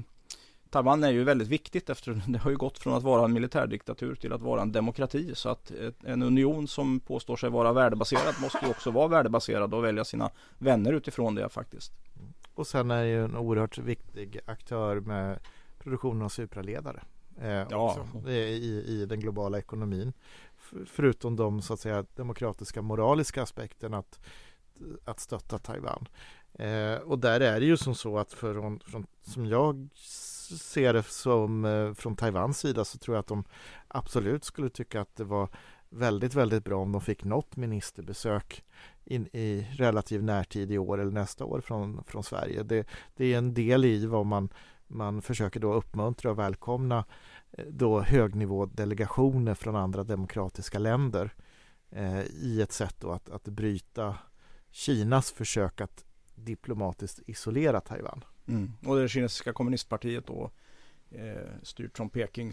Taiwan 0.73 1.05
är 1.05 1.11
ju 1.11 1.25
väldigt 1.25 1.49
viktigt 1.49 1.91
eftersom 1.91 2.23
det 2.33 2.39
har 2.39 2.51
ju 2.51 2.57
gått 2.57 2.79
från 2.79 2.95
att 2.95 3.03
vara 3.03 3.25
en 3.25 3.33
militärdiktatur 3.33 4.15
till 4.15 4.33
att 4.33 4.41
vara 4.41 4.63
en 4.63 4.73
demokrati. 4.73 5.35
Så 5.35 5.49
att 5.49 5.73
en 6.05 6.23
union 6.23 6.69
som 6.69 7.01
påstår 7.01 7.37
sig 7.37 7.51
vara 7.51 7.73
värdebaserad 7.73 8.35
måste 8.43 8.59
ju 8.63 8.71
också 8.71 8.91
vara 8.91 9.09
värdebaserad 9.09 9.75
och 9.75 9.85
välja 9.85 10.05
sina 10.05 10.31
vänner 10.59 10.93
utifrån 10.93 11.35
det 11.35 11.49
faktiskt. 11.49 11.93
Och 12.55 12.67
sen 12.67 12.91
är 12.91 13.03
ju 13.03 13.25
en 13.25 13.37
oerhört 13.37 13.79
viktig 13.79 14.41
aktör 14.47 15.01
med 15.01 15.39
produktionen 15.79 16.23
av 16.23 16.29
supraledare. 16.29 17.03
Eh, 17.41 17.67
ja. 17.71 18.07
i, 18.27 18.85
I 18.87 19.07
den 19.07 19.21
globala 19.21 19.59
ekonomin. 19.59 20.13
Förutom 20.87 21.37
de 21.37 21.63
så 21.63 21.75
att 21.75 21.81
säga 21.81 22.05
demokratiska 22.17 22.83
moraliska 22.83 23.43
aspekterna 23.43 23.99
att, 23.99 24.21
att 25.05 25.21
stötta 25.21 25.59
Taiwan. 25.59 26.09
Eh, 26.55 26.95
och 26.95 27.19
där 27.19 27.41
är 27.41 27.61
det 27.61 27.67
ju 27.67 27.77
som 27.77 27.95
så 27.95 28.19
att 28.19 28.33
från, 28.33 28.81
från, 28.81 29.07
som 29.23 29.47
jag 29.47 29.89
ser 30.59 30.93
det 30.93 31.03
som 31.03 31.65
eh, 31.65 31.95
från 31.95 32.17
Taiwans 32.17 32.59
sida 32.59 32.85
så 32.85 32.99
tror 32.99 33.17
jag 33.17 33.21
att 33.21 33.27
de 33.27 33.45
absolut 33.89 34.45
skulle 34.45 34.69
tycka 34.71 35.01
att 35.01 35.17
det 35.17 35.25
var 35.25 35.49
väldigt, 35.91 36.35
väldigt 36.35 36.65
bra 36.65 36.83
om 36.83 36.93
de 36.93 37.01
fick 37.01 37.25
något 37.25 37.57
ministerbesök 37.57 38.65
in 39.05 39.27
i 39.33 39.67
relativ 39.73 40.23
närtid 40.23 40.73
i 40.73 40.79
år 40.79 41.01
eller 41.01 41.13
nästa 41.13 41.45
år 41.45 41.61
från, 41.61 42.05
från 42.05 42.23
Sverige. 42.23 42.63
Det, 42.63 42.87
det 43.17 43.35
är 43.35 43.39
en 43.39 43.55
del 43.55 43.85
i 43.85 44.07
vad 44.07 44.27
man, 44.27 44.49
man 44.87 45.23
försöker 45.23 45.61
då 45.61 45.75
uppmuntra 45.75 46.31
och 46.31 46.39
välkomna 46.39 47.05
eh, 47.51 47.65
då 47.71 48.01
högnivådelegationer 48.01 49.55
från 49.55 49.77
andra 49.77 50.05
demokratiska 50.05 50.79
länder 50.79 51.35
eh, 51.91 52.23
i 52.23 52.63
ett 52.63 52.73
sätt 52.73 52.97
då 53.01 53.11
att, 53.11 53.31
att 53.31 53.45
bryta 53.45 54.17
Kinas 54.71 55.33
försök 55.33 55.81
att 55.81 56.05
diplomatiskt 56.35 57.21
isolera 57.27 57.81
Taiwan. 57.81 58.25
Mm. 58.49 58.73
Och 58.87 58.97
det 58.97 59.09
kinesiska 59.09 59.53
kommunistpartiet 59.53 60.27
då 60.27 60.51
eh, 61.11 61.49
styrt 61.63 61.97
från 61.97 62.11
Peking 62.11 62.53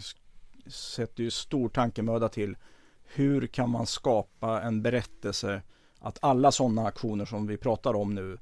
sätter 0.66 1.22
ju 1.22 1.30
stor 1.30 1.68
tankemöda 1.68 2.28
till 2.28 2.56
hur 3.14 3.46
kan 3.46 3.70
man 3.70 3.86
skapa 3.86 4.62
en 4.62 4.82
berättelse 4.82 5.62
att 5.98 6.18
alla 6.22 6.52
sådana 6.52 6.86
aktioner 6.86 7.24
som 7.24 7.46
vi 7.46 7.56
pratar 7.56 7.94
om 7.94 8.14
nu 8.14 8.38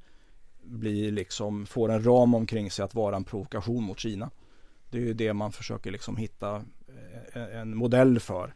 blir 0.63 1.13
liksom, 1.13 1.67
får 1.67 1.89
en 1.89 2.05
ram 2.05 2.35
omkring 2.35 2.71
sig 2.71 2.85
att 2.85 2.95
vara 2.95 3.17
en 3.17 3.25
provokation 3.25 3.85
mot 3.85 3.99
Kina. 3.99 4.31
Det 4.91 4.99
är 4.99 5.03
ju 5.03 5.15
det 5.15 5.33
man 5.33 5.53
försöker 5.53 5.91
liksom 5.91 6.17
hitta 6.17 6.57
eh, 6.57 7.43
eh, 7.43 7.61
en 7.61 7.77
modell 7.77 8.21
för. 8.21 8.55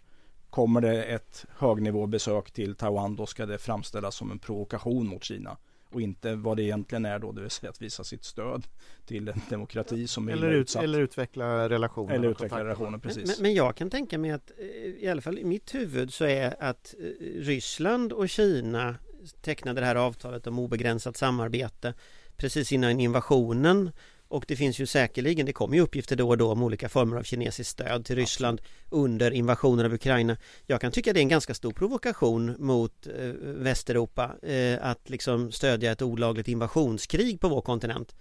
Kommer 0.50 0.80
det 0.80 1.04
ett 1.04 1.44
högnivåbesök 1.50 2.50
till 2.50 2.74
Taiwan 2.74 3.16
då 3.16 3.26
ska 3.26 3.46
det 3.46 3.58
framställas 3.58 4.14
som 4.14 4.30
en 4.30 4.38
provokation 4.38 5.06
mot 5.06 5.24
Kina 5.24 5.56
och 5.92 6.00
inte 6.00 6.34
vad 6.34 6.56
det 6.56 6.62
egentligen 6.62 7.04
är 7.04 7.18
då, 7.18 7.32
det 7.32 7.40
vill 7.40 7.50
säga 7.50 7.70
att 7.70 7.82
visa 7.82 8.04
sitt 8.04 8.24
stöd 8.24 8.66
till 9.06 9.28
en 9.28 9.40
demokrati 9.50 10.08
som 10.08 10.28
eller 10.28 10.46
är 10.46 10.52
ut, 10.52 10.76
Eller 10.76 11.00
utveckla 11.00 11.68
relationer. 11.68 12.14
Eller 12.14 12.28
utveckla 12.28 12.64
relationer, 12.64 12.98
precis. 12.98 13.26
Men, 13.26 13.36
men, 13.42 13.54
jag 13.54 13.76
kan 13.76 13.90
tänka 13.90 14.18
mig 14.18 14.30
att 14.30 14.50
eh, 14.58 14.66
i 15.04 15.08
alla 15.08 15.20
fall 15.20 15.38
i 15.38 15.44
mitt 15.44 15.74
huvud 15.74 16.12
så 16.12 16.24
är 16.24 16.62
att 16.62 16.94
eh, 16.98 17.04
Ryssland 17.40 18.12
och 18.12 18.28
Kina 18.28 18.96
tecknade 19.40 19.80
det 19.80 19.86
här 19.86 19.96
avtalet 19.96 20.46
om 20.46 20.58
obegränsat 20.58 21.16
samarbete 21.16 21.94
precis 22.36 22.72
innan 22.72 23.00
invasionen 23.00 23.90
och 24.32 24.44
det 24.48 24.56
finns 24.56 24.78
ju 24.78 24.86
säkerligen, 24.86 25.46
det 25.46 25.52
kommer 25.52 25.76
ju 25.76 25.82
uppgifter 25.82 26.16
då 26.16 26.28
och 26.28 26.38
då 26.38 26.52
om 26.52 26.62
olika 26.62 26.88
former 26.88 27.16
av 27.16 27.22
kinesiskt 27.22 27.70
stöd 27.70 28.04
till 28.04 28.16
Ryssland 28.16 28.60
under 28.90 29.30
invasionen 29.30 29.86
av 29.86 29.94
Ukraina. 29.94 30.36
Jag 30.66 30.80
kan 30.80 30.92
tycka 30.92 31.12
det 31.12 31.20
är 31.20 31.22
en 31.22 31.28
ganska 31.28 31.54
stor 31.54 31.72
provokation 31.72 32.54
mot 32.58 33.06
eh, 33.06 33.24
Västeuropa 33.42 34.36
eh, 34.42 34.78
att 34.82 35.10
liksom 35.10 35.52
stödja 35.52 35.92
ett 35.92 36.02
olagligt 36.02 36.48
invasionskrig 36.48 37.40
på 37.40 37.48
vår 37.48 37.60
kontinent. 37.60 38.14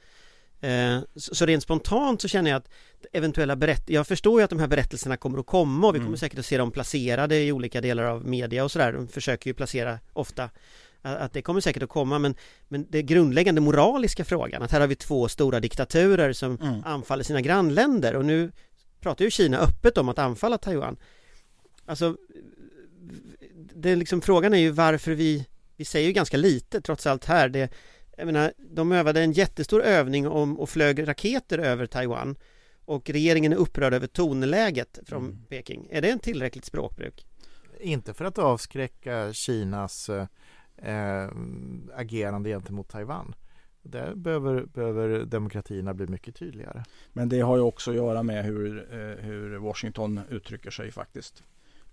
Eh, 0.62 1.00
så, 1.16 1.36
så 1.36 1.46
rent 1.46 1.64
spontant 1.64 2.22
så 2.22 2.28
känner 2.28 2.52
jag 2.52 2.58
att 2.58 2.70
eventuella 3.14 3.56
berättelser, 3.56 3.94
jag 3.94 4.08
förstår 4.08 4.40
ju 4.40 4.44
att 4.44 4.50
de 4.50 4.60
här 4.60 4.68
berättelserna 4.68 5.18
kommer 5.18 5.40
att 5.40 5.46
komma 5.46 5.88
och 5.88 5.96
vi 5.96 6.00
kommer 6.00 6.08
mm. 6.08 6.18
säkert 6.18 6.40
att 6.40 6.46
se 6.46 6.58
dem 6.58 6.72
placerade 6.72 7.44
i 7.44 7.52
olika 7.52 7.82
delar 7.82 8.04
av 8.04 8.26
media 8.26 8.64
och 8.64 8.72
sådär. 8.72 8.94
De 8.94 9.08
försöker 9.08 9.50
ju 9.50 9.54
placera 9.54 10.00
ofta 10.14 10.50
att 11.02 11.34
det 11.34 11.42
kommer 11.42 11.62
säkert 11.62 11.84
att 11.84 11.90
komma 11.90 12.20
men, 12.20 12.36
men 12.68 12.88
det 12.90 13.02
grundläggande 13.02 13.62
moraliska 13.62 14.26
frågan 14.26 14.62
att 14.62 14.72
här 14.72 14.80
har 14.80 14.88
vi 14.88 14.96
två 14.96 15.28
stora 15.28 15.60
diktaturer 15.60 16.34
som 16.34 16.58
mm. 16.62 16.84
anfaller 16.86 17.24
sina 17.24 17.42
grannländer 17.42 18.16
och 18.16 18.26
nu 18.26 18.52
pratar 19.00 19.26
ju 19.26 19.32
Kina 19.32 19.58
öppet 19.58 19.98
om 19.98 20.10
att 20.10 20.20
anfalla 20.20 20.58
Taiwan 20.58 20.98
Alltså 21.86 22.18
det 23.76 23.96
liksom, 23.96 24.22
frågan 24.22 24.54
är 24.54 24.58
ju 24.58 24.70
varför 24.70 25.12
vi 25.12 25.48
Vi 25.76 25.86
säger 25.86 26.08
ju 26.08 26.14
ganska 26.14 26.38
lite 26.38 26.82
trots 26.82 27.08
allt 27.08 27.26
här 27.26 27.50
det 27.50 27.70
Jag 28.18 28.26
menar, 28.26 28.54
de 28.58 28.92
övade 28.92 29.22
en 29.22 29.32
jättestor 29.32 29.84
övning 29.84 30.28
om 30.28 30.60
och 30.60 30.70
flög 30.70 31.08
raketer 31.08 31.58
över 31.58 31.86
Taiwan 31.86 32.36
och 32.86 33.10
regeringen 33.10 33.54
är 33.54 33.58
upprörd 33.58 33.94
över 33.94 34.08
tonläget 34.08 35.00
från 35.06 35.24
mm. 35.24 35.46
Peking. 35.50 35.88
Är 35.92 36.02
det 36.02 36.10
en 36.10 36.20
tillräckligt 36.20 36.66
språkbruk? 36.66 37.26
Inte 37.80 38.14
för 38.14 38.26
att 38.26 38.38
avskräcka 38.38 39.34
Kinas 39.34 40.10
eh, 40.82 41.30
agerande 41.96 42.50
gentemot 42.50 42.88
Taiwan. 42.88 43.36
Där 43.82 44.16
behöver, 44.16 44.66
behöver 44.66 45.26
demokratierna 45.26 45.94
bli 45.94 46.08
mycket 46.08 46.36
tydligare. 46.36 46.84
Men 47.14 47.30
det 47.30 47.40
har 47.40 47.56
ju 47.56 47.62
också 47.62 47.92
att 47.92 47.98
göra 47.98 48.24
med 48.24 48.46
hur, 48.46 48.94
eh, 48.94 49.26
hur 49.26 49.58
Washington 49.58 50.20
uttrycker 50.30 50.72
sig 50.72 50.92
faktiskt. 50.92 51.44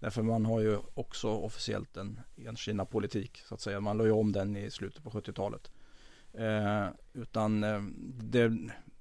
Därför 0.01 0.23
man 0.23 0.45
har 0.45 0.61
ju 0.61 0.79
också 0.95 1.29
officiellt 1.29 1.97
en, 1.97 2.21
en 2.37 2.57
Kina-politik 2.57 3.43
så 3.45 3.55
att 3.55 3.61
säga. 3.61 3.81
Man 3.81 3.99
la 3.99 4.05
ju 4.05 4.11
om 4.11 4.33
den 4.33 4.57
i 4.57 4.71
slutet 4.71 5.03
på 5.03 5.11
70-talet. 5.11 5.71
Eh, 6.33 6.87
utan 7.13 7.65
eh, 7.65 7.83
det, 8.23 8.53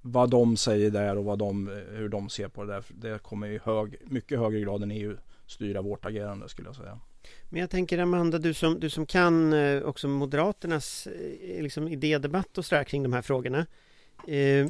vad 0.02 0.30
de 0.30 0.58
säger 0.58 0.92
där 0.92 1.18
och 1.18 1.26
vad 1.26 1.40
de, 1.40 1.68
eh, 1.68 1.74
hur 1.76 2.10
de 2.10 2.30
ser 2.30 2.48
på 2.48 2.64
det 2.64 2.74
där. 2.74 2.84
Det 2.90 3.24
kommer 3.24 3.48
i 3.48 3.60
hög, 3.64 3.98
mycket 4.06 4.40
högre 4.40 4.60
grad 4.60 4.84
än 4.84 4.92
EU 4.92 5.18
styra 5.46 5.82
vårt 5.82 6.06
agerande 6.06 6.50
skulle 6.50 6.70
jag 6.70 6.76
säga. 6.76 7.00
Men 7.49 7.61
jag 7.61 7.70
tänker 7.70 7.97
Amanda, 7.97 8.38
du 8.38 8.53
som, 8.53 8.80
du 8.80 8.89
som 8.89 9.05
kan 9.05 9.53
eh, 9.53 9.82
också 9.82 10.07
Moderaternas 10.07 11.07
eh, 11.07 11.63
liksom, 11.63 11.88
idédebatt 11.88 12.57
och 12.57 12.65
sådär 12.65 12.84
kring 12.84 13.03
de 13.03 13.13
här 13.13 13.22
frågorna. 13.22 13.65
Eh, 14.28 14.68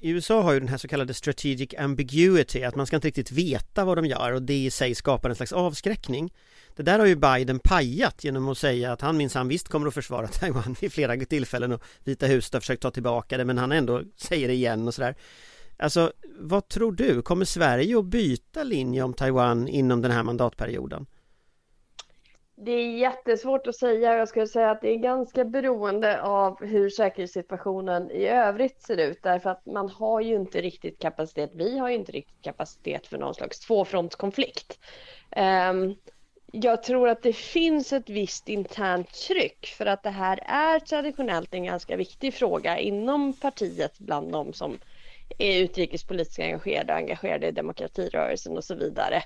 USA 0.00 0.42
har 0.42 0.52
ju 0.52 0.60
den 0.60 0.68
här 0.68 0.78
så 0.78 0.88
kallade 0.88 1.14
strategic 1.14 1.74
ambiguity, 1.78 2.62
att 2.64 2.76
man 2.76 2.86
ska 2.86 2.96
inte 2.96 3.08
riktigt 3.08 3.32
veta 3.32 3.84
vad 3.84 3.98
de 3.98 4.06
gör 4.06 4.32
och 4.32 4.42
det 4.42 4.64
i 4.64 4.70
sig 4.70 4.94
skapar 4.94 5.30
en 5.30 5.36
slags 5.36 5.52
avskräckning. 5.52 6.32
Det 6.76 6.82
där 6.82 6.98
har 6.98 7.06
ju 7.06 7.16
Biden 7.16 7.58
pajat 7.58 8.24
genom 8.24 8.48
att 8.48 8.58
säga 8.58 8.92
att 8.92 9.00
han 9.00 9.16
minsann 9.16 9.48
visst 9.48 9.68
kommer 9.68 9.86
att 9.86 9.94
försvara 9.94 10.26
Taiwan 10.32 10.76
vid 10.80 10.92
flera 10.92 11.16
tillfällen 11.16 11.72
och 11.72 11.82
Vita 12.04 12.26
huset 12.26 12.52
har 12.52 12.60
försökt 12.60 12.82
ta 12.82 12.90
tillbaka 12.90 13.36
det 13.36 13.44
men 13.44 13.58
han 13.58 13.72
ändå 13.72 14.02
säger 14.16 14.48
det 14.48 14.54
igen 14.54 14.88
och 14.88 14.94
sådär. 14.94 15.14
Alltså, 15.76 16.12
vad 16.38 16.68
tror 16.68 16.92
du? 16.92 17.22
Kommer 17.22 17.44
Sverige 17.44 17.98
att 17.98 18.04
byta 18.04 18.62
linje 18.62 19.02
om 19.02 19.14
Taiwan 19.14 19.68
inom 19.68 20.02
den 20.02 20.10
här 20.10 20.22
mandatperioden? 20.22 21.06
Det 22.56 22.72
är 22.72 22.96
jättesvårt 22.98 23.66
att 23.66 23.76
säga. 23.76 24.16
Jag 24.16 24.28
skulle 24.28 24.46
säga 24.46 24.70
att 24.70 24.80
det 24.80 24.90
är 24.90 24.96
ganska 24.96 25.44
beroende 25.44 26.22
av 26.22 26.64
hur 26.64 26.90
säkerhetssituationen 26.90 28.10
i 28.10 28.26
övrigt 28.26 28.82
ser 28.82 28.96
ut. 28.96 29.22
Därför 29.22 29.50
att 29.50 29.66
man 29.66 29.88
har 29.88 30.20
ju 30.20 30.34
inte 30.34 30.60
riktigt 30.60 30.98
kapacitet. 30.98 31.50
Vi 31.54 31.78
har 31.78 31.88
ju 31.88 31.94
inte 31.94 32.12
riktigt 32.12 32.42
kapacitet 32.42 33.06
för 33.06 33.18
någon 33.18 33.34
slags 33.34 33.60
tvåfrontskonflikt. 33.60 34.78
Um, 35.70 35.94
jag 36.52 36.82
tror 36.82 37.08
att 37.08 37.22
det 37.22 37.32
finns 37.32 37.92
ett 37.92 38.10
visst 38.10 38.48
internt 38.48 39.12
tryck 39.12 39.74
för 39.78 39.86
att 39.86 40.02
det 40.02 40.10
här 40.10 40.40
är 40.46 40.80
traditionellt 40.80 41.54
en 41.54 41.64
ganska 41.64 41.96
viktig 41.96 42.34
fråga 42.34 42.78
inom 42.78 43.32
partiet 43.32 43.98
bland 43.98 44.32
de 44.32 44.52
som 44.52 44.78
är 45.38 45.60
utrikespolitiskt 45.60 46.38
engagerade, 46.40 46.92
och 46.92 46.98
engagerade 46.98 47.46
i 47.46 47.50
demokratirörelsen 47.50 48.56
och 48.56 48.64
så 48.64 48.74
vidare. 48.74 49.22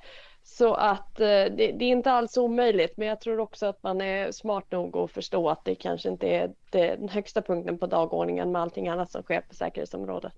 Så 0.51 0.75
att 0.75 1.21
eh, 1.21 1.27
det, 1.27 1.51
det, 1.79 1.85
är 1.85 1.91
inte 1.91 2.11
alls 2.11 2.37
omöjligt, 2.37 2.97
men 2.97 3.09
jag 3.09 3.21
tror 3.21 3.41
också 3.41 3.67
att 3.67 3.83
man 3.83 4.01
är 4.01 4.33
smart 4.33 4.71
nog 4.71 4.97
att 4.97 5.11
förstå 5.11 5.49
att 5.49 5.65
det 5.65 5.75
kanske 5.75 6.09
inte 6.09 6.29
är 6.29 6.53
den 6.71 7.09
högsta 7.09 7.43
punkten 7.43 7.79
på 7.79 7.87
dagordningen 7.87 8.53
med 8.53 8.63
allting 8.63 8.89
annat 8.89 9.11
som 9.11 9.23
sker 9.23 9.41
på 9.41 9.55
säkerhetsområdet. 9.55 10.33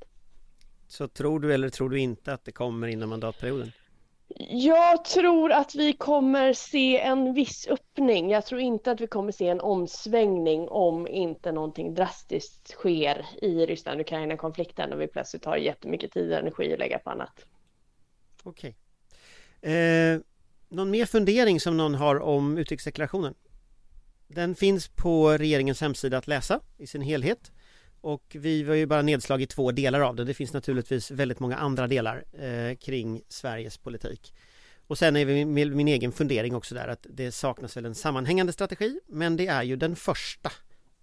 Så 0.88 1.08
tror 1.08 1.40
du 1.40 1.54
eller 1.54 1.68
tror 1.68 1.90
du 1.90 2.00
inte 2.00 2.32
att 2.32 2.44
det 2.44 2.52
kommer 2.52 2.88
inom 2.88 3.11
mandatperioden? 3.11 3.72
Jag 4.48 5.04
tror 5.04 5.52
att 5.52 5.74
vi 5.74 5.92
kommer 5.92 6.52
se 6.52 7.00
en 7.00 7.34
viss 7.34 7.68
öppning. 7.68 8.30
Jag 8.30 8.46
tror 8.46 8.61
inte 8.61 8.90
att 8.90 9.00
vi 9.00 9.06
kommer 9.06 9.32
se 9.32 9.48
en 9.48 9.61
omsvängning 9.61 10.68
om 10.68 11.08
inte 11.08 11.52
någonting 11.52 11.94
drastiskt 11.94 12.68
sker 12.68 13.26
i 13.42 13.66
Ryssland-Ukraina-konflikten 13.66 14.92
och 14.92 15.00
vi 15.00 15.06
plötsligt 15.06 15.44
har 15.44 15.56
jättemycket 15.56 16.12
tid 16.12 16.32
och 16.32 16.38
energi 16.38 16.72
att 16.72 16.78
lägga 16.78 16.98
på 16.98 17.11
annat. 17.11 17.46
Okej. 18.42 18.76
Eh, 19.62 20.18
någon 20.68 20.90
mer 20.90 21.06
fundering 21.06 21.61
som 21.61 21.76
någon 21.76 21.94
har 21.94 22.20
om 22.20 22.58
utrikesdeklarationen? 22.58 23.34
Den 24.28 24.54
finns 24.54 24.88
på 24.88 25.30
regeringens 25.38 25.80
hemsida 25.80 26.18
att 26.18 26.26
läsa 26.26 26.61
i 26.78 26.86
sin 26.86 27.02
helhet. 27.02 27.52
Och 28.00 28.36
vi 28.40 28.62
var 28.62 28.74
ju 28.74 28.86
bara 28.86 29.02
nedslag 29.02 29.42
i 29.42 29.46
två 29.46 29.72
delar 29.72 30.00
av 30.00 30.16
det. 30.16 30.24
Det 30.24 30.34
finns 30.34 30.52
naturligtvis 30.52 31.11
väldigt 31.11 31.40
många 31.40 31.56
andra 31.56 31.86
delar 31.86 32.24
eh, 32.32 32.76
kring 32.76 33.22
Sveriges 33.28 33.78
politik. 33.78 34.34
Och 34.86 34.98
sen 34.98 35.16
är 35.16 35.24
vi 35.24 35.44
min, 35.44 35.76
min 35.76 35.88
egen 35.88 36.12
fundering 36.12 36.54
också 36.54 36.74
där 36.74 36.88
att 36.88 37.06
det 37.11 37.32
saknas 37.32 37.76
väl 37.76 37.84
en 37.84 37.94
sammanhängande 37.94 38.52
strategi 38.52 39.00
men 39.06 39.36
det 39.36 39.46
är 39.46 39.62
ju 39.62 39.76
den 39.76 39.96
första 39.96 40.52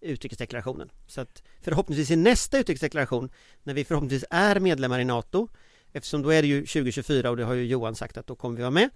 utrikesdeklarationen. 0.01 0.91
Så 1.07 1.21
att 1.21 1.43
förhoppningsvis 1.61 2.11
i 2.11 2.15
nästa 2.15 2.59
utrikesdeklaration 2.59 3.29
när 3.63 3.73
vi 3.73 3.85
förhoppningsvis 3.85 4.25
är 4.29 4.59
medlemmar 4.59 4.99
i 4.99 5.05
NATO 5.05 5.47
eftersom 5.93 6.21
då 6.21 6.29
är 6.29 6.41
det 6.41 6.47
ju 6.47 6.59
2024 6.61 7.29
och 7.29 7.37
det 7.37 7.43
har 7.43 7.53
ju 7.53 7.65
Johan 7.65 7.95
sagt 7.95 8.17
att 8.17 8.27
då 8.27 8.35
kommer 8.35 8.55
vi 8.55 8.61
vara 8.61 8.71
med 8.71 8.89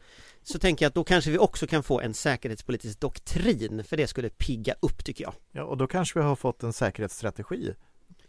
så 0.44 0.60
tänker 0.60 0.86
jag 0.86 0.88
att 0.90 0.96
då 0.96 1.04
kanske 1.04 1.32
vi 1.32 1.38
också 1.38 1.68
kan 1.68 1.84
få 1.84 2.02
en 2.02 2.14
säkerhetspolitisk 2.14 3.00
doktrin 3.00 3.84
för 3.84 3.98
det 3.98 4.08
skulle 4.08 4.30
pigga 4.30 4.76
upp 4.80 5.06
tycker 5.06 5.24
jag. 5.24 5.34
Ja, 5.52 5.64
och 5.64 5.78
då 5.78 5.88
kanske 5.88 6.20
vi 6.20 6.26
har 6.26 6.36
fått 6.36 6.64
en 6.64 6.74
säkerhetsstrategi 6.74 7.74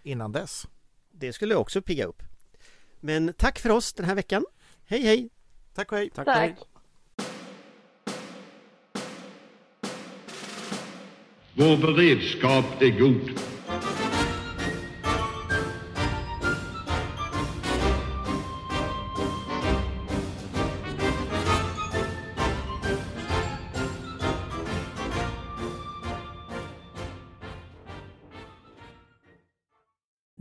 innan 0.02 0.32
dess. 0.32 0.66
Det 1.12 1.32
skulle 1.32 1.54
också 1.54 1.82
pigga 1.82 2.04
upp. 2.04 2.22
Men 3.00 3.32
tack 3.38 3.58
för 3.58 3.70
oss 3.70 3.92
den 3.92 4.06
här 4.06 4.14
veckan. 4.14 4.44
Hej 4.84 5.02
hej! 5.02 5.30
Tack 5.74 5.92
och 5.92 5.98
hej! 5.98 6.10
Tack. 6.14 6.26
tack. 6.26 6.54
Vår 11.54 11.76
beredskap 11.76 12.82
är 12.82 12.98
god. 12.98 13.51